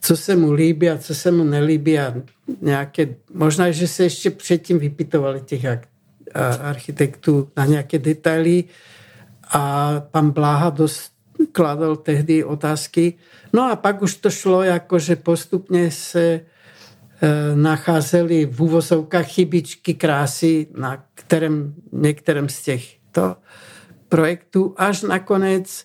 co 0.00 0.16
se 0.16 0.36
mu 0.36 0.52
líbí 0.52 0.90
a 0.90 0.98
co 0.98 1.14
se 1.14 1.30
mu 1.30 1.44
nelíbí 1.44 1.98
a 1.98 2.14
nějaké, 2.60 3.14
možná, 3.34 3.70
že 3.70 3.88
se 3.88 4.02
ještě 4.02 4.30
předtím 4.30 4.78
vypitovali 4.78 5.40
těch 5.40 5.64
architektů 6.60 7.50
na 7.56 7.66
nějaké 7.66 7.98
detaily 7.98 8.64
a 9.50 9.92
pan 10.10 10.30
Bláha 10.30 10.70
dost 10.70 11.12
kladl 11.52 11.96
tehdy 11.96 12.44
otázky. 12.44 13.14
No 13.52 13.70
a 13.70 13.76
pak 13.76 14.02
už 14.02 14.14
to 14.14 14.30
šlo 14.30 14.62
jako, 14.62 14.98
že 14.98 15.16
postupně 15.16 15.90
se 15.90 16.40
E, 17.22 17.56
nacházeli 17.56 18.46
v 18.46 18.60
úvozovkách 18.62 19.26
chybičky 19.26 19.94
krásy 19.94 20.66
na 20.74 21.06
kterém, 21.14 21.74
některém 21.92 22.48
z 22.48 22.62
těchto 22.62 23.36
projektů, 24.08 24.74
až 24.76 25.02
nakonec 25.02 25.80
e, 25.80 25.84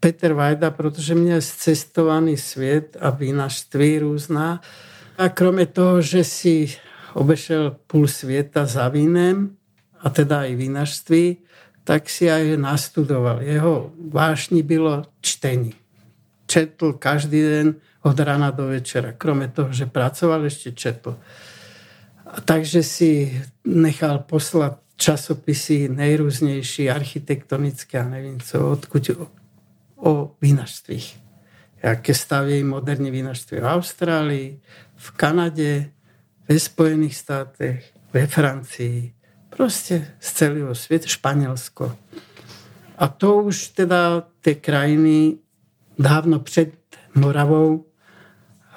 Peter 0.00 0.32
Vajda, 0.32 0.70
protože 0.70 1.14
měl 1.14 1.40
zcestovaný 1.40 2.36
svět 2.36 2.96
a 3.00 3.10
vinařství 3.10 3.98
různá. 3.98 4.60
A 5.18 5.28
kromě 5.28 5.66
toho, 5.66 6.02
že 6.02 6.24
si 6.24 6.72
obešel 7.14 7.76
půl 7.86 8.08
světa 8.08 8.66
za 8.66 8.88
vínem, 8.88 9.56
a 10.00 10.10
teda 10.10 10.44
i 10.44 10.54
vinařství, 10.54 11.36
tak 11.84 12.10
si 12.10 12.30
aj 12.30 12.56
nastudoval. 12.56 13.42
Jeho 13.42 13.92
vášní 14.10 14.62
bylo 14.62 15.04
čtení. 15.20 15.74
Četl 16.46 16.92
každý 16.92 17.42
den 17.42 17.74
od 18.02 18.20
rána 18.20 18.50
do 18.50 18.66
večera. 18.66 19.12
Kromě 19.12 19.48
toho, 19.48 19.72
že 19.72 19.86
pracoval, 19.86 20.44
ještě 20.44 20.72
četl. 20.72 21.18
A 22.26 22.40
takže 22.40 22.82
si 22.82 23.42
nechal 23.64 24.18
poslat 24.18 24.78
časopisy 24.96 25.88
nejrůznější, 25.88 26.90
architektonické 26.90 28.00
a 28.00 28.08
nevím 28.08 28.40
co, 28.40 28.70
odkud 28.70 29.10
o, 29.10 29.26
o 29.96 30.36
vinařstvích. 30.40 31.20
Jaké 31.82 32.14
staví 32.14 32.64
moderní 32.64 33.10
vinařství 33.10 33.58
v 33.58 33.64
Austrálii, 33.64 34.60
v 34.96 35.10
Kanadě, 35.10 35.90
ve 36.48 36.58
Spojených 36.58 37.16
státech, 37.16 37.92
ve 38.12 38.26
Francii, 38.26 39.12
prostě 39.56 40.08
z 40.20 40.32
celého 40.32 40.74
světa, 40.74 41.06
Španělsko. 41.06 41.96
A 42.98 43.08
to 43.08 43.36
už 43.36 43.68
teda 43.68 44.22
ty 44.40 44.54
krajiny 44.54 45.36
dávno 45.98 46.38
před 46.38 46.72
Moravou 47.14 47.84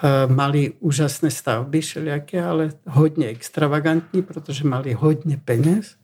Eh, 0.03 0.27
mali 0.33 0.73
úžasné 0.79 1.31
stavby 1.31 1.81
všelijaké, 1.81 2.45
ale 2.45 2.71
hodně 2.87 3.27
extravagantní, 3.27 4.21
protože 4.21 4.67
mali 4.67 4.93
hodně 4.93 5.41
peněz. 5.45 5.95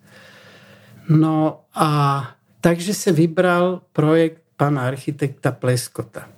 No 1.10 1.60
a 1.74 2.28
takže 2.62 2.94
se 2.94 3.12
vybral 3.12 3.82
projekt 3.94 4.42
pana 4.58 4.82
architekta 4.88 5.52
Pleskota. 5.52 6.30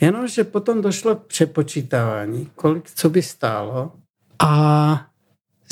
Jenomže 0.00 0.44
potom 0.44 0.82
došlo 0.82 1.16
k 1.16 1.26
přepočítávání, 1.26 2.50
kolik 2.54 2.90
co 2.90 3.10
by 3.10 3.22
stálo 3.22 3.92
a 4.38 5.06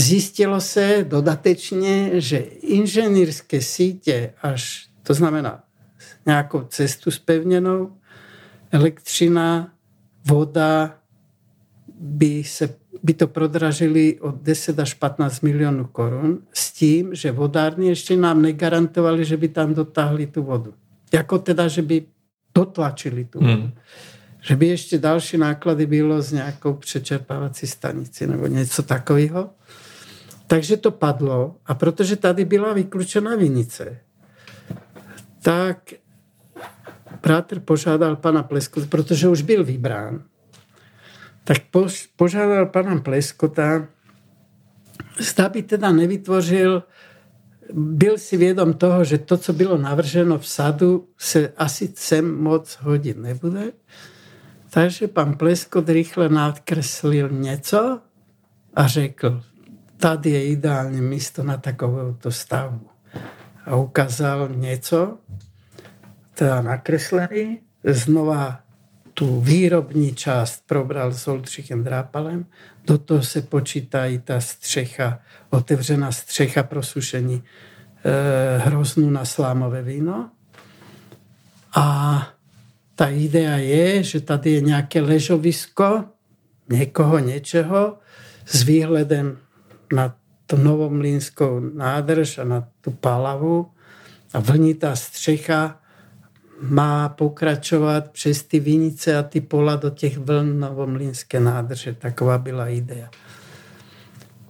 zjistilo 0.00 0.60
se 0.60 1.06
dodatečně, 1.08 2.20
že 2.20 2.38
inženýrské 2.62 3.60
sítě 3.60 4.32
až, 4.42 4.88
to 5.02 5.14
znamená 5.14 5.64
nějakou 6.26 6.60
cestu 6.60 7.10
spevněnou, 7.10 7.92
elektřina, 8.72 9.72
voda, 10.28 10.96
by, 12.00 12.44
se, 12.44 12.74
by 13.02 13.14
to 13.14 13.28
prodražili 13.28 14.20
od 14.20 14.42
10 14.42 14.78
až 14.78 14.94
15 14.94 15.40
milionů 15.40 15.84
korun 15.84 16.38
s 16.52 16.72
tím, 16.72 17.14
že 17.14 17.32
vodárny 17.32 17.86
ještě 17.86 18.16
nám 18.16 18.42
negarantovali, 18.42 19.24
že 19.24 19.36
by 19.36 19.48
tam 19.48 19.74
dotáhli 19.74 20.26
tu 20.26 20.42
vodu. 20.42 20.74
Jako 21.12 21.38
teda, 21.38 21.68
že 21.68 21.82
by 21.82 22.04
dotlačili 22.54 23.24
tu 23.24 23.40
vodu. 23.40 23.52
Hmm. 23.52 23.72
Že 24.42 24.56
by 24.56 24.66
ještě 24.66 24.98
další 24.98 25.38
náklady 25.38 25.86
bylo 25.86 26.22
z 26.22 26.32
nějakou 26.32 26.74
přečerpávací 26.74 27.66
stanici 27.66 28.26
nebo 28.26 28.46
něco 28.46 28.82
takového. 28.82 29.50
Takže 30.50 30.76
to 30.76 30.90
padlo 30.90 31.56
a 31.66 31.74
protože 31.74 32.16
tady 32.16 32.44
byla 32.44 32.72
vyklučena 32.72 33.36
vinice, 33.36 34.00
tak 35.42 35.92
bratr 37.22 37.60
požádal 37.60 38.16
pana 38.16 38.42
Plesku, 38.42 38.86
protože 38.86 39.28
už 39.28 39.42
byl 39.42 39.64
vybrán, 39.64 40.22
tak 41.44 41.56
požádal 42.16 42.66
pana 42.66 43.00
Pleskota, 43.00 43.86
zda 45.18 45.48
by 45.48 45.62
teda 45.62 45.92
nevytvořil, 45.92 46.82
byl 47.72 48.18
si 48.18 48.36
vědom 48.36 48.72
toho, 48.72 49.04
že 49.04 49.18
to, 49.18 49.36
co 49.36 49.52
bylo 49.52 49.78
navrženo 49.78 50.38
v 50.38 50.46
sadu, 50.46 51.08
se 51.18 51.52
asi 51.56 51.92
sem 51.94 52.34
moc 52.34 52.78
hodit 52.80 53.16
nebude. 53.16 53.72
Takže 54.70 55.08
pan 55.08 55.34
Pleskot 55.34 55.88
rychle 55.88 56.28
nadkreslil 56.28 57.28
něco 57.28 58.00
a 58.74 58.86
řekl, 58.86 59.42
tady 60.00 60.30
je 60.30 60.46
ideální 60.46 61.00
místo 61.00 61.42
na 61.42 61.56
takovouto 61.56 62.32
stavbu. 62.32 62.86
A 63.66 63.76
ukázal 63.76 64.48
něco, 64.48 65.18
teda 66.34 66.62
nakreslený, 66.62 67.58
znova 67.84 68.60
tu 69.14 69.40
výrobní 69.40 70.14
část 70.14 70.62
probral 70.66 71.12
s 71.12 71.28
Oldřichem 71.28 71.84
Drápalem, 71.84 72.46
do 72.86 72.98
toho 72.98 73.22
se 73.22 73.42
počítá 73.42 74.06
i 74.06 74.18
ta 74.18 74.40
střecha, 74.40 75.18
otevřená 75.50 76.12
střecha 76.12 76.62
pro 76.62 76.82
sušení 76.82 77.42
e, 78.04 78.58
hroznu 78.58 79.10
na 79.10 79.24
slámové 79.24 79.82
víno. 79.82 80.30
A 81.76 82.28
ta 82.94 83.08
idea 83.08 83.56
je, 83.56 84.02
že 84.02 84.20
tady 84.20 84.50
je 84.50 84.60
nějaké 84.60 85.00
ležovisko 85.00 86.04
někoho, 86.68 87.18
něčeho 87.18 87.98
s 88.46 88.62
výhledem 88.62 89.38
na 89.92 90.16
tu 90.46 90.56
novomlínskou 90.56 91.60
nádrž 91.60 92.38
a 92.38 92.44
na 92.44 92.68
tu 92.80 92.90
palavu 92.90 93.70
a 94.32 94.40
vlnitá 94.40 94.96
střecha 94.96 95.80
má 96.60 97.08
pokračovat 97.08 98.10
přes 98.10 98.42
ty 98.42 98.60
vinice 98.60 99.18
a 99.18 99.22
ty 99.22 99.40
pola 99.40 99.76
do 99.76 99.90
těch 99.90 100.18
vln 100.18 100.60
Novomlínské 100.60 101.40
nádrže. 101.40 101.92
Taková 101.94 102.38
byla 102.38 102.68
idea. 102.68 103.10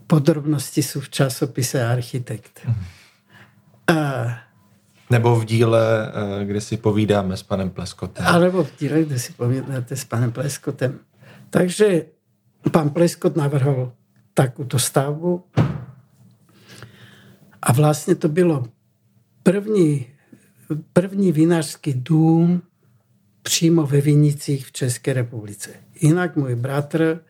Podrobnosti 0.06 0.82
jsou 0.82 1.00
v 1.00 1.08
časopise 1.08 1.86
Architekt. 1.86 2.66
A, 3.86 3.94
nebo 5.10 5.36
v 5.36 5.44
díle, 5.44 6.12
eh, 6.40 6.44
kde 6.44 6.60
si 6.60 6.76
povídáme 6.76 7.36
s 7.36 7.42
panem 7.42 7.70
Pleskotem. 7.70 8.26
Alebo 8.26 8.64
v 8.64 8.72
díle, 8.78 9.02
kde 9.02 9.18
si 9.18 9.32
povídáte 9.32 9.96
s 9.96 10.04
panem 10.04 10.32
Pleskotem. 10.32 10.98
Takže 11.50 12.04
pán 12.70 12.90
Pleskot 12.90 13.36
navrhol 13.36 13.92
takúto 14.40 14.78
stavbu 14.78 15.44
a 17.62 17.72
vlastně 17.72 18.14
to 18.14 18.28
bylo 18.28 18.64
první, 19.42 20.06
první 20.92 21.32
vinařský 21.32 21.92
dům 21.94 22.62
přímo 23.42 23.86
ve 23.86 24.00
Vinicích 24.00 24.66
v 24.66 24.72
České 24.72 25.12
republice. 25.12 25.70
Jinak 26.00 26.36
můj 26.36 26.54
bratr 26.54 27.20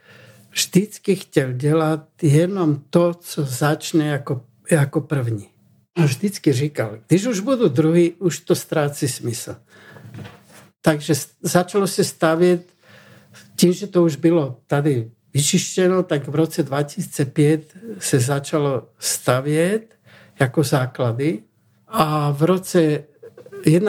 vždycky 0.50 1.16
chtěl 1.16 1.52
dělat 1.52 2.08
jenom 2.22 2.82
to, 2.90 3.14
co 3.14 3.44
začne 3.44 4.06
jako, 4.06 4.44
jako 4.70 5.00
první. 5.00 5.48
A 5.96 6.04
vždycky 6.04 6.52
říkal, 6.52 6.98
když 7.06 7.26
už 7.26 7.40
budu 7.40 7.68
druhý, 7.68 8.12
už 8.12 8.40
to 8.40 8.54
ztrácí 8.54 9.08
smysl. 9.08 9.56
Takže 10.82 11.14
začalo 11.42 11.86
se 11.86 12.04
stavět, 12.04 12.74
tím, 13.56 13.72
že 13.72 13.86
to 13.86 14.04
už 14.04 14.16
bylo 14.16 14.60
tady 14.66 15.10
vyčištěno, 15.34 16.02
tak 16.02 16.28
v 16.28 16.34
roce 16.34 16.62
2005 16.62 17.76
se 17.98 18.20
začalo 18.20 18.88
stavět 18.98 19.94
jako 20.40 20.62
základy 20.62 21.42
a 21.88 22.30
v 22.30 22.42
roce 22.42 23.04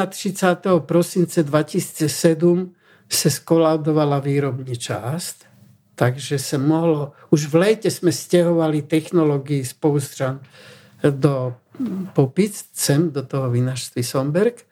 31. 0.09 0.79
prosince 0.79 1.43
2007 1.43 2.73
se 3.09 3.29
skolaudovala 3.29 4.19
výrobní 4.19 4.77
část, 4.77 5.45
takže 5.95 6.39
se 6.39 6.57
mohlo, 6.57 7.11
už 7.29 7.45
v 7.45 7.55
létě 7.55 7.91
jsme 7.91 8.11
stěhovali 8.11 8.81
technologii 8.81 9.65
z 9.65 9.73
Poustřan 9.73 10.39
do 11.09 11.55
Popic, 12.13 12.65
sem 12.73 13.11
do 13.11 13.23
toho 13.23 13.49
vinařství 13.49 14.03
Somberg. 14.03 14.65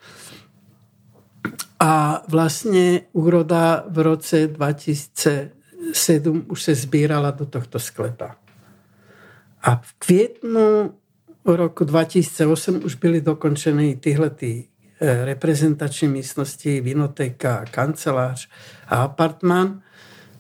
A 1.80 2.24
vlastně 2.28 3.02
úroda 3.14 3.84
v 3.90 4.00
roce 4.00 4.48
2007 5.90 6.46
už 6.48 6.64
se 6.64 6.76
sbírala 6.76 7.32
do 7.32 7.46
tohto 7.46 7.80
sklepa. 7.80 8.36
A 9.62 9.76
v 9.76 9.94
květnu 10.00 10.94
roku 11.46 11.84
2008 11.84 12.82
už 12.86 12.96
byly 12.96 13.22
dokončeny 13.22 13.96
tyhle 13.96 14.30
ty 14.30 14.68
eh, 15.02 15.26
reprezentační 15.26 16.08
místnosti, 16.08 16.82
vinotéka, 16.82 17.66
kancelář 17.66 18.50
a 18.88 18.96
apartman 18.96 19.82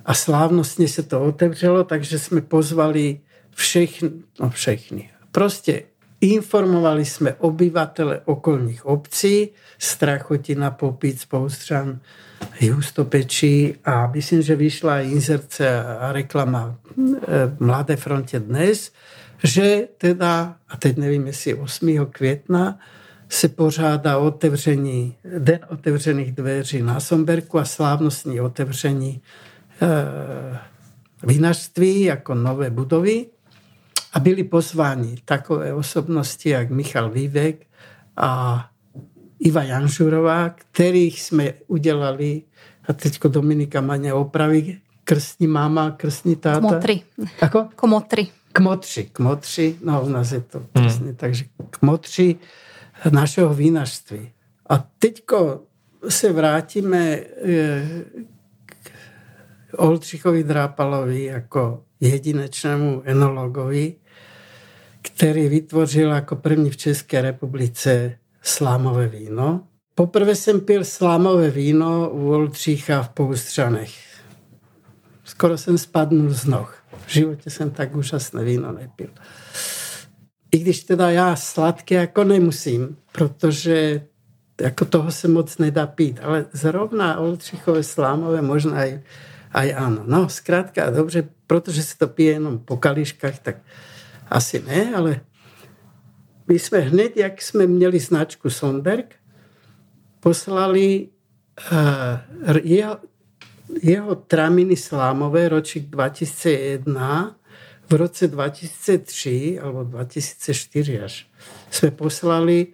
a 0.05 0.13
slávnostně 0.13 0.87
se 0.87 1.03
to 1.03 1.21
otevřelo, 1.21 1.83
takže 1.83 2.19
jsme 2.19 2.41
pozvali 2.41 3.19
všechny, 3.55 4.11
no 4.39 4.49
všechny, 4.49 5.09
prostě 5.31 5.83
informovali 6.21 7.05
jsme 7.05 7.33
obyvatele 7.33 8.21
okolních 8.25 8.85
obcí, 8.85 9.49
Strachotina, 9.77 10.71
Popic, 10.71 11.25
Poustřan, 11.25 11.99
Justopečí 12.59 13.75
a 13.85 14.07
myslím, 14.07 14.41
že 14.41 14.55
vyšla 14.55 14.99
inzerce 14.99 15.83
a 15.83 16.11
reklama 16.11 16.75
v 16.97 17.15
eh, 17.27 17.55
Mladé 17.59 17.95
frontě 17.95 18.39
dnes, 18.39 18.91
že 19.43 19.87
teda, 19.97 20.55
a 20.69 20.77
teď 20.77 20.97
nevím, 20.97 21.27
jestli 21.27 21.53
8. 21.53 22.05
května, 22.05 22.79
se 23.29 23.49
pořádá 23.49 24.17
otevření, 24.17 25.15
den 25.39 25.59
otevřených 25.69 26.31
dveří 26.31 26.81
na 26.81 26.99
Somberku 26.99 27.59
a 27.59 27.65
slávnostní 27.65 28.41
otevření 28.41 29.21
e, 29.81 29.87
vinařství 31.23 32.01
jako 32.01 32.35
nové 32.35 32.69
budovy. 32.69 33.25
A 34.13 34.19
byli 34.19 34.43
pozváni 34.43 35.15
takové 35.25 35.73
osobnosti, 35.73 36.49
jak 36.49 36.69
Michal 36.69 37.09
Vývek 37.09 37.65
a 38.17 38.65
Iva 39.39 39.63
Janžurová, 39.63 40.49
kterých 40.49 41.21
jsme 41.21 41.53
udělali, 41.67 42.41
a 42.87 42.93
teď 42.93 43.19
Dominika 43.21 43.81
Maně 43.81 44.13
opraví, 44.13 44.79
krstní 45.03 45.47
máma, 45.47 45.91
krstní 45.91 46.35
táta. 46.35 46.59
Komotry. 46.59 47.01
Ako? 47.41 47.67
Komotry 47.75 48.27
kmotři, 48.51 49.09
kmotři, 49.13 49.75
no 49.83 50.03
u 50.05 50.09
nás 50.09 50.31
je 50.31 50.41
to 50.41 50.59
přesně, 50.73 51.05
hmm. 51.05 51.15
takže 51.15 51.45
kmotři 51.69 52.35
našeho 53.11 53.53
vinařství. 53.53 54.31
A 54.69 54.87
teďko 54.99 55.61
se 56.09 56.33
vrátíme 56.33 57.17
eh, 57.17 58.05
k 59.71 59.79
Oldřichovi 59.79 60.43
Drápalovi 60.43 61.23
jako 61.23 61.83
jedinečnému 61.99 63.01
enologovi, 63.05 63.95
který 65.01 65.47
vytvořil 65.47 66.11
jako 66.11 66.35
první 66.35 66.69
v 66.69 66.77
České 66.77 67.21
republice 67.21 68.17
slámové 68.41 69.07
víno. 69.07 69.63
Poprvé 69.95 70.35
jsem 70.35 70.61
pil 70.61 70.85
slámové 70.85 71.49
víno 71.49 72.09
u 72.09 72.31
Oldřicha 72.31 73.03
v 73.03 73.09
Poustřanech. 73.09 73.91
Skoro 75.23 75.57
jsem 75.57 75.77
spadnul 75.77 76.29
z 76.29 76.45
noh. 76.45 76.83
V 77.05 77.13
životě 77.13 77.49
jsem 77.49 77.71
tak 77.71 77.95
úžasné 77.95 78.43
víno 78.43 78.71
nepil. 78.71 79.09
I 80.51 80.57
když 80.57 80.83
teda 80.83 81.09
já 81.09 81.35
sladké 81.35 81.95
jako 81.95 82.23
nemusím, 82.23 82.97
protože 83.11 84.01
jako 84.61 84.85
toho 84.85 85.11
se 85.11 85.27
moc 85.27 85.57
nedá 85.57 85.87
pít, 85.87 86.19
ale 86.23 86.45
zrovna 86.51 87.19
Oldřichové 87.19 87.83
slámové 87.83 88.41
možná 88.41 88.77
aj, 88.77 89.01
aj 89.51 89.73
ano. 89.77 90.03
No, 90.05 90.29
zkrátka, 90.29 90.89
dobře, 90.89 91.23
protože 91.47 91.83
se 91.83 91.97
to 91.97 92.07
pije 92.07 92.31
jenom 92.33 92.59
po 92.59 92.77
kališkách, 92.77 93.39
tak 93.39 93.55
asi 94.29 94.63
ne, 94.67 94.95
ale 94.95 95.21
my 96.47 96.59
jsme 96.59 96.79
hned, 96.79 97.17
jak 97.17 97.41
jsme 97.41 97.67
měli 97.67 97.99
značku 97.99 98.49
Sonberg, 98.49 99.15
poslali 100.19 101.07
uh, 101.71 102.57
jeho, 102.63 102.97
jeho 103.81 104.15
traminy 104.15 104.75
slámové 104.75 105.49
ročík 105.49 105.89
2001 105.89 107.35
v 107.89 107.93
roce 107.93 108.27
2003 108.27 109.59
alebo 109.59 109.83
2004 109.83 110.99
až 110.99 111.27
jsme 111.71 111.91
poslali 111.91 112.67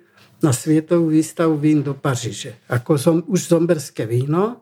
na 0.44 0.54
světovou 0.54 1.08
výstavu 1.08 1.58
vín 1.58 1.84
do 1.84 1.94
Paříže. 1.94 2.56
Ako 2.70 2.98
zom, 2.98 3.24
už 3.26 3.48
zomberské 3.48 4.06
víno. 4.06 4.58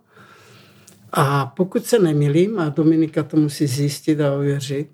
A 1.13 1.45
pokud 1.45 1.85
se 1.85 1.99
nemilím, 1.99 2.59
a 2.59 2.69
Dominika 2.69 3.23
to 3.23 3.37
musí 3.37 3.67
zjistit 3.67 4.21
a 4.21 4.33
ověřit, 4.33 4.89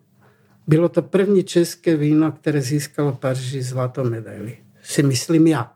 bylo 0.69 0.89
to 0.89 1.01
první 1.01 1.43
české 1.43 1.97
víno, 1.97 2.31
které 2.31 2.61
získalo 2.61 3.11
Paříži 3.11 3.61
zlatou 3.61 4.03
medaili. 4.03 4.57
Si 4.83 5.03
myslím 5.03 5.47
já. 5.47 5.71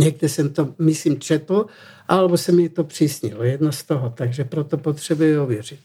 Někde 0.00 0.28
jsem 0.28 0.50
to, 0.50 0.74
myslím, 0.78 1.20
četl, 1.20 1.66
alebo 2.08 2.36
se 2.36 2.52
mi 2.52 2.68
to 2.68 2.84
přísnilo. 2.84 3.42
Jedno 3.44 3.72
z 3.72 3.82
toho, 3.82 4.10
takže 4.10 4.44
proto 4.44 4.78
potřebuji 4.78 5.38
ověřit. 5.38 5.80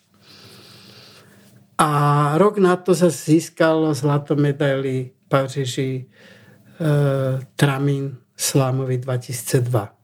A 1.78 2.38
rok 2.38 2.58
na 2.58 2.76
to 2.76 2.93
zase 2.93 3.32
získalo 3.32 3.93
zlatou 3.93 4.36
medaili 4.36 5.12
Paříži 5.28 6.06
e, 6.06 7.46
Tramin 7.56 8.18
Slámovi 8.38 8.98
2002. 8.98 9.96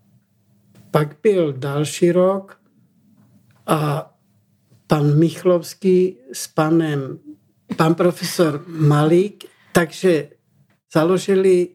Pak 0.91 1.17
byl 1.23 1.53
další 1.53 2.11
rok 2.11 2.59
a 3.67 4.11
pan 4.87 5.19
Michlovský 5.19 6.17
s 6.33 6.47
panem, 6.47 7.19
pan 7.77 7.95
profesor 7.95 8.63
Malík, 8.67 9.43
takže 9.71 10.29
založili 10.93 11.67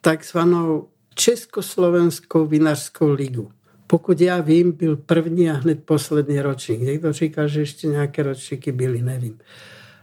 takzvanou 0.00 0.88
Československou 1.14 2.46
vinařskou 2.46 3.10
ligu. 3.10 3.50
Pokud 3.86 4.20
já 4.20 4.40
vím, 4.40 4.72
byl 4.72 4.96
první 4.96 5.50
a 5.50 5.54
hned 5.54 5.84
poslední 5.84 6.40
ročník. 6.40 6.80
Někdo 6.80 7.12
říká, 7.12 7.46
že 7.46 7.60
ještě 7.60 7.86
nějaké 7.86 8.22
ročníky 8.22 8.72
byly, 8.72 9.02
nevím. 9.02 9.38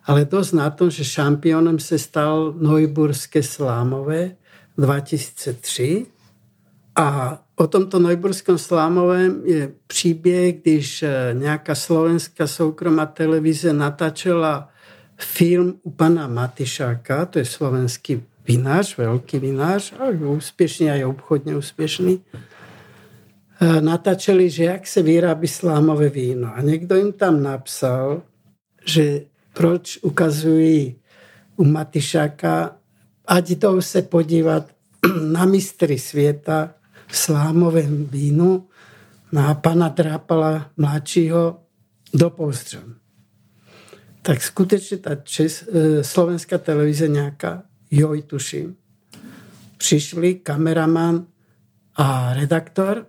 Ale 0.06 0.26
dost 0.26 0.52
na 0.52 0.70
to, 0.70 0.89
že 0.89 1.04
šampionem 1.04 1.80
se 1.80 2.00
stal 2.00 2.54
Neuburské 2.58 3.44
slámové 3.44 4.36
2003 4.78 6.06
a 6.96 7.39
o 7.56 7.68
tomto 7.68 8.00
Neuburském 8.00 8.58
slámovém 8.58 9.42
je 9.46 9.72
příběh, 9.88 10.56
když 10.62 11.04
eh, 11.04 11.30
nějaká 11.34 11.76
slovenská 11.76 12.48
soukromá 12.48 13.06
televize 13.06 13.74
natáčela 13.74 14.70
film 15.24 15.80
u 15.84 15.91
pana 15.91 16.28
Matyšáka, 16.28 17.26
to 17.26 17.39
je 17.39 17.45
slovenský 17.45 18.24
vinář, 18.47 18.97
velký 18.97 19.39
vinář, 19.39 19.93
a 19.99 20.28
úspěšný 20.28 20.91
a 20.91 20.93
je 20.93 21.05
obchodně 21.05 21.55
úspěšný, 21.55 22.22
e, 23.61 23.82
natáčeli, 23.82 24.49
že 24.49 24.63
jak 24.63 24.88
se 24.88 25.01
vyrábí 25.01 25.47
slámové 25.47 26.09
víno. 26.09 26.51
A 26.55 26.61
někdo 26.61 26.95
jim 26.95 27.13
tam 27.13 27.43
napsal, 27.43 28.22
že 28.86 29.22
proč 29.53 29.99
ukazují 30.01 30.95
u 31.55 31.63
Matyšáka, 31.63 32.76
ať 33.26 33.49
jdou 33.49 33.82
se 33.82 34.01
podívat 34.01 34.72
na 35.22 35.45
mistry 35.45 35.99
světa 35.99 36.74
slámovém 37.11 38.05
vínu 38.05 38.67
na 39.32 39.53
pana 39.53 39.89
Drápala 39.89 40.72
mladšího 40.78 41.59
do 42.13 42.30
Postřem. 42.30 43.01
Tak 44.22 44.41
skutečně 44.41 44.97
ta 44.97 45.15
čes, 45.15 45.67
e, 45.67 46.03
slovenská 46.03 46.57
televize 46.57 47.07
nějaká, 47.07 47.63
joj 47.91 48.22
tuším, 48.22 48.76
přišli 49.78 50.36
kameraman 50.36 51.26
a 51.95 52.34
redaktor 52.34 53.05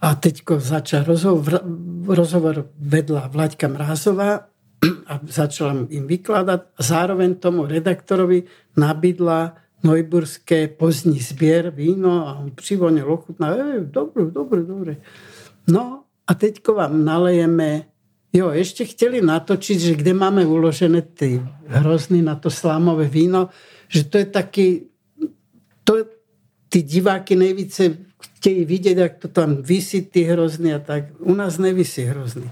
a 0.00 0.14
teďko 0.14 0.60
začal 0.60 1.04
rozhovor, 1.04 1.60
rozhovor 2.06 2.70
vedla 2.78 3.28
Vlaďka 3.28 3.68
Mrázová 3.68 4.48
a 5.06 5.20
začala 5.26 5.74
im 5.90 6.06
vykladať 6.06 6.60
zároveň 6.78 7.34
tomu 7.34 7.66
redaktorovi 7.66 8.42
nabídla 8.76 9.54
Nojburské 9.82 10.68
pozdní 10.68 11.18
zbier 11.18 11.70
víno 11.70 12.28
a 12.28 12.38
on 12.38 12.50
přivonil 12.50 13.12
ochutná, 13.12 13.54
e, 13.54 13.80
dobre, 13.80 14.30
dobre, 14.30 14.62
dobre. 14.62 14.96
No 15.68 16.02
a 16.26 16.34
teďko 16.34 16.74
vám 16.74 17.04
nalejeme 17.04 17.97
Jo, 18.32 18.52
ešte 18.52 18.84
chceli 18.84 19.24
natočiť, 19.24 19.78
že 19.80 19.92
kde 19.96 20.12
máme 20.12 20.44
uložené 20.44 21.00
ty 21.00 21.40
hrozny 21.64 22.20
na 22.20 22.36
to 22.36 22.52
slámové 22.52 23.08
víno, 23.08 23.48
že 23.88 24.04
to 24.04 24.20
je 24.20 24.26
taký, 24.28 24.68
to 25.84 26.04
ty 26.68 26.82
diváky 26.82 27.36
nejvíce 27.36 27.96
chtějí 28.20 28.64
vidět, 28.64 28.98
jak 28.98 29.14
to 29.16 29.28
tam 29.28 29.56
vysí 29.62 30.02
ty 30.02 30.22
hrozny 30.22 30.74
a 30.74 30.78
tak. 30.78 31.04
U 31.18 31.34
nás 31.34 31.58
nevisí 31.58 32.02
hrozný. 32.02 32.50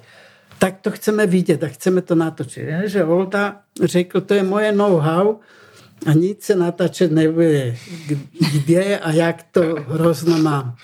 Tak 0.58 0.80
to 0.80 0.90
chceme 0.90 1.26
vidět 1.26 1.64
a 1.64 1.68
chceme 1.68 2.02
to 2.02 2.14
natočit. 2.14 2.64
Je, 2.64 2.88
že 2.88 3.04
Olda 3.04 3.60
řekl, 3.82 4.20
to 4.20 4.34
je 4.34 4.42
moje 4.42 4.72
know-how 4.72 5.36
a 6.06 6.12
nic 6.12 6.42
se 6.42 6.56
natáčet 6.56 7.12
nebude. 7.12 7.76
Kde 8.52 8.98
a 8.98 9.12
jak 9.12 9.42
to 9.52 9.60
hrozno 9.88 10.38
mám. 10.38 10.76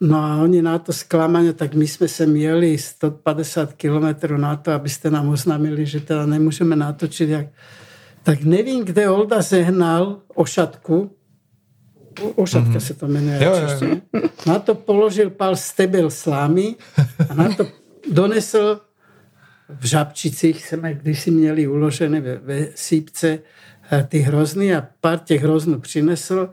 No 0.00 0.16
a 0.16 0.40
oni 0.40 0.64
na 0.64 0.80
to 0.80 0.96
sklamanie, 0.96 1.52
tak 1.52 1.76
my 1.76 1.84
sme 1.84 2.08
sa 2.08 2.24
mieli 2.24 2.72
150 2.72 3.76
km 3.76 4.32
na 4.40 4.56
to, 4.56 4.72
aby 4.72 4.88
ste 4.88 5.12
nám 5.12 5.28
oznámili, 5.28 5.84
že 5.84 6.00
teda 6.00 6.24
nemôžeme 6.24 6.72
natočiť. 6.72 7.28
Jak... 7.28 7.46
Tak 8.24 8.48
nevím, 8.48 8.88
kde 8.88 9.12
Olda 9.12 9.44
zehnal 9.44 10.24
ošatku, 10.32 11.12
ošatka 12.36 12.80
mm-hmm. 12.80 12.88
sa 12.88 12.94
to 12.96 13.06
menuje. 13.12 13.38
Jo, 13.44 13.52
jo, 13.52 13.68
jo. 13.68 14.00
Na 14.48 14.56
to 14.58 14.72
položil 14.72 15.30
pál 15.36 15.52
stebel 15.56 16.08
slámy 16.08 16.80
a 17.28 17.32
na 17.36 17.52
to 17.52 17.68
donesl 18.08 18.80
v 19.68 19.84
Žabčicích, 19.86 20.66
sme 20.66 20.94
kdysi 20.94 21.30
měli 21.30 21.68
uložené 21.68 22.20
ve, 22.20 22.36
ve 22.36 22.58
sípce 22.74 23.38
eh, 23.38 24.06
ty 24.08 24.18
hrozny 24.18 24.74
a 24.74 24.88
pár 25.00 25.18
těch 25.18 25.42
hroznů 25.42 25.80
přinesl 25.80 26.50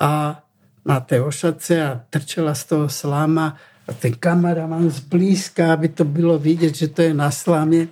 a 0.00 0.43
na 0.84 1.00
té 1.00 1.20
ošace 1.20 1.86
a 1.86 2.00
trčela 2.10 2.54
z 2.54 2.64
toho 2.64 2.88
sláma 2.88 3.56
a 3.88 3.92
ten 3.92 4.12
kameraman 4.12 4.90
zblízka, 4.90 5.72
aby 5.72 5.88
to 5.88 6.04
bylo 6.04 6.38
vidět, 6.38 6.74
že 6.74 6.88
to 6.88 7.02
je 7.02 7.14
na 7.14 7.30
slámě, 7.30 7.88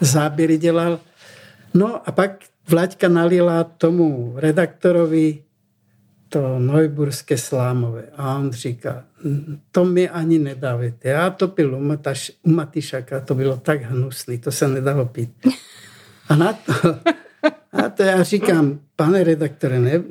záběry 0.00 0.58
dělal. 0.58 1.00
No 1.74 2.08
a 2.08 2.12
pak 2.12 2.30
Vlaďka 2.68 3.08
nalila 3.08 3.64
tomu 3.64 4.32
redaktorovi 4.36 5.42
to 6.28 6.58
Neuburské 6.58 7.38
slámové. 7.38 8.04
A 8.16 8.36
on 8.36 8.52
říká, 8.52 9.04
to 9.72 9.84
mi 9.84 10.08
ani 10.08 10.38
nedávajte. 10.38 11.08
Já 11.08 11.30
to 11.30 11.48
pil 11.48 11.74
u, 11.74 11.80
Mataš, 11.80 12.32
u 12.42 12.50
Matišaka, 12.50 13.20
to 13.20 13.34
bylo 13.34 13.56
tak 13.56 13.82
hnusný, 13.82 14.38
to 14.38 14.52
se 14.52 14.68
nedalo 14.68 15.06
pít. 15.06 15.46
A 16.28 16.36
na 16.36 16.52
to, 16.52 16.72
a 17.72 17.88
to 17.88 18.02
já 18.02 18.22
říkám, 18.22 18.80
pane 18.96 19.24
redaktore, 19.24 19.80
ne, 19.80 20.02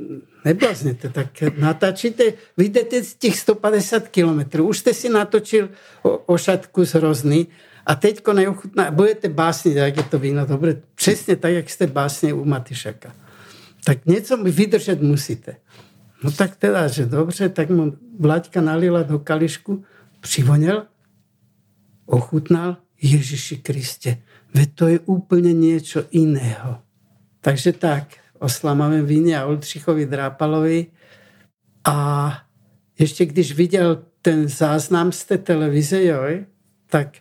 neblázněte, 0.45 1.09
tak 1.09 1.27
natáčíte, 1.57 2.23
vyjdete 2.57 3.03
z 3.03 3.15
těch 3.15 3.39
150 3.39 4.07
kilometrů, 4.07 4.67
už 4.67 4.77
jste 4.79 4.93
si 4.93 5.09
natočil 5.09 5.69
o, 6.03 6.17
ošatku 6.17 6.85
z 6.85 6.93
hrozný 6.93 7.47
a 7.85 7.95
teďko 7.95 8.33
neochutná, 8.33 8.91
budete 8.91 9.29
básnit, 9.29 9.75
jak 9.75 9.97
je 9.97 10.03
to 10.03 10.19
víno, 10.19 10.45
dobre, 10.45 10.81
přesně 10.95 11.35
tak, 11.35 11.51
jak 11.51 11.69
jste 11.69 11.87
básně 11.87 12.33
u 12.33 12.45
Matišaka. 12.45 13.15
Tak 13.83 14.05
něco 14.05 14.37
vydržet 14.43 15.01
musíte. 15.01 15.55
No 16.23 16.31
tak 16.31 16.55
teda, 16.55 16.87
že 16.87 17.05
dobře, 17.05 17.49
tak 17.49 17.69
mu 17.69 17.93
Vlaďka 18.19 18.61
nalila 18.61 19.03
do 19.03 19.19
kališku, 19.19 19.83
přivonil, 20.19 20.85
ochutnal, 22.05 22.77
Ježiši 23.01 23.57
Kriste, 23.57 24.17
ve 24.53 24.65
to 24.65 24.87
je 24.87 24.99
úplně 24.99 25.53
něco 25.53 26.03
iného. 26.11 26.86
Takže 27.47 27.73
tak, 27.73 28.03
o 28.39 28.49
slamavém 28.49 29.05
víně 29.05 29.39
a 29.39 29.45
Oldřichovi 29.45 30.05
Drápalovi. 30.05 30.85
A 31.83 32.37
ještě 32.99 33.25
když 33.25 33.55
viděl 33.55 34.03
ten 34.21 34.47
záznam 34.47 35.11
z 35.11 35.25
té 35.25 35.37
televize, 35.37 36.03
jo, 36.03 36.21
tak 36.87 37.17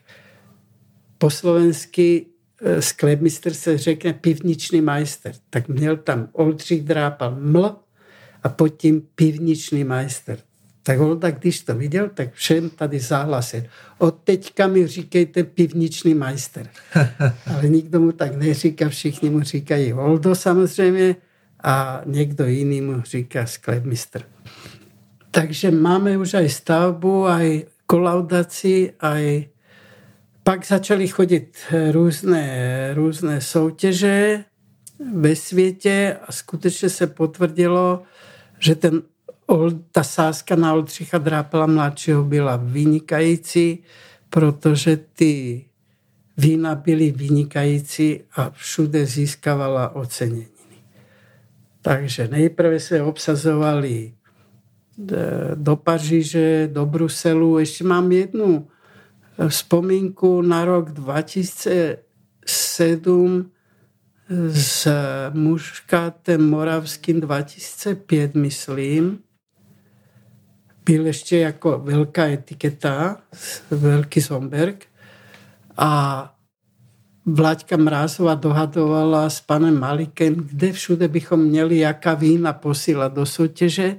po 1.19 1.31
slovensky 1.31 2.27
e, 2.63 2.83
sklepmistr 2.83 3.55
se 3.55 3.79
řekne 3.79 4.13
pivničný 4.13 4.81
majster. 4.81 5.33
Tak 5.51 5.69
měl 5.69 5.97
tam 5.97 6.29
Oldřich 6.33 6.83
Drápal 6.83 7.37
ml 7.41 7.77
a 8.43 8.49
pod 8.49 8.69
tím 8.69 9.09
pivničný 9.15 9.85
majster. 9.85 10.39
Tak 10.87 11.01
Olda, 11.01 11.31
když 11.31 11.61
to 11.61 11.75
viděl, 11.75 12.09
tak 12.15 12.33
všem 12.33 12.71
tady 12.71 12.99
záhlasil. 12.99 13.63
Od 13.99 14.21
teďka 14.25 14.67
mi 14.67 14.87
říkejte 14.87 15.45
pivničný 15.45 16.15
majster. 16.15 16.71
Ale 17.55 17.69
nikdo 17.69 18.01
mu 18.01 18.13
tak 18.13 18.37
neříká, 18.37 18.89
všichni 18.89 19.31
mu 19.31 19.41
říkají 19.41 19.93
Oldo 19.93 20.35
samozřejmě 20.35 21.17
a 21.63 22.03
někdo 22.07 22.47
jiný 22.47 22.81
mu 22.81 23.03
říká 23.03 23.47
sklepmistr. 23.47 24.23
Takže 25.31 25.71
máme 25.71 26.19
už 26.19 26.35
aj 26.35 26.49
stavbu, 26.49 27.27
aj 27.27 27.63
kolaudaci, 27.87 28.93
aj 29.01 29.45
pak 30.43 30.67
začali 30.67 31.09
chodit 31.09 31.59
různé, 31.91 32.47
různé 32.95 33.41
soutěže 33.41 34.45
ve 35.15 35.37
světě 35.37 36.17
a 36.27 36.33
skutečně 36.33 36.89
se 36.89 37.07
potvrdilo, 37.07 38.03
že 38.59 38.75
ten 38.75 39.03
ta 39.93 40.03
sázka 40.03 40.57
na 40.57 40.75
Oldřicha 40.75 41.19
Drápela 41.19 41.67
mladšího 41.67 42.25
byla 42.25 42.57
vynikající, 42.57 43.79
protože 44.31 44.97
ty 44.97 45.65
vína 46.37 46.75
byly 46.75 47.11
vynikající 47.11 48.21
a 48.37 48.51
všude 48.51 49.07
získavala 49.07 49.95
ocenění. 49.95 50.47
Takže 51.83 52.29
nejprve 52.29 52.81
se 52.81 53.03
obsazovali 53.03 54.13
e, 54.13 54.15
do 55.55 55.77
Paříže, 55.77 56.69
do 56.73 56.87
Bruselu. 56.87 57.59
Ještě 57.59 57.85
mám 57.85 58.13
jednu 58.13 58.69
e, 59.39 59.49
vzpomínku 59.49 60.43
na 60.43 60.65
rok 60.65 60.91
2007 60.91 63.51
s 64.49 64.89
muškátem 65.33 66.51
moravským 66.51 67.21
2005, 67.21 68.35
myslím 68.35 69.19
byl 70.87 71.07
ještě 71.07 71.39
jako 71.39 71.79
velká 71.79 72.27
etiketa, 72.27 73.17
velký 73.71 74.21
Somberg 74.21 74.87
a 75.77 76.33
Vláďka 77.29 77.77
Mrázová 77.77 78.35
dohadovala 78.35 79.31
s 79.31 79.41
panem 79.41 79.81
Malikem, 79.81 80.35
kde 80.35 80.73
všude 80.73 81.09
bychom 81.09 81.41
měli 81.41 81.79
jaká 81.79 82.15
vína 82.15 82.53
posílat 82.53 83.15
do 83.15 83.27
soutěže. 83.27 83.97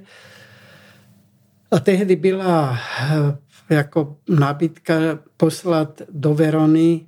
A 1.70 1.78
tehdy 1.78 2.16
byla 2.16 2.78
eh, 3.00 3.74
jako 3.74 4.16
nabídka 4.28 4.94
poslat 5.36 6.02
do 6.10 6.34
Verony, 6.34 7.06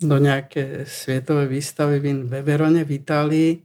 do 0.00 0.18
nějaké 0.18 0.84
světové 0.88 1.46
výstavy 1.46 2.00
vín 2.00 2.26
ve 2.26 2.42
Veroně 2.42 2.84
v 2.84 2.92
Itálii. 2.92 3.62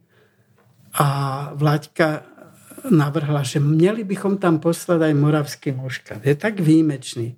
A 0.94 1.50
Vláďka 1.54 2.22
navrhla, 2.90 3.42
že 3.42 3.60
měli 3.60 4.04
bychom 4.04 4.38
tam 4.38 4.58
poslat 4.58 5.02
aj 5.02 5.14
moravský 5.14 5.72
muškat. 5.72 6.26
Je 6.26 6.34
tak 6.34 6.60
výjimečný. 6.60 7.36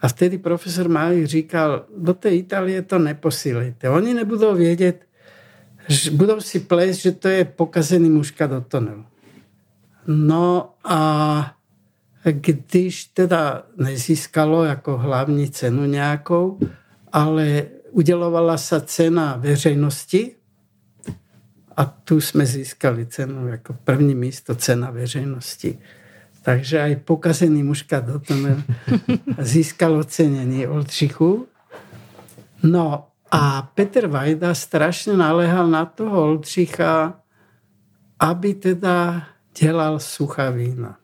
A 0.00 0.08
vtedy 0.08 0.38
profesor 0.38 0.88
Mali 0.88 1.26
říkal, 1.26 1.84
do 1.96 2.14
té 2.14 2.30
Itálie 2.30 2.82
to 2.82 2.98
neposílejte. 2.98 3.90
Oni 3.90 4.14
nebudou 4.14 4.54
vědět, 4.54 5.06
že 5.88 6.10
budou 6.10 6.40
si 6.40 6.60
plést, 6.60 7.00
že 7.00 7.12
to 7.12 7.28
je 7.28 7.44
pokazený 7.44 8.10
muškat 8.10 8.50
do 8.50 8.60
tunelu. 8.60 9.04
No 10.06 10.74
a 10.84 11.54
když 12.24 13.04
teda 13.04 13.62
nezískalo 13.76 14.64
jako 14.64 14.98
hlavní 14.98 15.50
cenu 15.50 15.84
nějakou, 15.84 16.58
ale 17.12 17.64
udělovala 17.90 18.56
se 18.56 18.80
cena 18.80 19.36
veřejnosti, 19.36 20.34
a 21.76 21.84
tu 21.84 22.20
jsme 22.20 22.46
získali 22.46 23.06
cenu 23.06 23.48
jako 23.48 23.76
první 23.84 24.14
místo 24.14 24.54
cena 24.54 24.90
veřejnosti. 24.90 25.78
Takže 26.42 26.80
aj 26.80 26.96
pokazený 26.96 27.62
mužka 27.62 28.00
do 28.00 28.18
toho 28.18 28.48
získal 29.38 29.96
ocenění 29.96 30.66
Oldřichu. 30.66 31.46
No 32.62 33.06
a 33.30 33.70
Petr 33.74 34.06
Vajda 34.06 34.54
strašně 34.54 35.16
naléhal 35.16 35.68
na 35.68 35.84
toho 35.84 36.22
Oldřicha, 36.22 37.20
aby 38.18 38.54
teda 38.54 39.22
dělal 39.58 39.98
suchá 39.98 40.50
vína. 40.50 40.98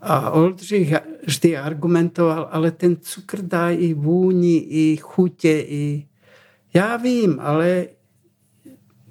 A 0.00 0.30
Oldřich 0.30 0.94
vždy 1.26 1.56
argumentoval, 1.56 2.48
ale 2.52 2.70
ten 2.70 2.96
cukr 2.96 3.42
dá 3.42 3.70
i 3.70 3.94
vůni, 3.94 4.56
i 4.56 4.96
chutě, 4.96 5.64
i... 5.68 6.06
Já 6.74 6.96
vím, 6.96 7.40
ale 7.40 7.86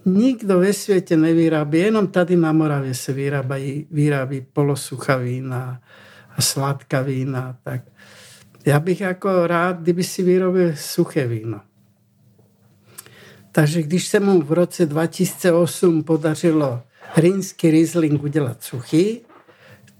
nikdo 0.08 0.60
ve 0.60 0.74
světě 0.74 1.18
nevyrábí, 1.18 1.80
jenom 1.80 2.08
tady 2.08 2.36
na 2.36 2.51
Moravě 2.51 2.93
se 2.93 3.14
vyrábají, 3.14 3.88
vyrábí 3.91 4.45
polosuchá 4.53 5.16
vína 5.18 5.82
a 6.38 6.41
sladká 6.41 7.01
vína. 7.01 7.58
Tak 7.64 7.82
já 8.66 8.80
bych 8.80 9.01
jako 9.01 9.47
rád, 9.47 9.82
kdyby 9.82 10.03
si 10.03 10.24
vyrobil 10.24 10.72
suché 10.76 11.28
víno. 11.28 11.62
Takže 13.51 13.82
když 13.82 14.08
se 14.08 14.20
mu 14.20 14.41
v 14.41 14.51
roce 14.51 14.86
2008 14.86 16.03
podařilo 16.03 16.82
rýnsky 17.18 17.72
Riesling 17.72 18.24
udělat 18.24 18.64
suchý, 18.64 19.22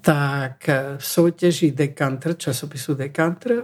tak 0.02 0.70
v 0.98 1.06
soutěži 1.06 1.72
Decanter, 1.72 2.38
časopisu 2.38 2.94
Decanter, 2.94 3.64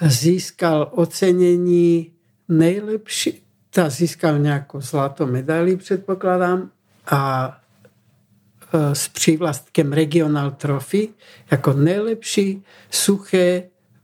získal 0.00 0.88
ocenění 0.90 2.12
nejlepší, 2.48 3.45
ta 3.76 3.88
získal 3.88 4.38
nějakou 4.38 4.80
zlatou 4.80 5.26
medaili, 5.26 5.76
předpokládám, 5.76 6.70
a 7.10 7.52
e, 8.72 8.94
s 8.94 9.08
přívlastkem 9.08 9.92
Regional 9.92 10.50
Trophy 10.50 11.08
jako 11.50 11.72
nejlepší 11.72 12.64
suché 12.90 13.62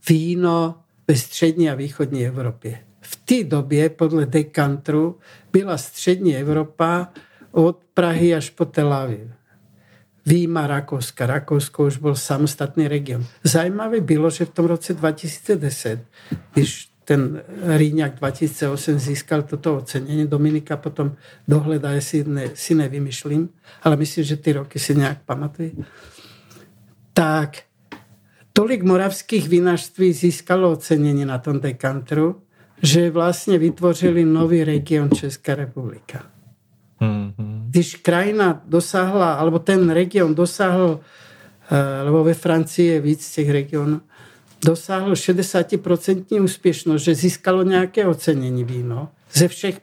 víno 0.09 0.75
ve 1.07 1.15
střední 1.15 1.69
a 1.69 1.75
východní 1.75 2.25
Evropě. 2.25 2.79
V 3.01 3.15
té 3.15 3.43
době 3.43 3.89
podle 3.89 4.25
Dekantru 4.25 5.19
byla 5.51 5.77
střední 5.77 6.37
Evropa 6.37 7.07
od 7.51 7.79
Prahy 7.93 8.35
až 8.35 8.49
po 8.49 8.65
Tel 8.65 8.93
Aviv. 8.93 9.27
Výjima 10.25 10.67
Rakouska. 10.67 11.25
Rakousko 11.25 11.85
už 11.85 11.97
byl 11.97 12.15
samostatný 12.15 12.87
region. 12.87 13.25
Zajímavé 13.43 14.01
bylo, 14.01 14.29
že 14.29 14.45
v 14.45 14.49
tom 14.49 14.65
roce 14.65 14.93
2010, 14.93 15.99
když 16.53 16.92
ten 17.05 17.41
Rýňák 17.77 18.15
2008 18.15 18.99
získal 18.99 19.41
toto 19.41 19.77
ocenění, 19.77 20.27
Dominika 20.27 20.77
potom 20.77 21.15
dohledá, 21.47 21.91
jestli 21.91 22.23
ne, 22.23 22.49
si 22.53 22.75
nevymyšlím, 22.75 23.49
ale 23.83 23.95
myslím, 23.95 24.23
že 24.23 24.37
ty 24.37 24.53
roky 24.53 24.79
si 24.79 24.95
nějak 24.95 25.17
pamatují. 25.25 25.85
Tak 27.13 27.57
tolik 28.53 28.83
moravských 28.83 29.49
vinařství 29.49 30.13
získalo 30.13 30.71
ocenění 30.71 31.25
na 31.25 31.37
tom 31.37 31.59
dekantru, 31.59 32.41
že 32.81 33.11
vlastně 33.11 33.57
vytvořili 33.57 34.25
nový 34.25 34.63
region 34.63 35.09
Česká 35.11 35.55
republika. 35.55 36.23
Mm-hmm. 37.01 37.63
Když 37.69 37.95
krajina 37.95 38.61
dosáhla, 38.65 39.33
alebo 39.33 39.59
ten 39.59 39.89
region 39.89 40.35
dosáhl, 40.35 40.99
eh, 41.71 42.03
lebo 42.03 42.23
ve 42.23 42.33
Francii 42.33 42.87
je 42.87 43.01
víc 43.01 43.31
těch 43.35 43.49
regionů, 43.49 44.01
dosáhl 44.65 45.13
60% 45.13 46.43
úspěšnost, 46.43 47.01
že 47.01 47.15
získalo 47.15 47.63
nějaké 47.63 48.07
ocenění 48.07 48.63
víno 48.63 49.09
ze 49.33 49.47
všech 49.47 49.81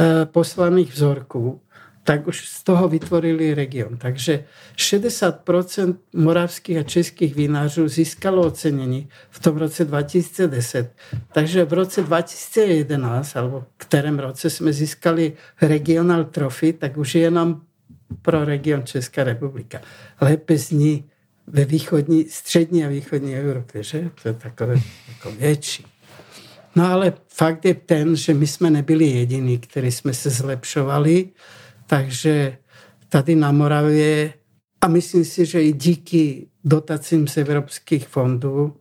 eh, 0.00 0.26
poslaných 0.26 0.92
vzorků, 0.92 1.60
tak 2.04 2.26
už 2.26 2.48
z 2.48 2.62
toho 2.64 2.88
vytvorili 2.88 3.54
region. 3.54 3.96
Takže 3.96 4.44
60% 4.76 5.96
moravských 6.12 6.78
a 6.78 6.82
českých 6.82 7.34
vinářů 7.34 7.88
získalo 7.88 8.46
ocenění 8.46 9.08
v 9.30 9.40
tom 9.40 9.56
roce 9.56 9.84
2010. 9.84 10.92
Takže 11.32 11.64
v 11.64 11.72
roce 11.72 12.02
2011, 12.02 13.36
alebo 13.36 13.60
v 13.60 13.64
kterém 13.76 14.18
roce 14.18 14.50
jsme 14.50 14.72
získali 14.72 15.32
regional 15.62 16.24
trophy, 16.24 16.72
tak 16.72 16.96
už 16.96 17.14
je 17.14 17.30
nám 17.30 17.62
pro 18.22 18.44
region 18.44 18.82
Česká 18.84 19.24
republika. 19.24 19.80
Lépe 20.20 20.58
zní 20.58 21.04
ve 21.46 21.64
východní, 21.64 22.24
střední 22.28 22.84
a 22.84 22.88
východní 22.88 23.36
Evropě, 23.36 23.82
že? 23.82 24.10
To 24.22 24.28
je 24.28 24.34
takové 24.34 24.80
jako 25.08 25.30
větší. 25.30 25.86
No 26.76 26.86
ale 26.86 27.12
fakt 27.28 27.64
je 27.64 27.74
ten, 27.74 28.16
že 28.16 28.34
my 28.34 28.46
jsme 28.46 28.70
nebyli 28.70 29.04
jediní, 29.04 29.58
kteří 29.58 29.92
jsme 29.92 30.14
se 30.14 30.30
zlepšovali, 30.30 31.28
takže 31.86 32.56
tady 33.08 33.34
na 33.34 33.52
Moravě, 33.52 34.32
a 34.80 34.88
myslím 34.88 35.24
si, 35.24 35.46
že 35.46 35.62
i 35.62 35.72
díky 35.72 36.46
dotacím 36.64 37.28
z 37.28 37.36
evropských 37.36 38.08
fondů, 38.08 38.64
uh, 38.64 38.74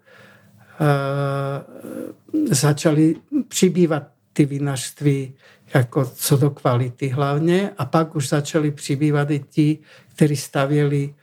začaly 2.52 3.16
přibývat 3.48 4.04
ty 4.34 4.46
vinařství 4.46 5.34
jako 5.74 6.06
co 6.06 6.38
do 6.38 6.50
kvality 6.50 7.08
hlavně 7.08 7.72
a 7.78 7.86
pak 7.86 8.16
už 8.16 8.30
začali 8.30 8.72
přibývat 8.72 9.32
i 9.32 9.40
ti, 9.40 9.78
kteří 10.16 10.36
stavěli 10.36 11.14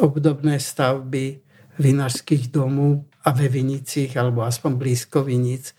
obdobné 0.00 0.60
stavby 0.60 1.40
vinařských 1.78 2.48
domů 2.48 3.04
a 3.24 3.30
ve 3.30 3.48
Vinicích, 3.48 4.16
alebo 4.16 4.42
aspoň 4.42 4.74
blízko 4.74 5.24
Vinic. 5.24 5.74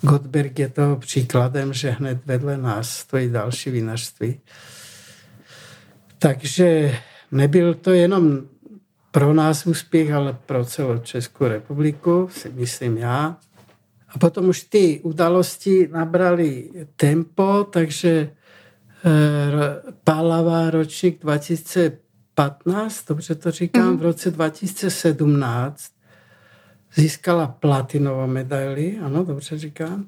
Gottberg 0.00 0.58
je 0.58 0.68
toho 0.68 0.96
příkladem, 0.96 1.72
že 1.72 1.90
hned 1.90 2.18
vedle 2.26 2.58
nás 2.58 2.90
stojí 2.90 3.30
další 3.30 3.70
vinařství. 3.70 4.40
Takže 6.18 6.98
nebyl 7.32 7.74
to 7.74 7.90
jenom 7.90 8.40
pro 9.10 9.34
nás 9.34 9.66
úspěch, 9.66 10.12
ale 10.12 10.38
pro 10.46 10.64
celou 10.64 10.98
Českou 10.98 11.44
republiku, 11.44 12.28
si 12.32 12.50
myslím 12.50 12.98
já. 12.98 13.36
A 14.08 14.18
potom 14.18 14.48
už 14.48 14.62
ty 14.62 15.00
události 15.02 15.88
nabrali 15.92 16.70
tempo, 16.96 17.66
takže 17.70 18.30
eh, 19.04 19.92
Pálava 20.04 20.70
ročník 20.70 21.20
2000 21.20 21.98
2015, 22.38 23.04
dobře 23.08 23.34
to 23.34 23.50
říkám, 23.50 23.90
mm. 23.90 23.98
v 23.98 24.02
roce 24.02 24.30
2017 24.30 25.92
získala 26.94 27.46
platinovou 27.46 28.26
medaili, 28.26 28.98
ano, 29.02 29.24
dobře 29.24 29.58
říkám, 29.58 30.06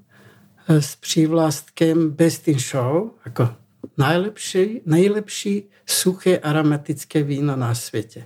eh, 0.69 0.83
s 0.83 0.97
přívlastkem 0.97 2.11
Best 2.11 2.49
in 2.49 2.59
Show, 2.59 3.11
jako 3.25 3.55
nejlepší, 3.99 4.81
nejlepší 4.87 5.69
suché 5.87 6.39
aromatické 6.39 7.23
víno 7.23 7.57
na 7.57 7.75
světě. 7.75 8.25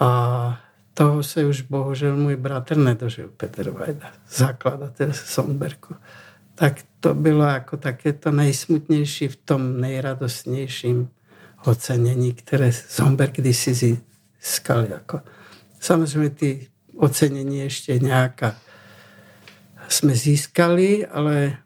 A 0.00 0.60
toho 0.94 1.22
se 1.22 1.44
už 1.44 1.62
bohužel 1.62 2.16
můj 2.16 2.36
bratr 2.36 2.76
nedožil, 2.76 3.30
Petr 3.36 3.70
Vajda, 3.70 4.12
zakladatel 4.28 5.12
Sonberku. 5.12 5.94
Tak 6.54 6.80
to 7.00 7.14
bylo 7.14 7.44
jako 7.44 7.76
také 7.76 8.12
to 8.12 8.30
nejsmutnější 8.30 9.28
v 9.28 9.36
tom 9.36 9.80
nejradostnějším 9.80 11.08
ocenění, 11.66 12.32
které 12.32 12.72
Zomber 12.90 13.30
kdysi 13.30 13.74
získal. 13.74 14.84
Jako. 14.90 15.20
Samozřejmě 15.80 16.30
ty 16.30 16.68
ocenění 16.96 17.58
ještě 17.58 17.98
nějaká 17.98 18.56
jsme 19.88 20.14
získali, 20.14 21.06
ale, 21.06 21.56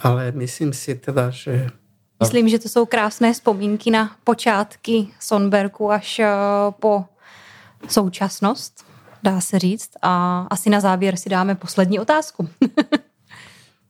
ale 0.00 0.32
myslím 0.32 0.72
si 0.72 0.94
teda, 0.94 1.30
že 1.30 1.66
Myslím, 2.22 2.48
že 2.48 2.58
to 2.58 2.68
jsou 2.68 2.86
krásné 2.86 3.32
vzpomínky 3.32 3.90
na 3.90 4.16
počátky 4.24 5.08
Sonberku 5.20 5.90
až 5.90 6.18
eh, 6.18 6.28
po 6.80 7.04
současnost, 7.88 8.84
dá 9.22 9.40
se 9.40 9.58
říct. 9.58 9.90
A 10.02 10.40
asi 10.50 10.70
na 10.70 10.80
závěr 10.80 11.16
si 11.16 11.28
dáme 11.28 11.54
poslední 11.54 12.00
otázku. 12.00 12.48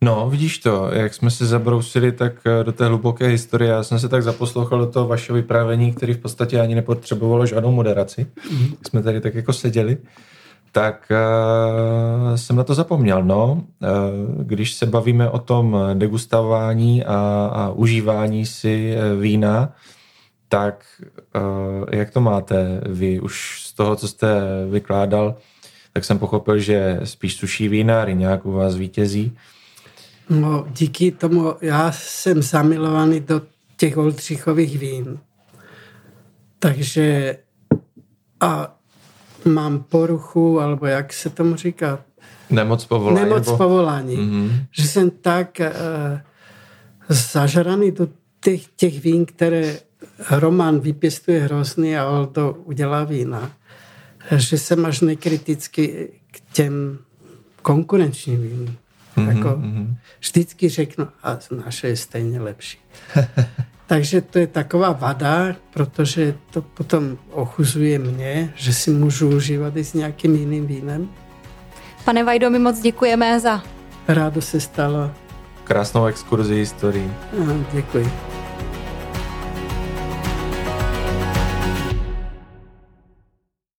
No, 0.03 0.29
vidíš 0.29 0.57
to, 0.57 0.89
jak 0.93 1.13
jsme 1.13 1.31
se 1.31 1.45
zabrousili 1.45 2.11
tak 2.11 2.33
eh, 2.45 2.63
do 2.63 2.71
té 2.71 2.85
hluboké 2.85 3.27
historie, 3.27 3.71
já 3.71 3.83
jsem 3.83 3.99
se 3.99 4.09
tak 4.09 4.23
zaposlouchal 4.23 4.79
do 4.79 4.85
toho 4.85 5.07
vašeho 5.07 5.35
vyprávění, 5.35 5.93
který 5.93 6.13
v 6.13 6.17
podstatě 6.17 6.59
ani 6.59 6.75
nepotřebovalo 6.75 7.45
žádnou 7.45 7.71
moderaci. 7.71 8.25
Mm-hmm. 8.25 8.75
Jsme 8.87 9.03
tady 9.03 9.21
tak 9.21 9.35
jako 9.35 9.53
seděli. 9.53 9.97
Tak 10.71 11.11
uh, 11.11 12.35
jsem 12.35 12.55
na 12.55 12.63
to 12.63 12.73
zapomněl, 12.73 13.23
no. 13.23 13.53
Uh, 13.53 14.43
když 14.43 14.73
se 14.73 14.85
bavíme 14.85 15.29
o 15.29 15.39
tom 15.39 15.77
degustování 15.93 17.03
a, 17.03 17.49
a 17.53 17.69
užívání 17.69 18.45
si 18.45 18.95
vína, 19.19 19.73
tak 20.49 20.85
uh, 21.35 21.85
jak 21.91 22.11
to 22.11 22.21
máte 22.21 22.81
vy? 22.85 23.19
Už 23.19 23.61
z 23.65 23.73
toho, 23.73 23.95
co 23.95 24.07
jste 24.07 24.41
vykládal, 24.69 25.35
tak 25.93 26.05
jsem 26.05 26.19
pochopil, 26.19 26.57
že 26.57 26.99
spíš 27.03 27.35
suší 27.35 27.67
vína, 27.67 28.05
nějak 28.05 28.45
u 28.45 28.51
vás 28.51 28.75
vítězí. 28.75 29.37
No, 30.33 30.65
díky 30.69 31.11
tomu 31.11 31.53
já 31.61 31.91
jsem 31.91 32.41
zamilovaný 32.41 33.19
do 33.19 33.41
těch 33.77 33.97
Oldřichových 33.97 34.79
vín. 34.79 35.19
Takže 36.59 37.37
a 38.39 38.75
mám 39.45 39.83
poruchu, 39.83 40.59
alebo 40.59 40.85
jak 40.85 41.13
se 41.13 41.29
tomu 41.29 41.55
říká? 41.55 41.99
Nemoc 42.49 42.85
povolání. 42.85 43.19
Nemoc 43.19 43.45
nebo... 43.45 43.57
povolání. 43.57 44.17
Mm-hmm. 44.17 44.65
Že 44.71 44.87
jsem 44.87 45.09
tak 45.09 45.59
uh, 45.59 46.19
zažraný 47.09 47.91
do 47.91 48.07
těch, 48.43 48.67
těch 48.75 49.03
vín, 49.03 49.25
které 49.25 49.79
Roman 50.29 50.79
vypěstuje 50.79 51.43
hrozný 51.43 51.97
a 51.97 52.09
Oldo 52.09 52.53
udělá 52.53 53.03
vína, 53.03 53.51
že 54.35 54.57
jsem 54.57 54.85
až 54.85 55.01
nekriticky 55.01 56.09
k 56.31 56.39
těm 56.53 56.99
konkurenčním 57.61 58.41
vínům. 58.41 58.75
Mm-hmm, 59.17 59.37
jako 59.37 59.47
mm-hmm. 59.47 59.95
vždycky 60.19 60.69
řeknu, 60.69 61.07
a 61.23 61.37
naše 61.65 61.87
je 61.87 61.97
stejně 61.97 62.41
lepší. 62.41 62.77
Takže 63.87 64.21
to 64.21 64.39
je 64.39 64.47
taková 64.47 64.91
vada, 64.91 65.55
protože 65.73 66.35
to 66.51 66.61
potom 66.61 67.17
ochuzuje 67.31 67.99
mě, 67.99 68.53
že 68.55 68.73
si 68.73 68.91
můžu 68.91 69.29
užívat 69.29 69.77
i 69.77 69.83
s 69.83 69.93
nějakým 69.93 70.35
jiným 70.35 70.67
vínem. 70.67 71.09
Pane 72.05 72.23
Vajdo, 72.23 72.49
my 72.49 72.59
moc 72.59 72.79
děkujeme 72.79 73.39
za... 73.39 73.63
Rádo 74.07 74.41
se 74.41 74.59
stalo. 74.59 75.11
Krásnou 75.63 76.05
exkurzi 76.05 76.55
historii. 76.55 77.11
Děkuji. 77.73 78.32